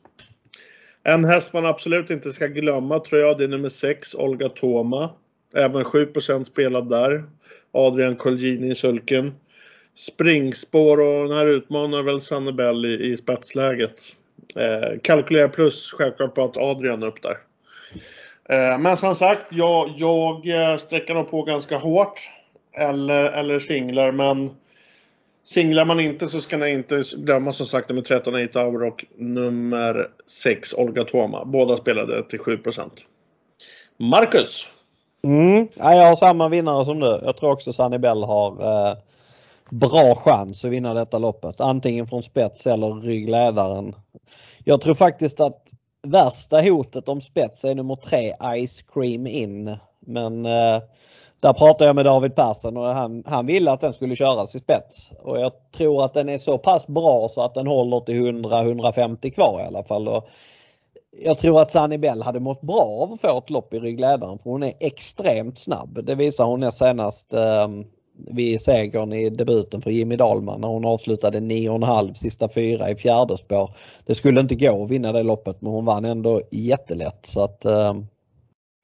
En 1.02 1.24
häst 1.24 1.52
man 1.52 1.66
absolut 1.66 2.10
inte 2.10 2.32
ska 2.32 2.46
glömma 2.46 2.98
tror 2.98 3.20
jag, 3.20 3.38
det 3.38 3.44
är 3.44 3.48
nummer 3.48 3.68
6, 3.68 4.14
Olga 4.14 4.48
Toma. 4.48 5.10
Även 5.54 5.84
7% 5.84 6.44
spelad 6.44 6.90
där. 6.90 7.24
Adrian 7.72 8.16
Colgjini 8.16 8.70
i 8.70 8.74
sulken. 8.74 9.34
Springspår 9.94 11.00
och 11.00 11.28
den 11.28 11.36
här 11.36 11.46
utmanar 11.46 12.02
väl 12.02 12.20
Sannebell 12.20 12.86
i, 12.86 13.12
i 13.12 13.16
spetsläget. 13.16 14.00
Eh, 14.56 14.98
kalkylera 15.02 15.48
plus 15.48 15.92
självklart 15.92 16.34
på 16.34 16.44
att 16.44 16.56
Adrian 16.56 17.02
är 17.02 17.06
upp 17.06 17.22
där. 17.22 17.36
Eh, 18.48 18.78
men 18.78 18.96
som 18.96 19.14
sagt, 19.14 19.46
jag, 19.50 19.92
jag 19.96 20.48
eh, 20.48 20.76
sträcker 20.76 21.14
nog 21.14 21.30
på 21.30 21.42
ganska 21.42 21.78
hårt. 21.78 22.30
Eller, 22.74 23.24
eller 23.24 23.58
singlar, 23.58 24.12
men 24.12 24.50
singlar 25.44 25.84
man 25.84 26.00
inte 26.00 26.26
så 26.26 26.40
ska 26.40 26.56
ni 26.56 26.70
inte 26.70 27.02
glömma 27.16 27.52
som 27.52 27.66
sagt 27.66 27.88
nummer 27.88 28.02
13 28.02 28.44
8 28.44 28.60
Hour 28.60 28.82
och 28.84 29.04
nummer 29.16 30.08
6 30.26 30.74
Olga 30.74 31.04
Toma. 31.04 31.44
Båda 31.44 31.76
spelade 31.76 32.28
till 32.28 32.38
7% 32.38 32.90
Marcus! 33.98 34.68
Mm, 35.24 35.68
ja, 35.74 35.94
jag 35.94 36.08
har 36.08 36.16
samma 36.16 36.48
vinnare 36.48 36.84
som 36.84 37.00
du. 37.00 37.20
Jag 37.24 37.36
tror 37.36 37.52
också 37.52 37.72
Sunny 37.72 37.98
Bell 37.98 38.22
har 38.22 38.50
eh, 38.50 38.96
bra 39.70 40.14
chans 40.14 40.64
att 40.64 40.70
vinna 40.70 40.94
detta 40.94 41.18
loppet. 41.18 41.60
Antingen 41.60 42.06
från 42.06 42.22
spets 42.22 42.66
eller 42.66 43.00
ryggledaren. 43.00 43.94
Jag 44.64 44.80
tror 44.80 44.94
faktiskt 44.94 45.40
att 45.40 45.62
värsta 46.02 46.60
hotet 46.60 47.08
om 47.08 47.20
spets 47.20 47.64
är 47.64 47.74
nummer 47.74 47.96
tre 47.96 48.34
Ice 48.66 48.82
Cream 48.82 49.26
In. 49.26 49.76
Men 50.00 50.46
eh, 50.46 50.82
där 51.40 51.52
pratade 51.52 51.84
jag 51.84 51.96
med 51.96 52.04
David 52.04 52.34
Persson 52.34 52.76
och 52.76 52.84
han, 52.84 53.22
han 53.26 53.46
ville 53.46 53.70
att 53.70 53.80
den 53.80 53.94
skulle 53.94 54.16
köras 54.16 54.54
i 54.54 54.58
spets. 54.58 55.12
Och 55.22 55.40
jag 55.40 55.52
tror 55.76 56.04
att 56.04 56.14
den 56.14 56.28
är 56.28 56.38
så 56.38 56.58
pass 56.58 56.86
bra 56.86 57.28
så 57.28 57.42
att 57.42 57.54
den 57.54 57.66
håller 57.66 58.00
till 58.00 58.14
100-150 58.14 59.30
kvar 59.30 59.60
i 59.60 59.66
alla 59.66 59.84
fall. 59.84 60.08
Och 60.08 60.28
jag 61.24 61.38
tror 61.38 61.60
att 61.60 61.70
Sunny 61.70 61.98
Bell 61.98 62.22
hade 62.22 62.40
mått 62.40 62.60
bra 62.60 62.82
av 63.02 63.12
att 63.12 63.20
få 63.20 63.38
ett 63.38 63.50
lopp 63.50 63.74
i 63.74 63.80
ryggledaren 63.80 64.38
för 64.38 64.50
hon 64.50 64.62
är 64.62 64.72
extremt 64.80 65.58
snabb. 65.58 66.04
Det 66.04 66.14
visar 66.14 66.44
hon 66.44 66.72
senast 66.72 67.32
eh, 67.32 67.68
vid 68.16 68.60
segern 68.60 69.12
i 69.12 69.30
debuten 69.30 69.82
för 69.82 69.90
Jimmy 69.90 70.16
Dahlman 70.16 70.60
när 70.60 70.68
hon 70.68 70.84
avslutade 70.84 71.40
9,5 71.40 72.14
sista 72.14 72.48
fyra 72.48 72.90
i 72.90 72.96
fjärde 72.96 73.38
spår. 73.38 73.74
Det 74.06 74.14
skulle 74.14 74.40
inte 74.40 74.54
gå 74.54 74.84
att 74.84 74.90
vinna 74.90 75.12
det 75.12 75.22
loppet 75.22 75.62
men 75.62 75.72
hon 75.72 75.84
vann 75.84 76.04
ändå 76.04 76.40
jättelätt 76.50 77.26
så 77.26 77.44
att 77.44 77.64
eh, 77.64 77.94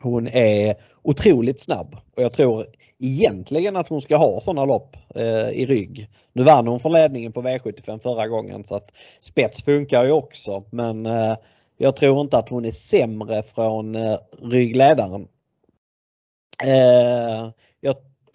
hon 0.02 0.28
är 0.28 0.76
otroligt 1.02 1.60
snabb 1.60 1.96
och 2.16 2.22
jag 2.22 2.32
tror 2.32 2.66
egentligen 3.00 3.76
att 3.76 3.88
hon 3.88 4.00
ska 4.00 4.16
ha 4.16 4.40
sådana 4.40 4.64
lopp 4.64 4.96
eh, 5.14 5.50
i 5.50 5.66
rygg. 5.66 6.08
Nu 6.32 6.42
vann 6.42 6.66
hon 6.66 6.80
från 6.80 6.92
ledningen 6.92 7.32
på 7.32 7.42
V75 7.42 7.98
förra 7.98 8.28
gången 8.28 8.64
så 8.64 8.74
att 8.74 8.92
spets 9.20 9.64
funkar 9.64 10.04
ju 10.04 10.12
också 10.12 10.64
men 10.70 11.06
eh, 11.06 11.36
jag 11.76 11.96
tror 11.96 12.20
inte 12.20 12.38
att 12.38 12.48
hon 12.48 12.64
är 12.64 12.70
sämre 12.70 13.42
från 13.42 13.94
eh, 13.94 14.18
ryggledaren. 14.42 15.28
Eh, 16.64 17.48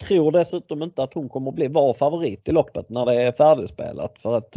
tror 0.04 0.32
dessutom 0.32 0.82
inte 0.82 1.02
att 1.02 1.14
hon 1.14 1.28
kommer 1.28 1.52
bli 1.52 1.68
vår 1.68 1.94
favorit 1.94 2.48
i 2.48 2.52
loppet 2.52 2.88
när 2.88 3.06
det 3.06 3.22
är 3.22 3.32
färdigspelat 3.32 4.18
för 4.18 4.36
att 4.36 4.54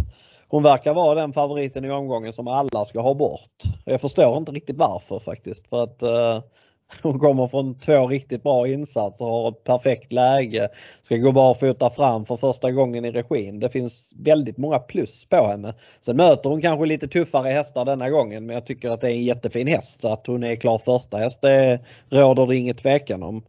hon 0.50 0.64
verkar 0.64 0.94
vara 0.94 1.16
den 1.16 1.34
favoriten 1.34 1.86
i 1.86 1.92
omgången 1.92 2.34
som 2.34 2.48
alla 2.48 2.86
ska 2.86 3.02
ha 3.02 3.14
bort. 3.14 3.64
Jag 3.86 4.02
förstår 4.02 4.38
inte 4.38 4.52
riktigt 4.52 4.78
varför 4.78 5.20
faktiskt 5.20 5.68
för 5.68 5.84
att 5.84 6.02
eh, 6.02 6.42
hon 7.02 7.20
kommer 7.20 7.48
från 7.48 7.80
två 7.80 8.08
riktigt 8.08 8.44
bra 8.44 8.68
insatser, 8.68 9.26
har 9.26 9.50
ett 9.50 9.64
perfekt 9.64 10.12
läge, 10.12 10.70
ska 11.02 11.18
gå 11.18 11.32
barfota 11.32 11.90
fram 11.90 12.26
för 12.26 12.36
första 12.36 12.72
gången 12.72 13.06
i 13.06 13.12
regin. 13.12 13.60
Det 13.60 13.70
finns 13.70 14.14
väldigt 14.18 14.58
många 14.58 14.80
plus 14.80 15.26
på 15.26 15.48
henne. 15.48 15.74
Sen 16.02 16.18
möter 16.18 16.50
hon 16.50 16.62
kanske 16.62 16.86
lite 16.86 17.08
tuffare 17.08 17.50
hästar 17.50 17.86
denna 17.86 18.10
gången 18.10 18.46
men 18.46 18.54
jag 18.54 18.66
tycker 18.66 18.90
att 18.90 19.02
det 19.02 19.12
är 19.12 19.16
en 19.16 19.24
jättefin 19.24 19.68
häst 19.68 20.02
så 20.02 20.14
att 20.14 20.28
hon 20.28 20.44
är 20.44 20.56
klar 20.56 20.78
första 20.78 21.18
häst 21.18 21.42
det 21.42 21.80
råder 22.10 22.48
det 22.48 22.56
inget 22.56 22.78
tvekan 22.78 23.24
om. 23.24 23.44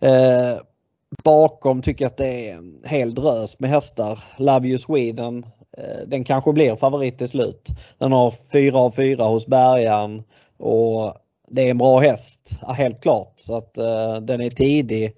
Eh, 0.00 0.58
bakom 1.22 1.82
tycker 1.82 2.04
jag 2.04 2.10
att 2.10 2.16
det 2.16 2.50
är 2.50 2.56
en 2.56 2.80
hel 2.84 3.14
drös 3.14 3.60
med 3.60 3.70
hästar. 3.70 4.18
Love 4.38 4.68
You 4.68 4.78
Sweden, 4.78 5.46
eh, 5.78 6.06
den 6.06 6.24
kanske 6.24 6.52
blir 6.52 6.76
favorit 6.76 7.18
till 7.18 7.28
slut. 7.28 7.68
Den 7.98 8.12
har 8.12 8.34
4 8.52 8.78
av 8.78 8.90
4 8.90 9.24
hos 9.24 9.46
bärgaren 9.46 10.22
och 10.58 11.14
det 11.48 11.62
är 11.66 11.70
en 11.70 11.78
bra 11.78 11.98
häst, 11.98 12.60
helt 12.76 13.02
klart. 13.02 13.32
Så 13.36 13.56
att 13.56 13.78
uh, 13.78 14.20
den 14.22 14.40
är 14.40 14.50
tidig. 14.50 15.16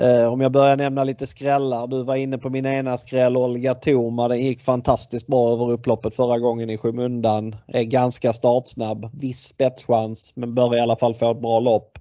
Uh, 0.00 0.32
om 0.32 0.40
jag 0.40 0.52
börjar 0.52 0.76
nämna 0.76 1.04
lite 1.04 1.26
skrällar. 1.26 1.86
Du 1.86 2.02
var 2.02 2.14
inne 2.14 2.38
på 2.38 2.50
min 2.50 2.66
ena 2.66 2.98
skräll, 2.98 3.36
Olga 3.36 3.74
Toma. 3.74 4.28
Den 4.28 4.40
gick 4.40 4.60
fantastiskt 4.60 5.26
bra 5.26 5.52
över 5.52 5.70
upploppet 5.70 6.14
förra 6.14 6.38
gången 6.38 6.70
i 6.70 6.78
skymundan. 6.78 7.56
Är 7.66 7.82
ganska 7.82 8.32
startsnabb. 8.32 9.10
Viss 9.12 9.48
spetschans 9.48 10.32
men 10.36 10.54
bör 10.54 10.76
i 10.76 10.80
alla 10.80 10.96
fall 10.96 11.14
få 11.14 11.30
ett 11.30 11.40
bra 11.40 11.60
lopp. 11.60 11.98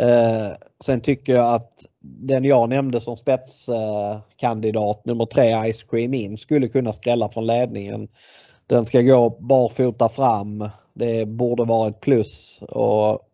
Uh, 0.00 0.54
sen 0.84 1.00
tycker 1.00 1.34
jag 1.34 1.54
att 1.54 1.86
den 2.02 2.44
jag 2.44 2.68
nämnde 2.68 3.00
som 3.00 3.16
spetskandidat, 3.16 4.96
eh, 4.96 5.02
nummer 5.04 5.26
tre 5.26 5.72
Ice 5.72 5.82
Cream 5.82 6.14
In, 6.14 6.38
skulle 6.38 6.68
kunna 6.68 6.92
skrälla 6.92 7.28
från 7.28 7.46
ledningen. 7.46 8.08
Den 8.66 8.84
ska 8.84 9.00
gå 9.00 9.36
barfota 9.40 10.08
fram. 10.08 10.68
Det 10.94 11.28
borde 11.28 11.64
vara 11.64 11.88
ett 11.88 12.00
plus 12.00 12.62
och 12.68 13.28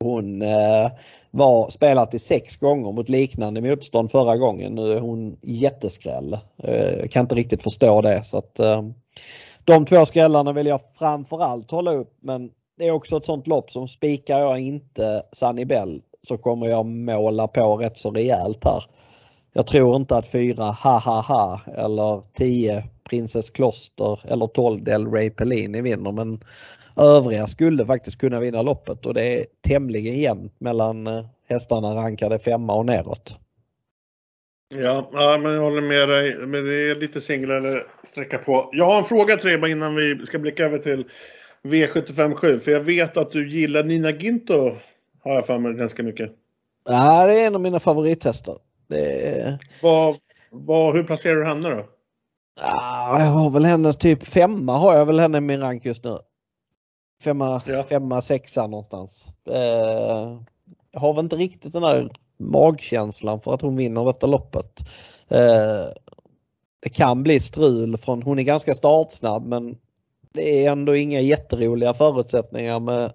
hon 0.00 0.42
eh, 0.42 0.90
var 1.30 1.70
spelat 1.70 2.14
i 2.14 2.18
sex 2.18 2.56
gånger 2.56 2.92
mot 2.92 3.08
liknande 3.08 3.60
motstånd 3.60 4.10
förra 4.10 4.36
gången. 4.36 4.74
Nu 4.74 4.92
är 4.92 5.00
hon 5.00 5.36
jätteskräll. 5.42 6.38
Eh, 6.58 7.08
kan 7.08 7.20
inte 7.20 7.34
riktigt 7.34 7.62
förstå 7.62 8.00
det 8.00 8.24
så 8.24 8.38
att 8.38 8.58
eh, 8.58 8.82
de 9.64 9.86
två 9.86 10.06
skrällarna 10.06 10.52
vill 10.52 10.66
jag 10.66 10.80
framförallt 10.98 11.70
hålla 11.70 11.92
upp 11.92 12.12
men 12.20 12.50
det 12.78 12.86
är 12.86 12.90
också 12.90 13.16
ett 13.16 13.24
sånt 13.24 13.46
lopp 13.46 13.70
som 13.70 13.88
spikar 13.88 14.38
jag 14.38 14.60
inte 14.60 15.22
Sunny 15.32 15.64
Bell 15.64 16.02
så 16.26 16.36
kommer 16.36 16.66
jag 16.66 16.86
måla 16.86 17.48
på 17.48 17.76
rätt 17.76 17.98
så 17.98 18.10
rejält 18.10 18.64
här. 18.64 18.84
Jag 19.52 19.66
tror 19.66 19.96
inte 19.96 20.16
att 20.16 20.30
fyra 20.30 20.64
ha 20.64 20.98
ha 20.98 21.20
ha 21.20 21.60
eller 21.76 22.22
10 22.32 22.84
Princess 23.10 23.50
Kloster 23.50 24.20
eller 24.32 24.46
12 24.46 24.84
Del 24.84 25.06
Ray 25.06 25.30
Pellini 25.30 25.82
vinner 25.82 26.12
men 26.12 26.40
övriga 26.96 27.46
skulle 27.46 27.86
faktiskt 27.86 28.18
kunna 28.18 28.40
vinna 28.40 28.62
loppet 28.62 29.06
och 29.06 29.14
det 29.14 29.40
är 29.40 29.46
tämligen 29.68 30.18
jämnt 30.18 30.60
mellan 30.60 31.06
eh, 31.06 31.24
hästarna 31.48 31.94
rankade 31.94 32.38
femma 32.38 32.74
och 32.74 32.86
neråt. 32.86 33.38
Ja, 34.74 35.10
ja, 35.12 35.38
men 35.42 35.52
jag 35.52 35.60
håller 35.60 35.80
med 35.80 36.08
dig. 36.08 36.36
Men 36.36 36.64
det 36.64 36.90
är 36.90 36.96
lite 36.96 37.20
singlar 37.20 37.54
eller 37.54 37.86
sträcka 38.02 38.38
på. 38.38 38.68
Jag 38.72 38.84
har 38.84 38.98
en 38.98 39.04
fråga 39.04 39.36
till 39.36 39.60
dig 39.60 39.70
innan 39.70 39.94
vi 39.94 40.26
ska 40.26 40.38
blicka 40.38 40.64
över 40.64 40.78
till 40.78 41.04
V75 41.62 42.58
För 42.58 42.70
jag 42.70 42.80
vet 42.80 43.16
att 43.16 43.32
du 43.32 43.50
gillar 43.50 43.84
Nina 43.84 44.10
Ginto. 44.10 44.76
Har 45.24 45.34
jag 45.34 45.46
för 45.46 45.58
mig 45.58 45.74
ganska 45.74 46.02
mycket. 46.02 46.30
Ja, 46.88 47.26
det 47.26 47.40
är 47.40 47.46
en 47.46 47.54
av 47.54 47.60
mina 47.60 47.80
favorithästar. 47.80 48.58
Det 48.88 49.30
är... 49.38 49.58
vad, 49.82 50.16
vad, 50.50 50.94
hur 50.94 51.04
placerar 51.04 51.36
du 51.36 51.46
henne 51.46 51.70
då? 51.70 51.86
Ja, 52.60 53.16
jag 53.20 53.26
har 53.26 53.50
väl 53.50 53.64
hennes 53.64 53.96
typ 53.96 54.22
femma 54.22 54.78
har 54.78 54.96
jag 54.96 55.06
väl 55.06 55.20
henne 55.20 55.38
i 55.38 55.40
min 55.40 55.60
rank 55.60 55.84
just 55.84 56.04
nu. 56.04 56.18
Femma, 57.22 57.62
ja. 57.66 57.82
femma 57.82 58.22
sexa 58.22 58.66
någonstans. 58.66 59.28
Eh, 59.50 60.38
jag 60.92 61.00
har 61.00 61.14
väl 61.14 61.24
inte 61.24 61.36
riktigt 61.36 61.72
den 61.72 61.82
där 61.82 62.10
magkänslan 62.38 63.40
för 63.40 63.54
att 63.54 63.62
hon 63.62 63.76
vinner 63.76 64.04
detta 64.04 64.26
loppet. 64.26 64.80
Eh, 65.28 65.88
det 66.80 66.90
kan 66.92 67.22
bli 67.22 67.40
strul 67.40 67.96
från, 67.96 68.22
hon 68.22 68.38
är 68.38 68.42
ganska 68.42 68.74
startsnabb 68.74 69.46
men 69.46 69.76
det 70.32 70.64
är 70.64 70.72
ändå 70.72 70.96
inga 70.96 71.20
jätteroliga 71.20 71.94
förutsättningar 71.94 72.80
med 72.80 73.12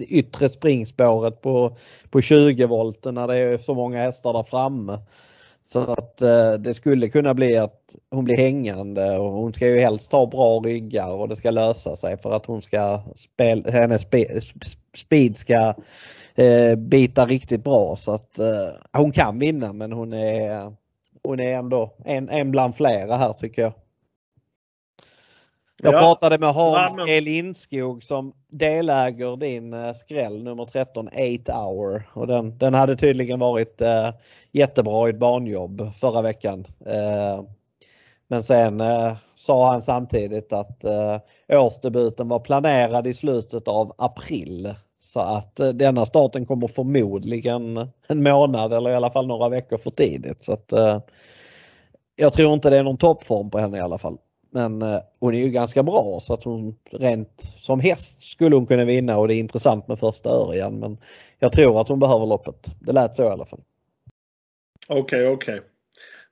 yttre 0.00 0.48
springspåret 0.48 1.40
på, 1.40 1.76
på 2.10 2.20
20 2.20 2.66
volt 2.66 3.04
när 3.04 3.26
det 3.26 3.38
är 3.38 3.58
så 3.58 3.74
många 3.74 4.02
hästar 4.02 4.32
där 4.32 4.42
framme. 4.42 4.98
Så 5.68 5.80
att 5.92 6.22
eh, 6.22 6.52
det 6.52 6.74
skulle 6.74 7.08
kunna 7.08 7.34
bli 7.34 7.56
att 7.56 7.96
hon 8.10 8.24
blir 8.24 8.36
hängande 8.36 9.18
och 9.18 9.32
hon 9.32 9.52
ska 9.52 9.66
ju 9.66 9.78
helst 9.78 10.12
ha 10.12 10.26
bra 10.26 10.60
ryggar 10.60 11.12
och 11.12 11.28
det 11.28 11.36
ska 11.36 11.50
lösa 11.50 11.96
sig 11.96 12.18
för 12.18 12.32
att 12.32 12.46
hon 12.46 12.62
ska 12.62 13.00
spela, 13.14 13.70
hennes 13.70 14.02
spe, 14.02 14.40
speed 14.96 15.36
ska 15.36 15.74
eh, 16.34 16.76
bita 16.76 17.24
riktigt 17.24 17.64
bra 17.64 17.96
så 17.96 18.12
att 18.12 18.38
eh, 18.38 18.68
hon 18.92 19.12
kan 19.12 19.38
vinna 19.38 19.72
men 19.72 19.92
hon 19.92 20.12
är, 20.12 20.72
hon 21.22 21.40
är 21.40 21.58
ändå 21.58 21.94
en, 22.04 22.28
en 22.28 22.50
bland 22.50 22.74
flera 22.74 23.16
här 23.16 23.32
tycker 23.32 23.62
jag. 23.62 23.72
Jag 25.82 25.94
ja. 25.94 25.98
pratade 25.98 26.38
med 26.38 26.54
Hans 26.54 26.94
ja, 26.96 27.04
men... 27.06 27.24
Lindskog 27.24 28.04
som 28.04 28.32
deläger 28.50 29.36
din 29.36 29.72
eh, 29.72 29.92
skräll 29.92 30.42
nummer 30.42 30.64
13 30.64 31.08
8 31.42 31.52
hour 31.52 32.02
och 32.12 32.26
den, 32.26 32.58
den 32.58 32.74
hade 32.74 32.96
tydligen 32.96 33.38
varit 33.38 33.80
eh, 33.80 34.10
jättebra 34.52 35.06
i 35.06 35.10
ett 35.10 35.18
barnjobb 35.18 35.94
förra 35.94 36.22
veckan. 36.22 36.66
Eh, 36.86 37.42
men 38.28 38.42
sen 38.42 38.80
eh, 38.80 39.16
sa 39.34 39.70
han 39.70 39.82
samtidigt 39.82 40.52
att 40.52 40.84
eh, 40.84 41.18
årsdebuten 41.48 42.28
var 42.28 42.38
planerad 42.38 43.06
i 43.06 43.14
slutet 43.14 43.68
av 43.68 43.92
april. 43.98 44.74
Så 45.00 45.20
att 45.20 45.60
eh, 45.60 45.68
denna 45.68 46.06
starten 46.06 46.46
kommer 46.46 46.68
förmodligen 46.68 47.88
en 48.08 48.22
månad 48.22 48.72
eller 48.72 48.90
i 48.90 48.94
alla 48.94 49.10
fall 49.10 49.26
några 49.26 49.48
veckor 49.48 49.78
för 49.78 49.90
tidigt. 49.90 50.40
Så 50.40 50.52
att, 50.52 50.72
eh, 50.72 51.00
jag 52.16 52.32
tror 52.32 52.54
inte 52.54 52.70
det 52.70 52.78
är 52.78 52.82
någon 52.82 52.98
toppform 52.98 53.50
på 53.50 53.58
henne 53.58 53.78
i 53.78 53.80
alla 53.80 53.98
fall. 53.98 54.18
Men 54.56 54.82
eh, 54.82 54.98
hon 55.20 55.34
är 55.34 55.38
ju 55.38 55.50
ganska 55.50 55.82
bra 55.82 56.18
så 56.20 56.34
att 56.34 56.44
hon 56.44 56.76
rent 56.90 57.40
som 57.40 57.80
häst 57.80 58.20
skulle 58.20 58.56
hon 58.56 58.66
kunna 58.66 58.84
vinna 58.84 59.18
och 59.18 59.28
det 59.28 59.34
är 59.34 59.38
intressant 59.38 59.88
med 59.88 59.98
första 59.98 60.30
Örjan. 60.30 60.78
Men 60.78 60.98
jag 61.38 61.52
tror 61.52 61.80
att 61.80 61.88
hon 61.88 61.98
behöver 61.98 62.26
loppet. 62.26 62.76
Det 62.80 62.92
lät 62.92 63.14
så 63.14 63.22
i 63.22 63.26
alla 63.26 63.46
fall. 63.46 63.60
Okej, 64.88 65.02
okay, 65.02 65.26
okej. 65.26 65.54
Okay. 65.54 65.68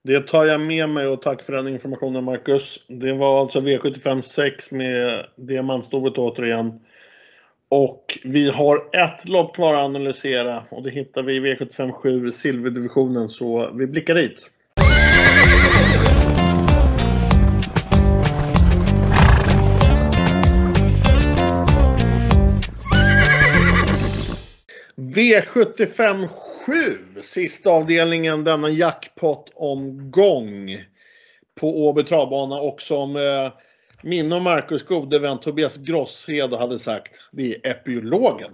Det 0.03 0.21
tar 0.21 0.45
jag 0.45 0.61
med 0.61 0.89
mig 0.89 1.07
och 1.07 1.23
tack 1.23 1.43
för 1.43 1.53
den 1.53 1.69
informationen 1.69 2.25
Marcus. 2.25 2.87
Det 2.89 3.13
var 3.13 3.41
alltså 3.41 3.61
V75 3.61 4.23
6 4.23 4.71
med 4.71 5.27
diamantstovet 5.37 6.19
återigen. 6.19 6.81
Och 7.69 8.19
vi 8.25 8.51
har 8.51 8.77
ett 8.77 9.29
lopp 9.29 9.55
kvar 9.55 9.75
att 9.75 9.85
analysera 9.85 10.65
och 10.71 10.83
det 10.83 10.91
hittar 10.91 11.23
vi 11.23 11.37
i 11.37 11.41
V75 11.41 11.93
7 11.93 12.33
silverdivisionen 12.33 13.29
så 13.29 13.71
vi 13.75 13.87
blickar 13.87 14.15
dit. 14.15 14.51
V75 25.15 26.29
7, 26.67 26.99
sista 27.21 27.71
avdelningen 27.71 28.45
denna 28.45 28.71
jackpot-omgång 28.71 30.85
på 31.55 31.87
Åby 31.87 32.03
travbana 32.03 32.57
och 32.57 32.83
som 32.83 33.17
eh, 33.17 33.53
min 34.03 34.33
och 34.33 34.43
Marcus 34.43 34.83
gode 34.83 35.19
vän 35.19 35.41
Tobias 35.41 35.77
Grosshed 35.77 36.55
hade 36.55 36.79
sagt, 36.79 37.21
det 37.33 37.55
är 37.55 37.71
epilogen. 37.71 38.53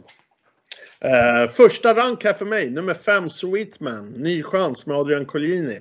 Eh, 1.01 1.47
första 1.51 1.95
rank 1.95 2.25
här 2.25 2.33
för 2.33 2.45
mig, 2.45 2.71
nummer 2.71 2.95
5 2.95 3.31
Sweetman, 3.31 4.11
ny 4.11 4.43
chans 4.43 4.87
med 4.87 4.97
Adrian 4.97 5.27
Collini. 5.27 5.81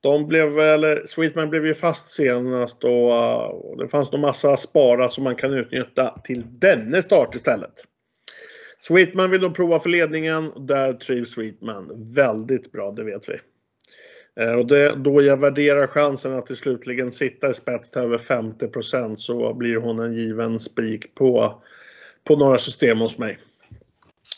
De 0.00 0.26
blev, 0.26 0.58
eller 0.58 1.06
Sweetman 1.06 1.50
blev 1.50 1.66
ju 1.66 1.74
fast 1.74 2.10
senast 2.10 2.84
och, 2.84 2.90
eh, 2.90 3.44
och 3.44 3.78
det 3.78 3.88
fanns 3.88 4.12
nog 4.12 4.20
massa 4.20 4.56
spara 4.56 5.08
som 5.08 5.24
man 5.24 5.36
kan 5.36 5.54
utnyttja 5.54 6.20
till 6.24 6.42
denne 6.58 7.02
start 7.02 7.34
istället. 7.34 7.84
Sweetman 8.80 9.30
vill 9.30 9.40
de 9.40 9.52
prova 9.52 9.78
för 9.78 9.88
ledningen. 9.88 10.52
Där 10.56 10.92
trivs 10.92 11.30
Sweetman 11.30 11.92
väldigt 12.14 12.72
bra, 12.72 12.90
det 12.90 13.04
vet 13.04 13.28
vi. 13.28 13.40
Eh, 14.38 14.52
och 14.52 14.66
det, 14.66 14.94
då 14.94 15.22
jag 15.22 15.40
värderar 15.40 15.86
chansen 15.86 16.34
att 16.34 16.46
till 16.46 16.56
slutligen 16.56 17.12
sitta 17.12 17.50
i 17.50 17.54
spets 17.54 17.90
till 17.90 18.00
över 18.00 18.18
50% 18.18 19.16
så 19.16 19.54
blir 19.54 19.76
hon 19.76 19.98
en 19.98 20.14
given 20.14 20.60
spik 20.60 21.14
på, 21.14 21.62
på 22.24 22.36
några 22.36 22.58
system 22.58 22.98
hos 22.98 23.18
mig. 23.18 23.38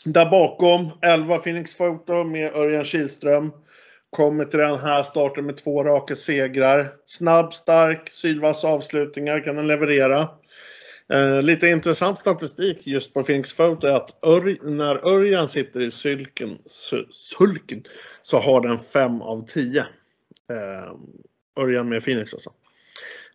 Där 0.05 0.29
bakom 0.29 0.89
11 1.01 1.37
Phoenix 1.37 1.77
Photo 1.77 2.23
med 2.23 2.55
Örjan 2.55 2.83
Kihlström. 2.83 3.51
Kommer 4.09 4.45
till 4.45 4.59
den 4.59 4.79
här 4.79 5.03
starten 5.03 5.45
med 5.45 5.57
två 5.57 5.83
raka 5.83 6.15
segrar. 6.15 6.93
Snabb, 7.05 7.53
stark, 7.53 8.09
sylvass 8.09 8.65
avslutningar 8.65 9.39
kan 9.43 9.55
den 9.55 9.67
leverera. 9.67 10.29
Eh, 11.11 11.41
lite 11.41 11.67
intressant 11.67 12.17
statistik 12.17 12.87
just 12.87 13.13
på 13.13 13.23
Phoenix 13.23 13.57
Photo 13.57 13.87
är 13.87 13.95
att 13.95 14.25
Ör, 14.25 14.69
när 14.69 15.07
Örjan 15.07 15.47
sitter 15.47 15.79
i 15.79 15.91
sylken, 15.91 16.57
sulken 17.09 17.83
så 18.21 18.39
har 18.39 18.61
den 18.61 18.79
5 18.79 19.21
av 19.21 19.45
10. 19.45 19.79
Eh, 19.79 19.85
Örjan 21.63 21.89
med 21.89 22.03
Phoenix 22.03 22.33
alltså. 22.33 22.51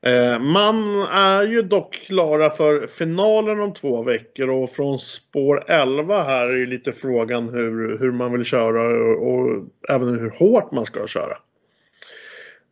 Eh, 0.02 0.38
man 0.38 1.02
är 1.02 1.42
ju 1.42 1.62
dock 1.62 1.92
klara 1.92 2.50
för 2.50 2.86
finalen 2.86 3.60
om 3.60 3.74
två 3.74 4.02
veckor 4.02 4.50
och 4.50 4.70
från 4.70 4.98
spår 4.98 5.70
11 5.70 6.22
här 6.22 6.46
är 6.46 6.56
ju 6.56 6.66
lite 6.66 6.92
frågan 6.92 7.48
hur, 7.48 7.98
hur 7.98 8.12
man 8.12 8.32
vill 8.32 8.44
köra 8.44 8.82
och, 8.82 9.34
och 9.34 9.64
även 9.88 10.18
hur 10.18 10.30
hårt 10.30 10.72
man 10.72 10.84
ska 10.84 11.06
köra. 11.06 11.38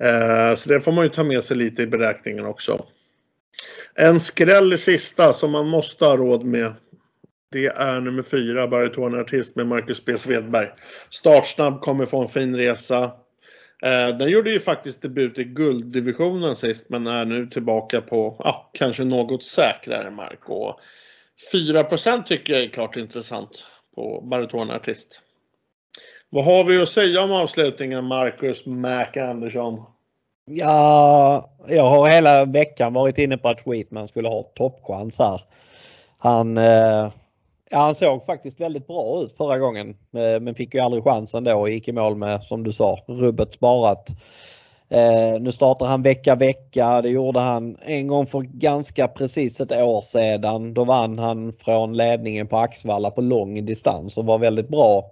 Eh, 0.03 0.55
så 0.55 0.69
det 0.69 0.81
får 0.81 0.93
man 0.93 1.05
ju 1.05 1.11
ta 1.11 1.25
med 1.25 1.45
sig 1.45 1.57
lite 1.57 1.83
i 1.83 1.87
beräkningen 1.87 2.45
också. 2.45 2.87
En 3.95 4.21
skräll 4.21 4.73
i 4.73 4.77
sista 4.77 5.33
som 5.33 5.51
man 5.51 5.69
måste 5.69 6.05
ha 6.05 6.17
råd 6.17 6.45
med. 6.45 6.75
Det 7.53 7.67
är 7.67 8.01
nummer 8.01 8.23
fyra, 8.23 8.69
baritonartist 8.69 9.57
med 9.57 9.67
Marcus 9.67 10.05
B. 10.05 10.19
Svedberg. 10.19 10.69
Startsnabb, 11.11 11.81
kommer 11.81 12.07
få 12.07 12.21
en 12.21 12.29
fin 12.29 12.57
resa. 12.57 13.05
Eh, 13.83 14.17
den 14.19 14.29
gjorde 14.29 14.51
ju 14.51 14.61
faktiskt 14.61 15.03
debut 15.03 15.39
i 15.39 15.45
gulddivisionen 15.45 16.57
sist 16.57 16.89
men 16.89 17.07
är 17.07 17.25
nu 17.25 17.47
tillbaka 17.47 18.01
på 18.01 18.37
ah, 18.39 18.71
kanske 18.73 19.05
något 19.05 19.45
säkrare 19.45 20.11
mark. 20.11 20.49
Och 20.49 20.81
4 21.53 22.23
tycker 22.23 22.53
jag 22.53 22.63
är 22.63 22.69
klart 22.69 22.97
intressant 22.97 23.67
på 23.95 24.21
baritonartist. 24.21 25.21
Vad 26.31 26.45
har 26.45 26.65
vi 26.65 26.83
att 26.83 26.89
säga 26.89 27.23
om 27.23 27.33
avslutningen 27.33 28.05
Marcus 28.05 28.67
Mac 28.67 29.07
Andersson? 29.17 29.94
Ja, 30.47 31.51
jag 31.69 31.89
har 31.89 32.11
hela 32.11 32.45
veckan 32.45 32.93
varit 32.93 33.19
inne 33.19 33.37
på 33.37 33.49
att 33.49 33.61
Sweetman 33.61 34.09
skulle 34.09 34.29
ha 34.29 34.43
toppchans 34.43 35.19
här. 35.19 35.41
Han, 36.19 36.59
eh, 36.59 37.11
ja, 37.71 37.79
han 37.79 37.95
såg 37.95 38.25
faktiskt 38.25 38.61
väldigt 38.61 38.87
bra 38.87 39.23
ut 39.23 39.33
förra 39.37 39.59
gången 39.59 39.89
eh, 39.91 40.41
men 40.41 40.55
fick 40.55 40.75
ju 40.75 40.81
aldrig 40.81 41.05
chansen 41.05 41.45
då 41.45 41.55
och 41.55 41.71
gick 41.71 41.89
i 41.89 41.93
mål 41.93 42.17
med, 42.17 42.43
som 42.43 42.63
du 42.63 42.73
sa, 42.73 42.99
rubbet 43.07 43.53
sparat. 43.53 44.09
Eh, 44.89 45.41
nu 45.41 45.53
startar 45.53 45.87
han 45.87 46.03
vecka 46.03 46.35
vecka. 46.35 47.03
Det 47.03 47.09
gjorde 47.09 47.41
han 47.41 47.77
en 47.83 48.07
gång 48.07 48.27
för 48.27 48.41
ganska 48.41 49.09
precis 49.09 49.61
ett 49.61 49.73
år 49.73 50.01
sedan. 50.01 50.75
Då 50.75 50.85
vann 50.85 51.19
han 51.19 51.53
från 51.53 51.97
ledningen 51.97 52.47
på 52.47 52.57
Axvalla 52.57 53.11
på 53.11 53.21
lång 53.21 53.65
distans 53.65 54.19
och 54.19 54.27
var 54.27 54.39
väldigt 54.39 54.69
bra. 54.69 55.11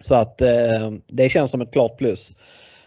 Så 0.00 0.14
att 0.14 0.40
eh, 0.40 0.90
det 1.06 1.28
känns 1.28 1.50
som 1.50 1.60
ett 1.60 1.72
klart 1.72 1.98
plus. 1.98 2.36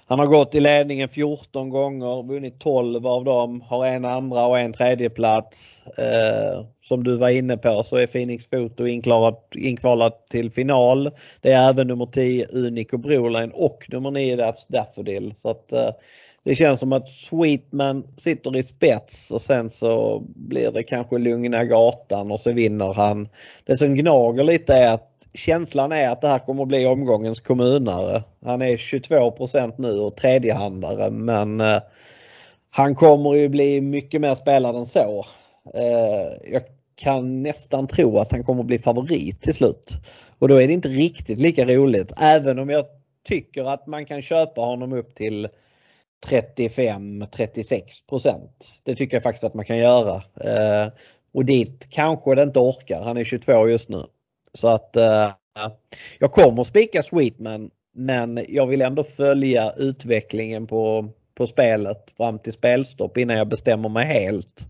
Han 0.09 0.19
har 0.19 0.27
gått 0.27 0.55
i 0.55 0.59
ledningen 0.59 1.09
14 1.09 1.69
gånger, 1.69 2.23
vunnit 2.23 2.59
12 2.59 3.07
av 3.07 3.23
dem, 3.23 3.61
har 3.61 3.85
en 3.85 4.05
andra 4.05 4.45
och 4.45 4.59
en 4.59 4.73
tredje 4.73 5.09
plats. 5.09 5.83
Eh, 5.97 6.65
som 6.83 7.03
du 7.03 7.17
var 7.17 7.29
inne 7.29 7.57
på 7.57 7.83
så 7.83 7.95
är 7.95 8.07
Phoenix 8.07 8.49
Foto 8.49 8.87
inkvalat 9.57 10.27
till 10.27 10.51
final. 10.51 11.11
Det 11.41 11.51
är 11.51 11.69
även 11.69 11.87
nummer 11.87 12.05
10 12.05 12.45
Unico 12.45 12.97
Broline 12.97 13.51
och 13.53 13.85
nummer 13.89 14.11
9 14.11 14.53
Daffodil. 14.69 15.33
Så 15.35 15.49
att, 15.49 15.73
eh, 15.73 15.89
det 16.47 16.55
känns 16.55 16.79
som 16.79 16.93
att 16.93 17.09
Sweetman 17.09 18.03
sitter 18.17 18.57
i 18.57 18.63
spets 18.63 19.31
och 19.31 19.41
sen 19.41 19.69
så 19.69 20.23
blir 20.35 20.71
det 20.71 20.83
kanske 20.83 21.17
lugna 21.17 21.65
gatan 21.65 22.31
och 22.31 22.39
så 22.39 22.51
vinner 22.51 22.93
han. 22.93 23.29
Det 23.65 23.77
som 23.77 23.95
gnager 23.95 24.43
lite 24.43 24.73
är 24.73 24.93
att 24.93 25.11
känslan 25.33 25.91
är 25.91 26.09
att 26.09 26.21
det 26.21 26.27
här 26.27 26.39
kommer 26.39 26.61
att 26.61 26.67
bli 26.67 26.85
omgångens 26.85 27.39
kommunare. 27.39 28.23
Han 28.45 28.61
är 28.61 28.77
22% 28.77 29.73
nu 29.77 29.99
och 29.99 30.15
tredjehandare 30.15 31.11
men 31.11 31.61
eh, 31.61 31.79
han 32.69 32.95
kommer 32.95 33.33
ju 33.33 33.49
bli 33.49 33.81
mycket 33.81 34.21
mer 34.21 34.35
spelad 34.35 34.75
än 34.75 34.85
så. 34.85 35.25
Eh, 35.73 36.51
jag 36.51 36.61
kan 36.95 37.43
nästan 37.43 37.87
tro 37.87 38.17
att 38.17 38.31
han 38.31 38.43
kommer 38.43 38.63
bli 38.63 38.79
favorit 38.79 39.41
till 39.41 39.53
slut. 39.53 39.93
Och 40.39 40.47
då 40.47 40.55
är 40.55 40.67
det 40.67 40.73
inte 40.73 40.89
riktigt 40.89 41.39
lika 41.39 41.65
roligt. 41.65 42.13
Även 42.17 42.59
om 42.59 42.69
jag 42.69 42.85
tycker 43.27 43.65
att 43.65 43.87
man 43.87 44.05
kan 44.05 44.21
köpa 44.21 44.61
honom 44.61 44.93
upp 44.93 45.15
till 45.15 45.47
35-36 46.25 47.81
procent. 48.09 48.81
Det 48.83 48.95
tycker 48.95 49.15
jag 49.15 49.23
faktiskt 49.23 49.43
att 49.43 49.53
man 49.53 49.65
kan 49.65 49.77
göra. 49.77 50.15
Eh, 50.15 50.91
och 51.33 51.45
dit 51.45 51.87
kanske 51.89 52.35
det 52.35 52.43
inte 52.43 52.59
orkar. 52.59 53.01
Han 53.01 53.17
är 53.17 53.23
22 53.23 53.67
just 53.67 53.89
nu. 53.89 54.03
Så 54.53 54.67
att 54.67 54.95
eh, 54.95 55.31
jag 56.19 56.31
kommer 56.31 56.63
spika 56.63 57.03
Sweetman 57.03 57.69
men 57.95 58.45
jag 58.47 58.67
vill 58.67 58.81
ändå 58.81 59.03
följa 59.03 59.73
utvecklingen 59.77 60.67
på, 60.67 61.09
på 61.35 61.47
spelet 61.47 62.13
fram 62.17 62.39
till 62.39 62.53
spelstopp 62.53 63.17
innan 63.17 63.37
jag 63.37 63.47
bestämmer 63.47 63.89
mig 63.89 64.05
helt. 64.05 64.67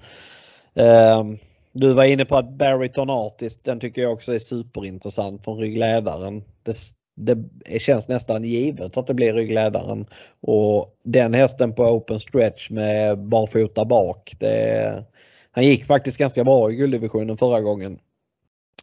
Eh, 0.76 1.24
du 1.72 1.94
var 1.94 2.04
inne 2.04 2.26
på 2.26 2.38
att 2.38 2.58
Barryton 2.58 3.10
Artist, 3.10 3.64
den 3.64 3.80
tycker 3.80 4.02
jag 4.02 4.14
också 4.14 4.34
är 4.34 4.40
superintressant 4.40 5.44
från 5.44 5.58
ryggledaren. 5.58 6.44
Det, 6.64 6.74
det 7.18 7.38
känns 7.80 8.08
nästan 8.08 8.44
givet 8.44 8.98
att 8.98 9.08
det 9.08 9.14
blir 9.14 9.34
ryggledaren. 9.34 10.06
Och 10.42 10.98
den 11.04 11.34
hästen 11.34 11.74
på 11.74 11.84
open 11.84 12.20
stretch 12.20 12.70
med 12.70 13.20
barfota 13.20 13.86
bak. 13.86 14.36
Det, 14.40 15.04
han 15.52 15.66
gick 15.66 15.86
faktiskt 15.86 16.18
ganska 16.18 16.44
bra 16.44 16.72
i 16.72 16.76
gulddivisionen 16.76 17.38
förra 17.38 17.62
gången. 17.62 18.00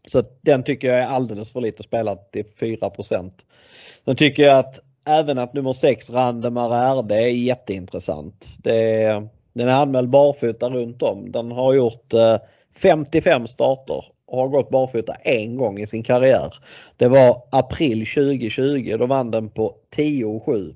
Så 0.08 0.22
den 0.42 0.62
tycker 0.62 0.88
jag 0.88 0.98
är 0.98 1.06
alldeles 1.06 1.52
för 1.52 1.60
lite 1.60 1.82
spelat 1.82 2.32
till 2.32 2.44
4% 2.44 3.30
Sen 4.04 4.16
tycker 4.16 4.42
jag 4.42 4.58
att 4.58 4.80
även 5.06 5.38
att 5.38 5.54
nummer 5.54 5.72
6 5.72 6.10
Randemar 6.10 6.96
RD 7.02 7.12
är 7.12 7.28
jätteintressant. 7.28 8.56
Det, 8.58 9.22
den 9.52 9.68
är 9.68 9.82
anmäld 9.82 10.10
barfota 10.10 10.68
runt 10.68 11.02
om. 11.02 11.32
Den 11.32 11.52
har 11.52 11.74
gjort 11.74 12.14
eh, 12.14 12.36
55 12.82 13.46
starter 13.46 14.04
och 14.34 14.40
har 14.40 14.48
gått 14.48 14.70
barfota 14.70 15.14
en 15.14 15.56
gång 15.56 15.78
i 15.78 15.86
sin 15.86 16.02
karriär. 16.02 16.54
Det 16.96 17.08
var 17.08 17.42
april 17.50 18.06
2020. 18.06 18.96
Då 18.98 19.06
vann 19.06 19.30
den 19.30 19.50
på 19.50 19.76
10,7 19.96 20.74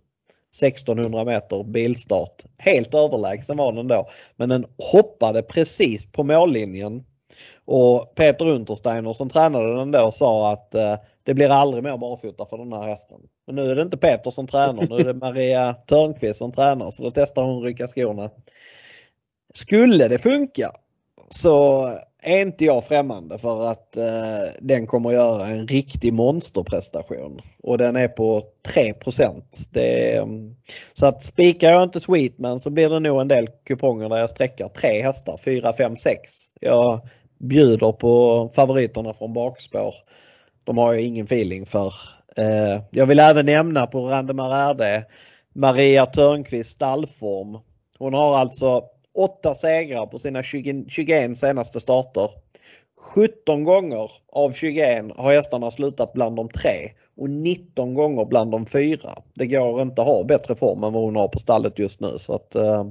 1600 0.62 1.24
meter 1.24 1.64
bilstart. 1.64 2.44
Helt 2.58 2.94
överlägsen 2.94 3.56
var 3.56 3.72
den 3.72 3.88
då. 3.88 4.06
Men 4.36 4.48
den 4.48 4.64
hoppade 4.92 5.42
precis 5.42 6.12
på 6.12 6.24
mållinjen. 6.24 7.04
Och 7.64 8.14
Peter 8.14 8.46
Untersteiner 8.46 9.12
som 9.12 9.30
tränade 9.30 9.76
den 9.76 9.90
då 9.90 10.10
sa 10.10 10.52
att 10.52 10.74
eh, 10.74 10.96
det 11.22 11.34
blir 11.34 11.50
aldrig 11.50 11.84
mer 11.84 11.96
barfota 11.96 12.46
för 12.46 12.58
den 12.58 12.72
här 12.72 12.82
hästen. 12.82 13.18
Men 13.46 13.56
nu 13.56 13.70
är 13.70 13.76
det 13.76 13.82
inte 13.82 13.96
Peter 13.96 14.30
som 14.30 14.46
tränar, 14.46 14.86
nu 14.88 14.96
är 14.96 15.04
det 15.04 15.14
Maria 15.14 15.74
Törnqvist 15.74 16.38
som 16.38 16.52
tränar 16.52 16.90
så 16.90 17.02
då 17.02 17.10
testar 17.10 17.42
hon 17.42 17.62
rycka 17.62 17.86
skorna. 17.86 18.30
Skulle 19.54 20.08
det 20.08 20.18
funka 20.18 20.72
så 21.28 21.88
är 22.22 22.40
inte 22.40 22.64
jag 22.64 22.84
främmande 22.84 23.38
för 23.38 23.66
att 23.66 23.96
eh, 23.96 24.52
den 24.60 24.86
kommer 24.86 25.10
göra 25.10 25.46
en 25.46 25.68
riktig 25.68 26.12
monsterprestation. 26.12 27.40
Och 27.62 27.78
den 27.78 27.96
är 27.96 28.08
på 28.08 28.42
3 28.74 28.94
det 29.70 30.14
är, 30.14 30.22
mm, 30.22 30.54
Så 30.94 31.06
att 31.06 31.22
spikar 31.22 31.70
jag 31.70 31.82
inte 31.82 32.00
Sweetman 32.00 32.60
så 32.60 32.70
blir 32.70 32.88
det 32.88 33.00
nog 33.00 33.20
en 33.20 33.28
del 33.28 33.46
kuponger 33.64 34.08
där 34.08 34.16
jag 34.16 34.30
sträcker 34.30 34.68
tre 34.68 35.02
hästar, 35.02 35.36
4, 35.44 35.72
5, 35.72 35.96
6. 35.96 36.20
Jag 36.60 37.00
bjuder 37.38 37.92
på 37.92 38.50
favoriterna 38.54 39.14
från 39.14 39.32
bakspår. 39.32 39.94
De 40.64 40.78
har 40.78 40.92
jag 40.92 41.02
ingen 41.02 41.24
feeling 41.24 41.66
för. 41.66 41.92
Eh, 42.36 42.82
jag 42.90 43.06
vill 43.06 43.18
även 43.18 43.46
nämna 43.46 43.86
på 43.86 44.06
Randemar 44.06 44.74
RD 44.74 45.04
Maria 45.54 46.06
Törnqvist 46.06 46.70
stallform. 46.70 47.58
Hon 47.98 48.14
har 48.14 48.38
alltså 48.38 48.82
åtta 49.18 49.54
segrar 49.54 50.06
på 50.06 50.18
sina 50.18 50.42
20, 50.42 50.84
21 50.88 51.38
senaste 51.38 51.80
starter. 51.80 52.30
17 53.00 53.64
gånger 53.64 54.10
av 54.32 54.52
21 54.52 55.04
har 55.16 55.32
hästarna 55.32 55.70
slutat 55.70 56.12
bland 56.12 56.36
de 56.36 56.48
tre 56.48 56.90
och 57.16 57.30
19 57.30 57.94
gånger 57.94 58.24
bland 58.24 58.50
de 58.50 58.66
fyra. 58.66 59.10
Det 59.34 59.46
går 59.46 59.82
inte 59.82 60.02
att 60.02 60.08
ha 60.08 60.24
bättre 60.24 60.54
form 60.54 60.84
än 60.84 60.92
vad 60.92 61.02
hon 61.02 61.16
har 61.16 61.28
på 61.28 61.38
stallet 61.38 61.78
just 61.78 62.00
nu. 62.00 62.08
Så 62.18 62.34
att, 62.34 62.54
eh, 62.54 62.84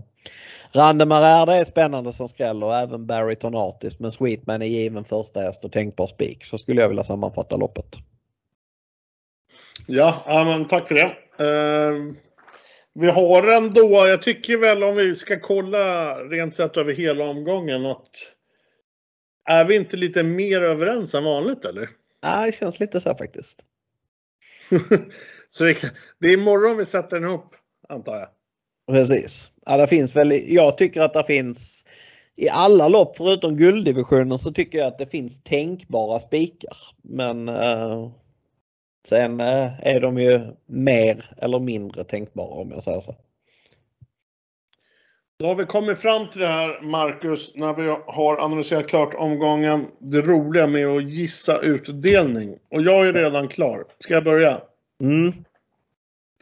Randemar 0.72 1.48
är 1.52 1.64
spännande 1.64 2.14
som 2.14 2.28
skräll 2.28 2.64
och 2.64 2.76
även 2.76 3.08
Barry 3.08 3.36
Tonatis 3.36 4.00
men 4.00 4.12
Sweetman 4.12 4.62
är 4.62 4.66
given 4.66 5.04
första 5.04 5.40
häst 5.40 5.66
och 5.66 5.72
tänkbar 5.72 6.08
spik. 6.08 6.46
Så 6.46 6.58
skulle 6.58 6.82
jag 6.82 6.90
vilja 6.90 7.04
sammanfatta 7.04 7.58
loppet. 7.58 7.96
Ja, 9.88 10.14
men 10.26 10.68
tack 10.68 10.88
för 10.88 10.96
det. 10.96 11.14
Eh, 11.40 12.14
vi 13.00 13.08
har 13.08 13.52
ändå, 13.52 14.08
jag 14.08 14.22
tycker 14.22 14.58
väl 14.58 14.84
om 14.84 14.96
vi 14.96 15.16
ska 15.16 15.40
kolla 15.40 16.16
rent 16.16 16.56
sett 16.56 16.78
över 16.78 16.94
hela 16.94 17.24
omgången 17.24 17.86
att 17.86 18.10
är 19.50 19.66
vi 19.66 19.76
inte 19.76 19.98
lite 19.98 20.24
mer 20.24 20.62
överens 20.62 21.14
än 21.14 21.24
vanligt 21.24 21.66
eller? 21.66 21.90
Ja, 22.22 22.46
det 22.46 22.52
känns 22.52 22.80
lite 22.80 23.02
så 23.02 23.16
faktiskt. 23.16 23.66
så 25.50 25.64
det, 25.64 25.94
det 26.20 26.28
är 26.28 26.34
imorgon 26.34 26.78
vi 26.78 26.86
sätter 26.86 27.20
den 27.20 27.30
ihop 27.30 27.56
antar 27.90 28.16
jag? 28.16 28.30
Precis. 28.96 29.52
Ja, 29.66 29.78
det 29.78 29.88
finns 29.88 30.16
väl, 30.16 30.54
jag 30.54 30.78
tycker 30.78 31.02
att 31.02 31.14
det 31.14 31.24
finns 31.24 31.86
i 32.38 32.50
alla 32.50 32.88
lopp 32.88 33.18
förutom 33.18 33.58
gulddivisionen 33.58 34.40
så 34.40 34.52
tycker 34.52 34.78
jag 34.78 34.88
att 34.88 34.98
det 34.98 35.06
finns 35.06 35.44
tänkbara 35.44 36.20
spikar. 36.20 36.78
Men 37.04 37.50
eh, 37.50 38.12
sen 39.06 39.40
eh, 39.40 39.88
är 39.88 40.02
de 40.02 40.18
ju 40.18 40.42
mer 40.66 41.26
eller 41.38 41.60
mindre 41.60 42.04
tänkbara 42.04 42.62
om 42.62 42.72
jag 42.72 42.84
säger 42.84 43.00
så. 43.00 43.16
Då 45.40 45.48
har 45.48 45.56
vi 45.56 45.66
kommit 45.66 46.00
fram 46.00 46.30
till 46.30 46.42
det 46.42 46.48
här 46.48 46.82
Marcus 46.82 47.56
när 47.56 47.74
vi 47.74 47.96
har 48.08 48.38
analyserat 48.38 48.88
klart 48.88 49.14
omgången. 49.14 49.88
Det 50.00 50.22
roliga 50.22 50.68
med 50.68 50.88
att 50.88 51.04
gissa 51.04 51.60
utdelning. 51.60 52.58
Och 52.72 52.82
jag 52.82 53.08
är 53.08 53.14
redan 53.14 53.48
klar. 53.48 53.86
Ska 54.00 54.14
jag 54.14 54.24
börja? 54.24 54.62
Mm. 55.02 55.34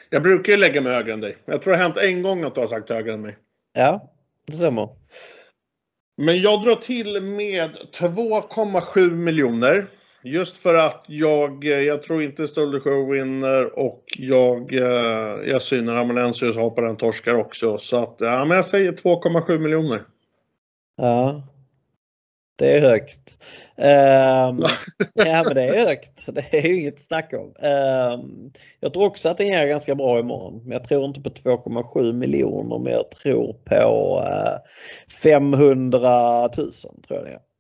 Jag 0.10 0.24
brukar 0.24 0.52
ju 0.54 0.58
lägga 0.58 0.82
mig 0.82 0.94
högre 0.94 1.14
än 1.14 1.22
dig. 1.22 1.38
Jag 1.46 1.62
tror 1.62 1.74
det 1.74 1.78
har 1.78 1.84
hänt 1.84 1.98
en 1.98 2.22
gång 2.22 2.44
att 2.44 2.56
du 2.56 2.62
har 2.62 2.68
sagt 2.68 2.90
högre 2.90 3.14
än 3.14 3.22
mig. 3.22 3.38
Ja, 3.74 4.12
det 4.48 4.54
stämmer. 4.54 4.90
Men 6.18 6.42
jag 6.42 6.64
drar 6.64 6.76
till 6.76 7.22
med 7.22 7.78
2,7 7.94 9.12
miljoner. 9.12 9.90
Just 10.26 10.58
för 10.58 10.76
att 10.76 11.06
jag, 11.08 11.64
jag 11.64 12.04
tror 12.04 12.24
inte 12.24 12.48
Show 12.48 13.12
vinner 13.12 13.80
och 13.80 14.04
jag, 14.18 14.74
eh, 14.74 15.50
jag 15.50 15.62
synar 15.62 15.96
Amalensius 15.96 16.56
har 16.56 16.70
på 16.70 16.82
den 16.82 16.98
torskar 16.98 17.36
också. 17.36 17.78
Så 17.78 18.04
att, 18.04 18.16
ja 18.20 18.46
men 18.46 18.56
jag 18.56 18.66
säger 18.66 18.92
2,7 18.92 19.58
miljoner. 19.58 20.04
Ja. 20.98 21.44
Det 22.58 22.78
är 22.78 22.82
högt. 22.82 23.44
Um, 23.78 24.68
ja 25.26 25.44
men 25.46 25.56
det 25.56 25.64
är 25.64 25.88
högt. 25.88 26.26
Det 26.28 26.54
är 26.54 26.68
ju 26.68 26.82
inget 26.82 27.00
snack 27.00 27.34
om. 27.34 27.54
Um, 28.20 28.52
jag 28.80 28.94
tror 28.94 29.06
också 29.06 29.30
att 29.30 29.38
den 29.38 29.48
är 29.48 29.68
ganska 29.68 29.96
bra 29.96 30.20
imorgon. 30.20 30.62
Men 30.64 30.72
jag 30.72 30.84
tror 30.84 31.06
inte 31.06 31.22
på 31.22 31.30
2,7 31.30 32.14
miljoner 32.14 32.80
men 32.80 32.94
jag 32.94 33.12
tror 33.12 33.54
på 33.54 34.20
uh, 34.20 34.58
500 35.22 36.42
000 36.42 36.48
tror 36.52 37.20
jag 37.20 37.26
det 37.26 37.32
är. 37.32 37.55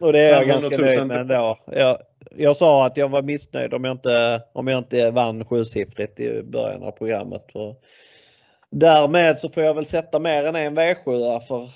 Och 0.00 0.12
det 0.12 0.20
är 0.20 0.32
jag 0.32 0.46
ganska 0.46 0.78
nöjd 0.78 1.06
med 1.06 1.20
ändå. 1.20 1.58
Jag, 1.66 1.98
jag 2.36 2.56
sa 2.56 2.86
att 2.86 2.96
jag 2.96 3.08
var 3.08 3.22
missnöjd 3.22 3.74
om 3.74 3.84
jag 3.84 3.92
inte, 3.92 4.42
om 4.52 4.66
jag 4.66 4.78
inte 4.78 5.10
vann 5.10 5.44
sjusiffrigt 5.44 6.20
i 6.20 6.42
början 6.42 6.82
av 6.82 6.90
programmet. 6.90 7.46
Och 7.52 7.82
därmed 8.70 9.38
så 9.38 9.48
får 9.48 9.62
jag 9.62 9.74
väl 9.74 9.86
sätta 9.86 10.18
mer 10.18 10.44
än 10.44 10.56
en 10.56 10.78
V7 10.78 11.40
för 11.40 11.68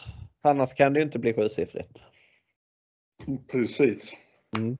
Annars 0.43 0.75
kan 0.75 0.93
det 0.93 1.01
ju 1.01 1.05
inte 1.05 1.19
bli 1.19 1.35
sjusiffrigt. 1.35 2.05
Precis. 3.51 4.13
Mm. 4.57 4.77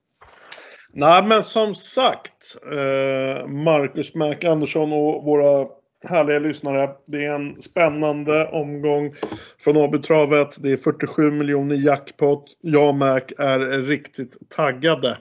Nej 0.93 1.23
men 1.23 1.45
som 1.45 1.75
sagt, 1.75 2.57
eh, 2.73 3.47
Marcus 3.47 4.15
Mac 4.15 4.37
Andersson 4.45 4.93
och 4.93 5.25
våra 5.25 5.69
härliga 6.05 6.39
lyssnare. 6.39 6.91
Det 7.07 7.25
är 7.25 7.35
en 7.35 7.63
spännande 7.63 8.49
omgång 8.49 9.13
från 9.59 9.77
Åbytravet. 9.77 10.63
Det 10.63 10.73
är 10.73 10.77
47 10.77 11.31
miljoner 11.31 11.77
jackpot. 11.77 12.45
Jag 12.61 12.89
och 12.89 12.95
Mac 12.95 13.21
är 13.39 13.59
riktigt 13.83 14.37
taggade. 14.51 15.19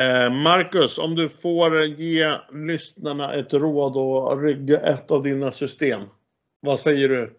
Eh, 0.00 0.32
Marcus, 0.32 0.98
om 0.98 1.14
du 1.14 1.28
får 1.28 1.84
ge 1.84 2.32
lyssnarna 2.52 3.34
ett 3.34 3.52
råd 3.52 3.96
och 3.96 4.42
rygga 4.42 4.80
ett 4.80 5.10
av 5.10 5.22
dina 5.22 5.50
system. 5.50 6.00
Vad 6.60 6.80
säger 6.80 7.08
du? 7.08 7.32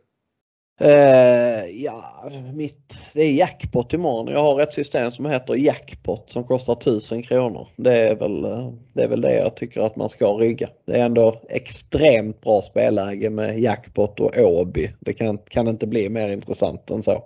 Uh, 0.82 1.70
ja, 1.72 2.30
mitt, 2.54 2.98
det 3.14 3.22
är 3.22 3.32
jackpot 3.32 3.94
imorgon. 3.94 4.34
Jag 4.34 4.44
har 4.44 4.62
ett 4.62 4.74
system 4.74 5.12
som 5.12 5.26
heter 5.26 5.56
jackpot 5.56 6.30
som 6.30 6.44
kostar 6.44 6.74
1000 6.74 7.24
kronor. 7.24 7.68
Det 7.76 7.94
är, 7.94 8.16
väl, 8.16 8.44
eh, 8.46 8.74
det 8.94 9.04
är 9.04 9.08
väl 9.08 9.22
det 9.22 9.36
jag 9.36 9.56
tycker 9.56 9.82
att 9.82 9.96
man 9.96 10.10
ska 10.10 10.28
rygga. 10.28 10.70
Det 10.86 11.00
är 11.00 11.06
ändå 11.06 11.42
extremt 11.50 12.42
bra 12.42 12.62
spelläge 12.62 13.30
med 13.30 13.60
jackpot 13.60 14.20
och 14.20 14.38
Åby. 14.38 14.92
Det 15.00 15.14
kan, 15.14 15.38
kan 15.38 15.68
inte 15.68 15.88
bli 15.88 16.10
mer 16.10 16.32
intressant 16.32 16.90
än 16.90 17.04
så. 17.04 17.24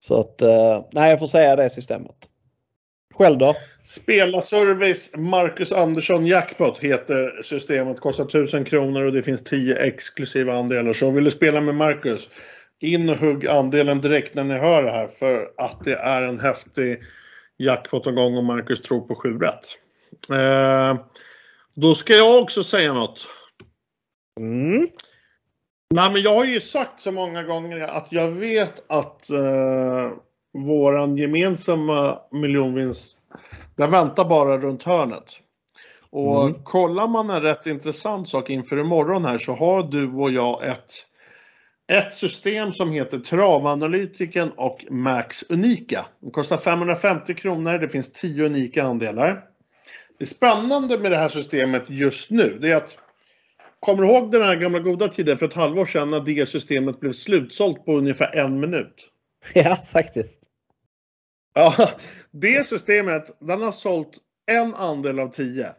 Så 0.00 0.20
att, 0.20 0.42
uh, 0.42 0.84
nej 0.92 1.10
jag 1.10 1.18
får 1.18 1.26
säga 1.26 1.56
det 1.56 1.70
systemet. 1.70 2.16
Själv 3.14 3.38
då? 3.38 3.54
Spelarservice 3.84 5.16
Marcus 5.16 5.72
Andersson 5.72 6.26
Jackpot 6.26 6.78
heter 6.78 7.42
systemet. 7.42 8.00
Kostar 8.00 8.24
1000 8.24 8.64
kronor 8.64 9.04
och 9.04 9.12
det 9.12 9.22
finns 9.22 9.44
10 9.44 9.76
exklusiva 9.76 10.58
andelar. 10.58 10.92
Så 10.92 11.10
vill 11.10 11.24
du 11.24 11.30
spela 11.30 11.60
med 11.60 11.74
Marcus 11.74 12.28
in 12.80 13.10
och 13.10 13.16
hugg 13.16 13.46
andelen 13.46 14.00
direkt 14.00 14.34
när 14.34 14.44
ni 14.44 14.54
hör 14.54 14.82
det 14.82 14.90
här 14.90 15.06
för 15.06 15.50
att 15.56 15.84
det 15.84 15.94
är 15.94 16.22
en 16.22 16.40
häftig 16.40 17.02
jackpot 17.56 18.04
gång 18.04 18.36
och 18.36 18.44
Marcus 18.44 18.82
tror 18.82 19.00
på 19.00 19.14
7 19.14 19.38
rätt. 19.38 19.78
Eh, 20.30 21.00
då 21.74 21.94
ska 21.94 22.12
jag 22.12 22.42
också 22.42 22.64
säga 22.64 22.92
något. 22.92 23.26
Mm. 24.40 24.88
Nej, 25.94 26.12
men 26.12 26.22
jag 26.22 26.34
har 26.34 26.44
ju 26.44 26.60
sagt 26.60 27.00
så 27.02 27.12
många 27.12 27.42
gånger 27.42 27.80
att 27.80 28.08
jag 28.10 28.28
vet 28.28 28.84
att 28.86 29.30
eh, 29.30 30.10
våran 30.52 31.16
gemensamma 31.16 32.18
miljonvinst, 32.30 33.16
den 33.76 33.90
väntar 33.90 34.24
bara 34.24 34.58
runt 34.58 34.82
hörnet. 34.82 35.24
Och 36.10 36.48
Mm. 36.48 36.62
kollar 36.64 37.08
man 37.08 37.30
en 37.30 37.42
rätt 37.42 37.66
intressant 37.66 38.28
sak 38.28 38.50
inför 38.50 38.78
imorgon 38.78 39.24
här 39.24 39.38
så 39.38 39.54
har 39.54 39.82
du 39.82 40.12
och 40.12 40.30
jag 40.30 40.66
ett, 40.66 40.92
ett 41.92 42.14
system 42.14 42.72
som 42.72 42.92
heter 42.92 43.18
Travanalytiken 43.18 44.50
och 44.50 44.84
Max 44.90 45.50
Unika. 45.50 46.06
Det 46.20 46.30
kostar 46.30 46.56
550 46.56 47.34
kronor, 47.34 47.78
det 47.78 47.88
finns 47.88 48.12
10 48.12 48.46
unika 48.46 48.84
andelar. 48.84 49.44
Det 50.18 50.26
spännande 50.26 50.98
med 50.98 51.10
det 51.10 51.18
här 51.18 51.28
systemet 51.28 51.82
just 51.88 52.30
nu, 52.30 52.58
det 52.60 52.70
är 52.70 52.76
att 52.76 52.96
Kommer 53.80 54.02
du 54.02 54.08
ihåg 54.08 54.30
den 54.30 54.42
här 54.42 54.56
gamla 54.56 54.78
goda 54.78 55.08
tiden 55.08 55.36
för 55.36 55.46
ett 55.46 55.54
halvår 55.54 55.86
sedan 55.86 56.10
när 56.10 56.20
det 56.20 56.46
systemet 56.46 57.00
blev 57.00 57.12
slutsålt 57.12 57.84
på 57.84 57.96
ungefär 57.98 58.36
en 58.36 58.60
minut? 58.60 59.08
Ja, 59.54 59.76
faktiskt. 59.92 60.40
Ja, 61.54 61.90
det 62.32 62.66
systemet, 62.66 63.36
den 63.40 63.62
har 63.62 63.72
sålt 63.72 64.18
en 64.46 64.74
andel 64.74 65.18
av 65.18 65.28
tio. 65.28 65.72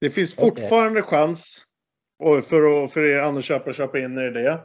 Det 0.00 0.10
finns 0.10 0.34
fortfarande 0.34 1.02
chans 1.02 1.64
och 2.18 2.44
för, 2.44 2.84
att, 2.84 2.92
för 2.92 3.04
er 3.04 3.18
andra 3.18 3.42
köpare 3.42 3.70
att 3.70 3.76
köpa 3.76 3.98
in 3.98 4.18
er 4.18 4.28
i 4.28 4.42
det. 4.42 4.60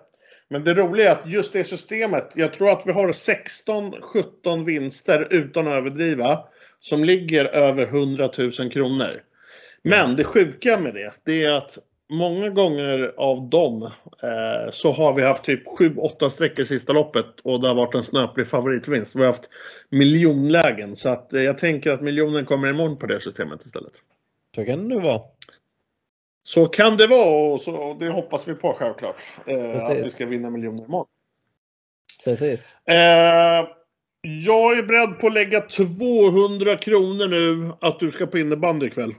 Men 0.50 0.64
det 0.64 0.74
roliga 0.74 1.08
är 1.08 1.12
att 1.12 1.32
just 1.32 1.54
det 1.54 1.64
systemet, 1.64 2.32
jag 2.36 2.54
tror 2.54 2.72
att 2.72 2.88
vi 2.88 2.92
har 2.92 3.08
16-17 3.08 4.66
vinster 4.66 5.28
utan 5.32 5.68
att 5.68 5.74
överdriva, 5.74 6.44
som 6.80 7.04
ligger 7.04 7.46
över 7.46 7.84
100 7.86 8.32
000 8.38 8.72
kronor. 8.72 9.24
Men 9.84 10.16
det 10.16 10.24
sjuka 10.24 10.80
med 10.80 10.94
det, 10.94 11.14
det 11.26 11.44
är 11.44 11.54
att 11.54 11.78
många 12.10 12.50
gånger 12.50 13.14
av 13.18 13.50
dem 13.50 13.84
eh, 14.24 14.72
så 14.72 14.92
har 14.92 15.14
vi 15.14 15.24
haft 15.24 15.44
typ 15.44 15.68
7-8 15.68 16.30
streck 16.30 16.60
i 16.60 16.66
sista 16.66 16.94
loppet 16.94 17.26
och 17.44 17.62
det 17.62 17.68
har 17.68 17.76
varit 17.76 17.96
en 17.96 18.04
snöplig 18.04 18.48
favoritvinst. 18.48 19.16
Vi 19.16 19.20
har 19.20 19.28
haft 19.28 19.50
miljonlägen 19.90 20.96
så 20.96 21.10
att 21.10 21.34
eh, 21.34 21.42
jag 21.42 21.58
tänker 21.58 21.92
att 21.92 22.02
miljonen 22.02 22.46
kommer 22.46 22.70
imorgon 22.70 22.98
på 22.98 23.06
det 23.06 23.20
systemet 23.20 23.66
istället. 23.66 23.94
Så 24.56 24.66
kan 24.66 24.90
det 24.90 25.00
vara. 25.00 25.22
Så 26.44 26.68
kan 26.68 26.98
det 26.98 27.08
vara 27.08 27.54
och 27.54 27.62
så, 27.62 27.98
det 28.00 28.10
hoppas 28.10 28.48
vi 28.48 28.54
på 28.54 28.74
självklart. 28.74 29.22
Eh, 29.46 29.86
att 29.86 30.06
vi 30.06 30.10
ska 30.10 30.26
vinna 30.26 30.50
miljoner 30.50 30.86
imorgon. 30.86 31.08
Precis. 32.26 32.78
Eh, 32.86 33.68
jag 34.22 34.78
är 34.78 34.84
beredd 34.84 35.20
på 35.20 35.28
att 35.28 35.34
lägga 35.34 35.62
200 35.62 36.78
kronor 36.78 37.28
nu 37.28 37.74
att 37.82 38.00
du 38.00 38.12
ska 38.12 38.28
på 38.28 38.40
innebandy 38.40 38.86
ikväll. 38.86 39.10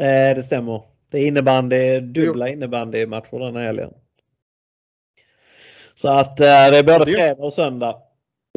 Eh, 0.00 0.36
det 0.36 0.42
stämmer. 0.42 0.91
Det 1.12 1.18
är 1.18 1.26
innebandy, 1.26 2.00
dubbla 2.00 2.48
innebandymatcher 2.48 3.38
den 3.38 3.56
helgen. 3.56 3.94
Så 5.94 6.10
att 6.10 6.40
eh, 6.40 6.46
det 6.46 6.78
är 6.78 6.82
både 6.82 7.06
fredag 7.06 7.44
och 7.44 7.52
söndag. 7.52 8.02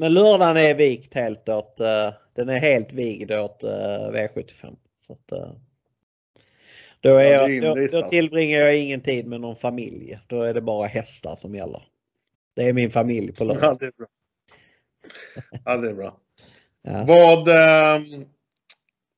Men 0.01 0.13
lördagen 0.13 0.57
är 0.57 0.73
vikt 0.73 1.13
helt 1.13 1.49
åt, 1.49 1.79
eh, 1.79 2.11
den 2.35 2.49
är 2.49 2.59
helt 2.59 2.93
vigd 2.93 3.31
åt 3.31 3.63
eh, 3.63 3.69
V75. 3.69 4.75
Så 5.01 5.13
att, 5.13 5.33
då, 6.99 7.15
är 7.15 7.31
jag, 7.31 7.61
då, 7.61 7.99
då 7.99 8.07
tillbringar 8.07 8.61
jag 8.61 8.77
ingen 8.77 9.01
tid 9.01 9.27
med 9.27 9.41
någon 9.41 9.55
familj. 9.55 10.19
Då 10.27 10.41
är 10.41 10.53
det 10.53 10.61
bara 10.61 10.87
hästar 10.87 11.35
som 11.35 11.55
gäller. 11.55 11.83
Det 12.55 12.63
är 12.63 12.73
min 12.73 12.91
familj 12.91 13.33
på 13.33 13.43
lördag. 13.43 13.63
Ja, 13.71 13.77
det 13.79 13.85
är 13.85 13.91
bra. 13.91 14.07
Ja, 15.65 15.77
det 15.77 15.89
är 15.89 15.93
bra. 15.93 16.17
Ja. 16.81 17.05
Vad... 17.07 17.47
Eh, 17.47 18.01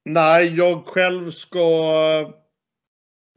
nej, 0.06 0.56
jag 0.56 0.86
själv 0.86 1.32
ska... 1.32 2.34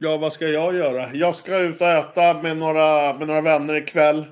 Ja, 0.03 0.16
vad 0.16 0.32
ska 0.32 0.48
jag 0.48 0.74
göra? 0.74 1.14
Jag 1.14 1.36
ska 1.36 1.59
ut 1.59 1.80
och 1.80 1.86
äta 1.86 2.42
med 2.42 2.57
några, 2.57 3.18
med 3.18 3.26
några 3.26 3.40
vänner 3.40 3.74
ikväll. 3.74 4.24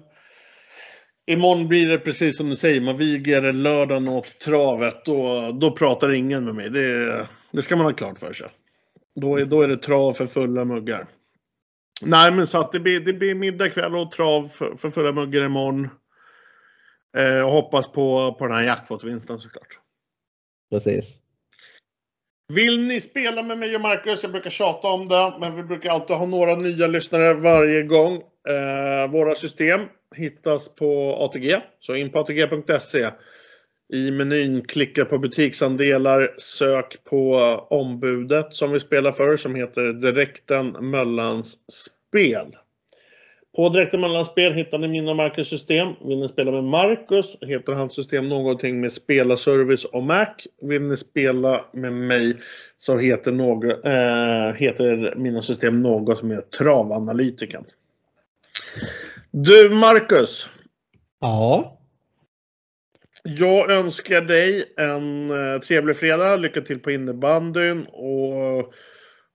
Imorgon 1.27 1.69
blir 1.69 1.89
det 1.89 1.99
precis 1.99 2.37
som 2.37 2.51
du 2.51 2.57
säger, 2.57 2.81
man 2.81 2.97
viger 2.97 3.53
lördagen 3.53 4.09
åt 4.09 4.39
travet. 4.39 5.09
och 5.09 5.55
då 5.55 5.71
pratar 5.77 6.13
ingen 6.13 6.45
med 6.45 6.55
mig. 6.55 6.71
Det, 6.71 7.27
det 7.51 7.63
ska 7.63 7.77
man 7.77 7.87
ha 7.87 7.93
klart 7.93 8.19
för 8.19 8.33
sig. 8.33 8.49
Då 9.21 9.37
är, 9.37 9.45
då 9.45 9.63
är 9.63 9.69
det 9.69 9.77
trav 9.77 10.13
för 10.13 10.27
fulla 10.27 10.65
muggar. 10.65 11.07
Nej, 12.03 12.33
men 12.33 12.47
så 12.47 12.59
att 12.59 12.73
det 12.73 12.81
blir, 12.81 13.01
det 13.01 13.13
blir 13.13 13.35
middag 13.35 13.67
ikväll 13.67 13.95
och 13.95 14.11
trav 14.11 14.49
för, 14.49 14.77
för 14.77 14.91
fulla 14.91 15.13
muggar 15.13 15.45
imorgon. 15.45 15.89
Eh, 17.17 17.41
och 17.41 17.53
hoppas 17.53 17.93
på, 17.93 18.37
på 18.39 18.47
den 18.47 18.57
här 18.57 18.65
jackpot-vinsten 18.65 19.39
såklart. 19.39 19.79
Precis. 20.71 21.21
Vill 22.55 22.81
ni 22.81 23.01
spela 23.01 23.43
med 23.43 23.59
mig 23.59 23.75
och 23.75 23.81
Marcus? 23.81 24.23
Jag 24.23 24.33
brukar 24.33 24.51
tjata 24.51 24.89
om 24.89 25.09
det, 25.09 25.35
men 25.41 25.57
vi 25.57 25.63
brukar 25.63 25.91
alltid 25.91 26.17
ha 26.17 26.27
några 26.27 26.57
nya 26.57 26.87
lyssnare 26.87 27.35
varje 27.35 27.83
gång. 27.83 28.15
Eh, 28.49 29.11
våra 29.11 29.35
system 29.35 29.81
hittas 30.17 30.75
på 30.75 31.17
ATG, 31.21 31.61
så 31.81 31.95
in 31.95 32.11
på 32.11 32.19
ATG.se. 32.19 33.11
I 33.93 34.11
menyn 34.11 34.63
klicka 34.65 35.05
på 35.05 35.19
butiksandelar, 35.19 36.35
sök 36.39 37.05
på 37.05 37.37
ombudet 37.71 38.55
som 38.55 38.73
vi 38.73 38.81
spelar 38.81 39.13
för 39.13 39.37
som 39.37 39.55
heter 39.55 39.93
Direkten 39.93 40.91
Möllans 40.91 41.59
Spel. 41.73 42.57
På 43.59 43.69
Direkten 43.69 44.01
Möllans 44.01 44.29
Spel 44.29 44.53
hittar 44.53 44.79
ni 44.79 44.89
min 44.89 45.09
och 45.09 45.17
Marcus 45.17 45.49
system. 45.49 45.89
Vill 46.05 46.19
ni 46.19 46.29
spela 46.29 46.51
med 46.51 46.65
Marcus 46.65 47.37
heter 47.41 47.73
hans 47.73 47.95
system 47.95 48.29
någonting 48.29 48.81
med 48.81 48.93
Spelarservice 48.93 49.85
och 49.85 50.03
Mac. 50.03 50.27
Vill 50.63 50.83
ni 50.83 50.97
spela 50.97 51.65
med 51.73 51.93
mig 51.93 52.37
så 52.77 52.99
heter, 52.99 53.33
några, 53.33 53.71
eh, 53.73 54.55
heter 54.55 55.15
mina 55.17 55.43
system 55.43 55.83
något 55.83 56.25
heter 56.25 56.43
Travanalytiken. 56.59 57.65
Du 59.31 59.71
Marcus, 59.71 60.49
Ja. 61.21 61.79
jag 63.23 63.71
önskar 63.71 64.21
dig 64.21 64.65
en 64.77 65.31
eh, 65.31 65.61
trevlig 65.61 65.97
fredag. 65.97 66.37
Lycka 66.37 66.61
till 66.61 66.79
på 66.79 66.91
innebandyn 66.91 67.87
och 67.87 68.73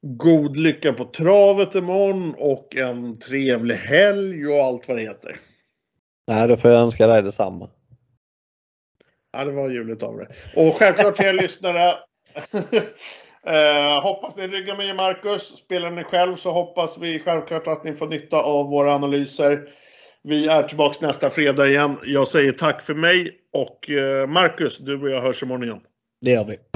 god 0.03 0.57
lycka 0.57 0.93
på 0.93 1.05
travet 1.05 1.75
imorgon 1.75 2.35
och 2.37 2.75
en 2.75 3.19
trevlig 3.19 3.75
helg 3.75 4.47
och 4.47 4.63
allt 4.63 4.87
vad 4.87 4.97
det 4.97 5.03
heter. 5.03 5.39
Nej, 6.27 6.47
då 6.47 6.57
får 6.57 6.71
jag 6.71 6.81
önska 6.81 7.07
dig 7.07 7.21
detsamma. 7.21 7.69
Ja, 9.31 9.45
det 9.45 9.51
var 9.51 9.69
ljuvligt 9.69 10.03
av 10.03 10.17
dig. 10.17 10.27
Och 10.57 10.75
självklart 10.75 11.15
till 11.15 11.25
er 11.25 11.33
lyssnare. 11.33 11.89
eh, 13.47 14.01
hoppas 14.03 14.35
ni 14.35 14.47
ryggar 14.47 14.77
med 14.77 14.95
Marcus. 14.95 15.41
Spelar 15.41 15.91
ni 15.91 16.03
själv 16.03 16.35
så 16.35 16.51
hoppas 16.51 16.97
vi 16.97 17.19
självklart 17.19 17.67
att 17.67 17.83
ni 17.83 17.93
får 17.93 18.07
nytta 18.07 18.37
av 18.37 18.69
våra 18.69 18.93
analyser. 18.95 19.69
Vi 20.23 20.47
är 20.47 20.63
tillbaks 20.63 21.01
nästa 21.01 21.29
fredag 21.29 21.67
igen. 21.67 21.97
Jag 22.03 22.27
säger 22.27 22.51
tack 22.51 22.81
för 22.81 22.93
mig 22.93 23.39
och 23.53 23.89
eh, 23.89 24.27
Marcus, 24.27 24.77
du 24.77 25.01
och 25.01 25.09
jag 25.09 25.21
hörs 25.21 25.43
imorgon 25.43 25.63
igen. 25.63 25.81
Det 26.21 26.31
gör 26.31 26.45
vi. 26.45 26.72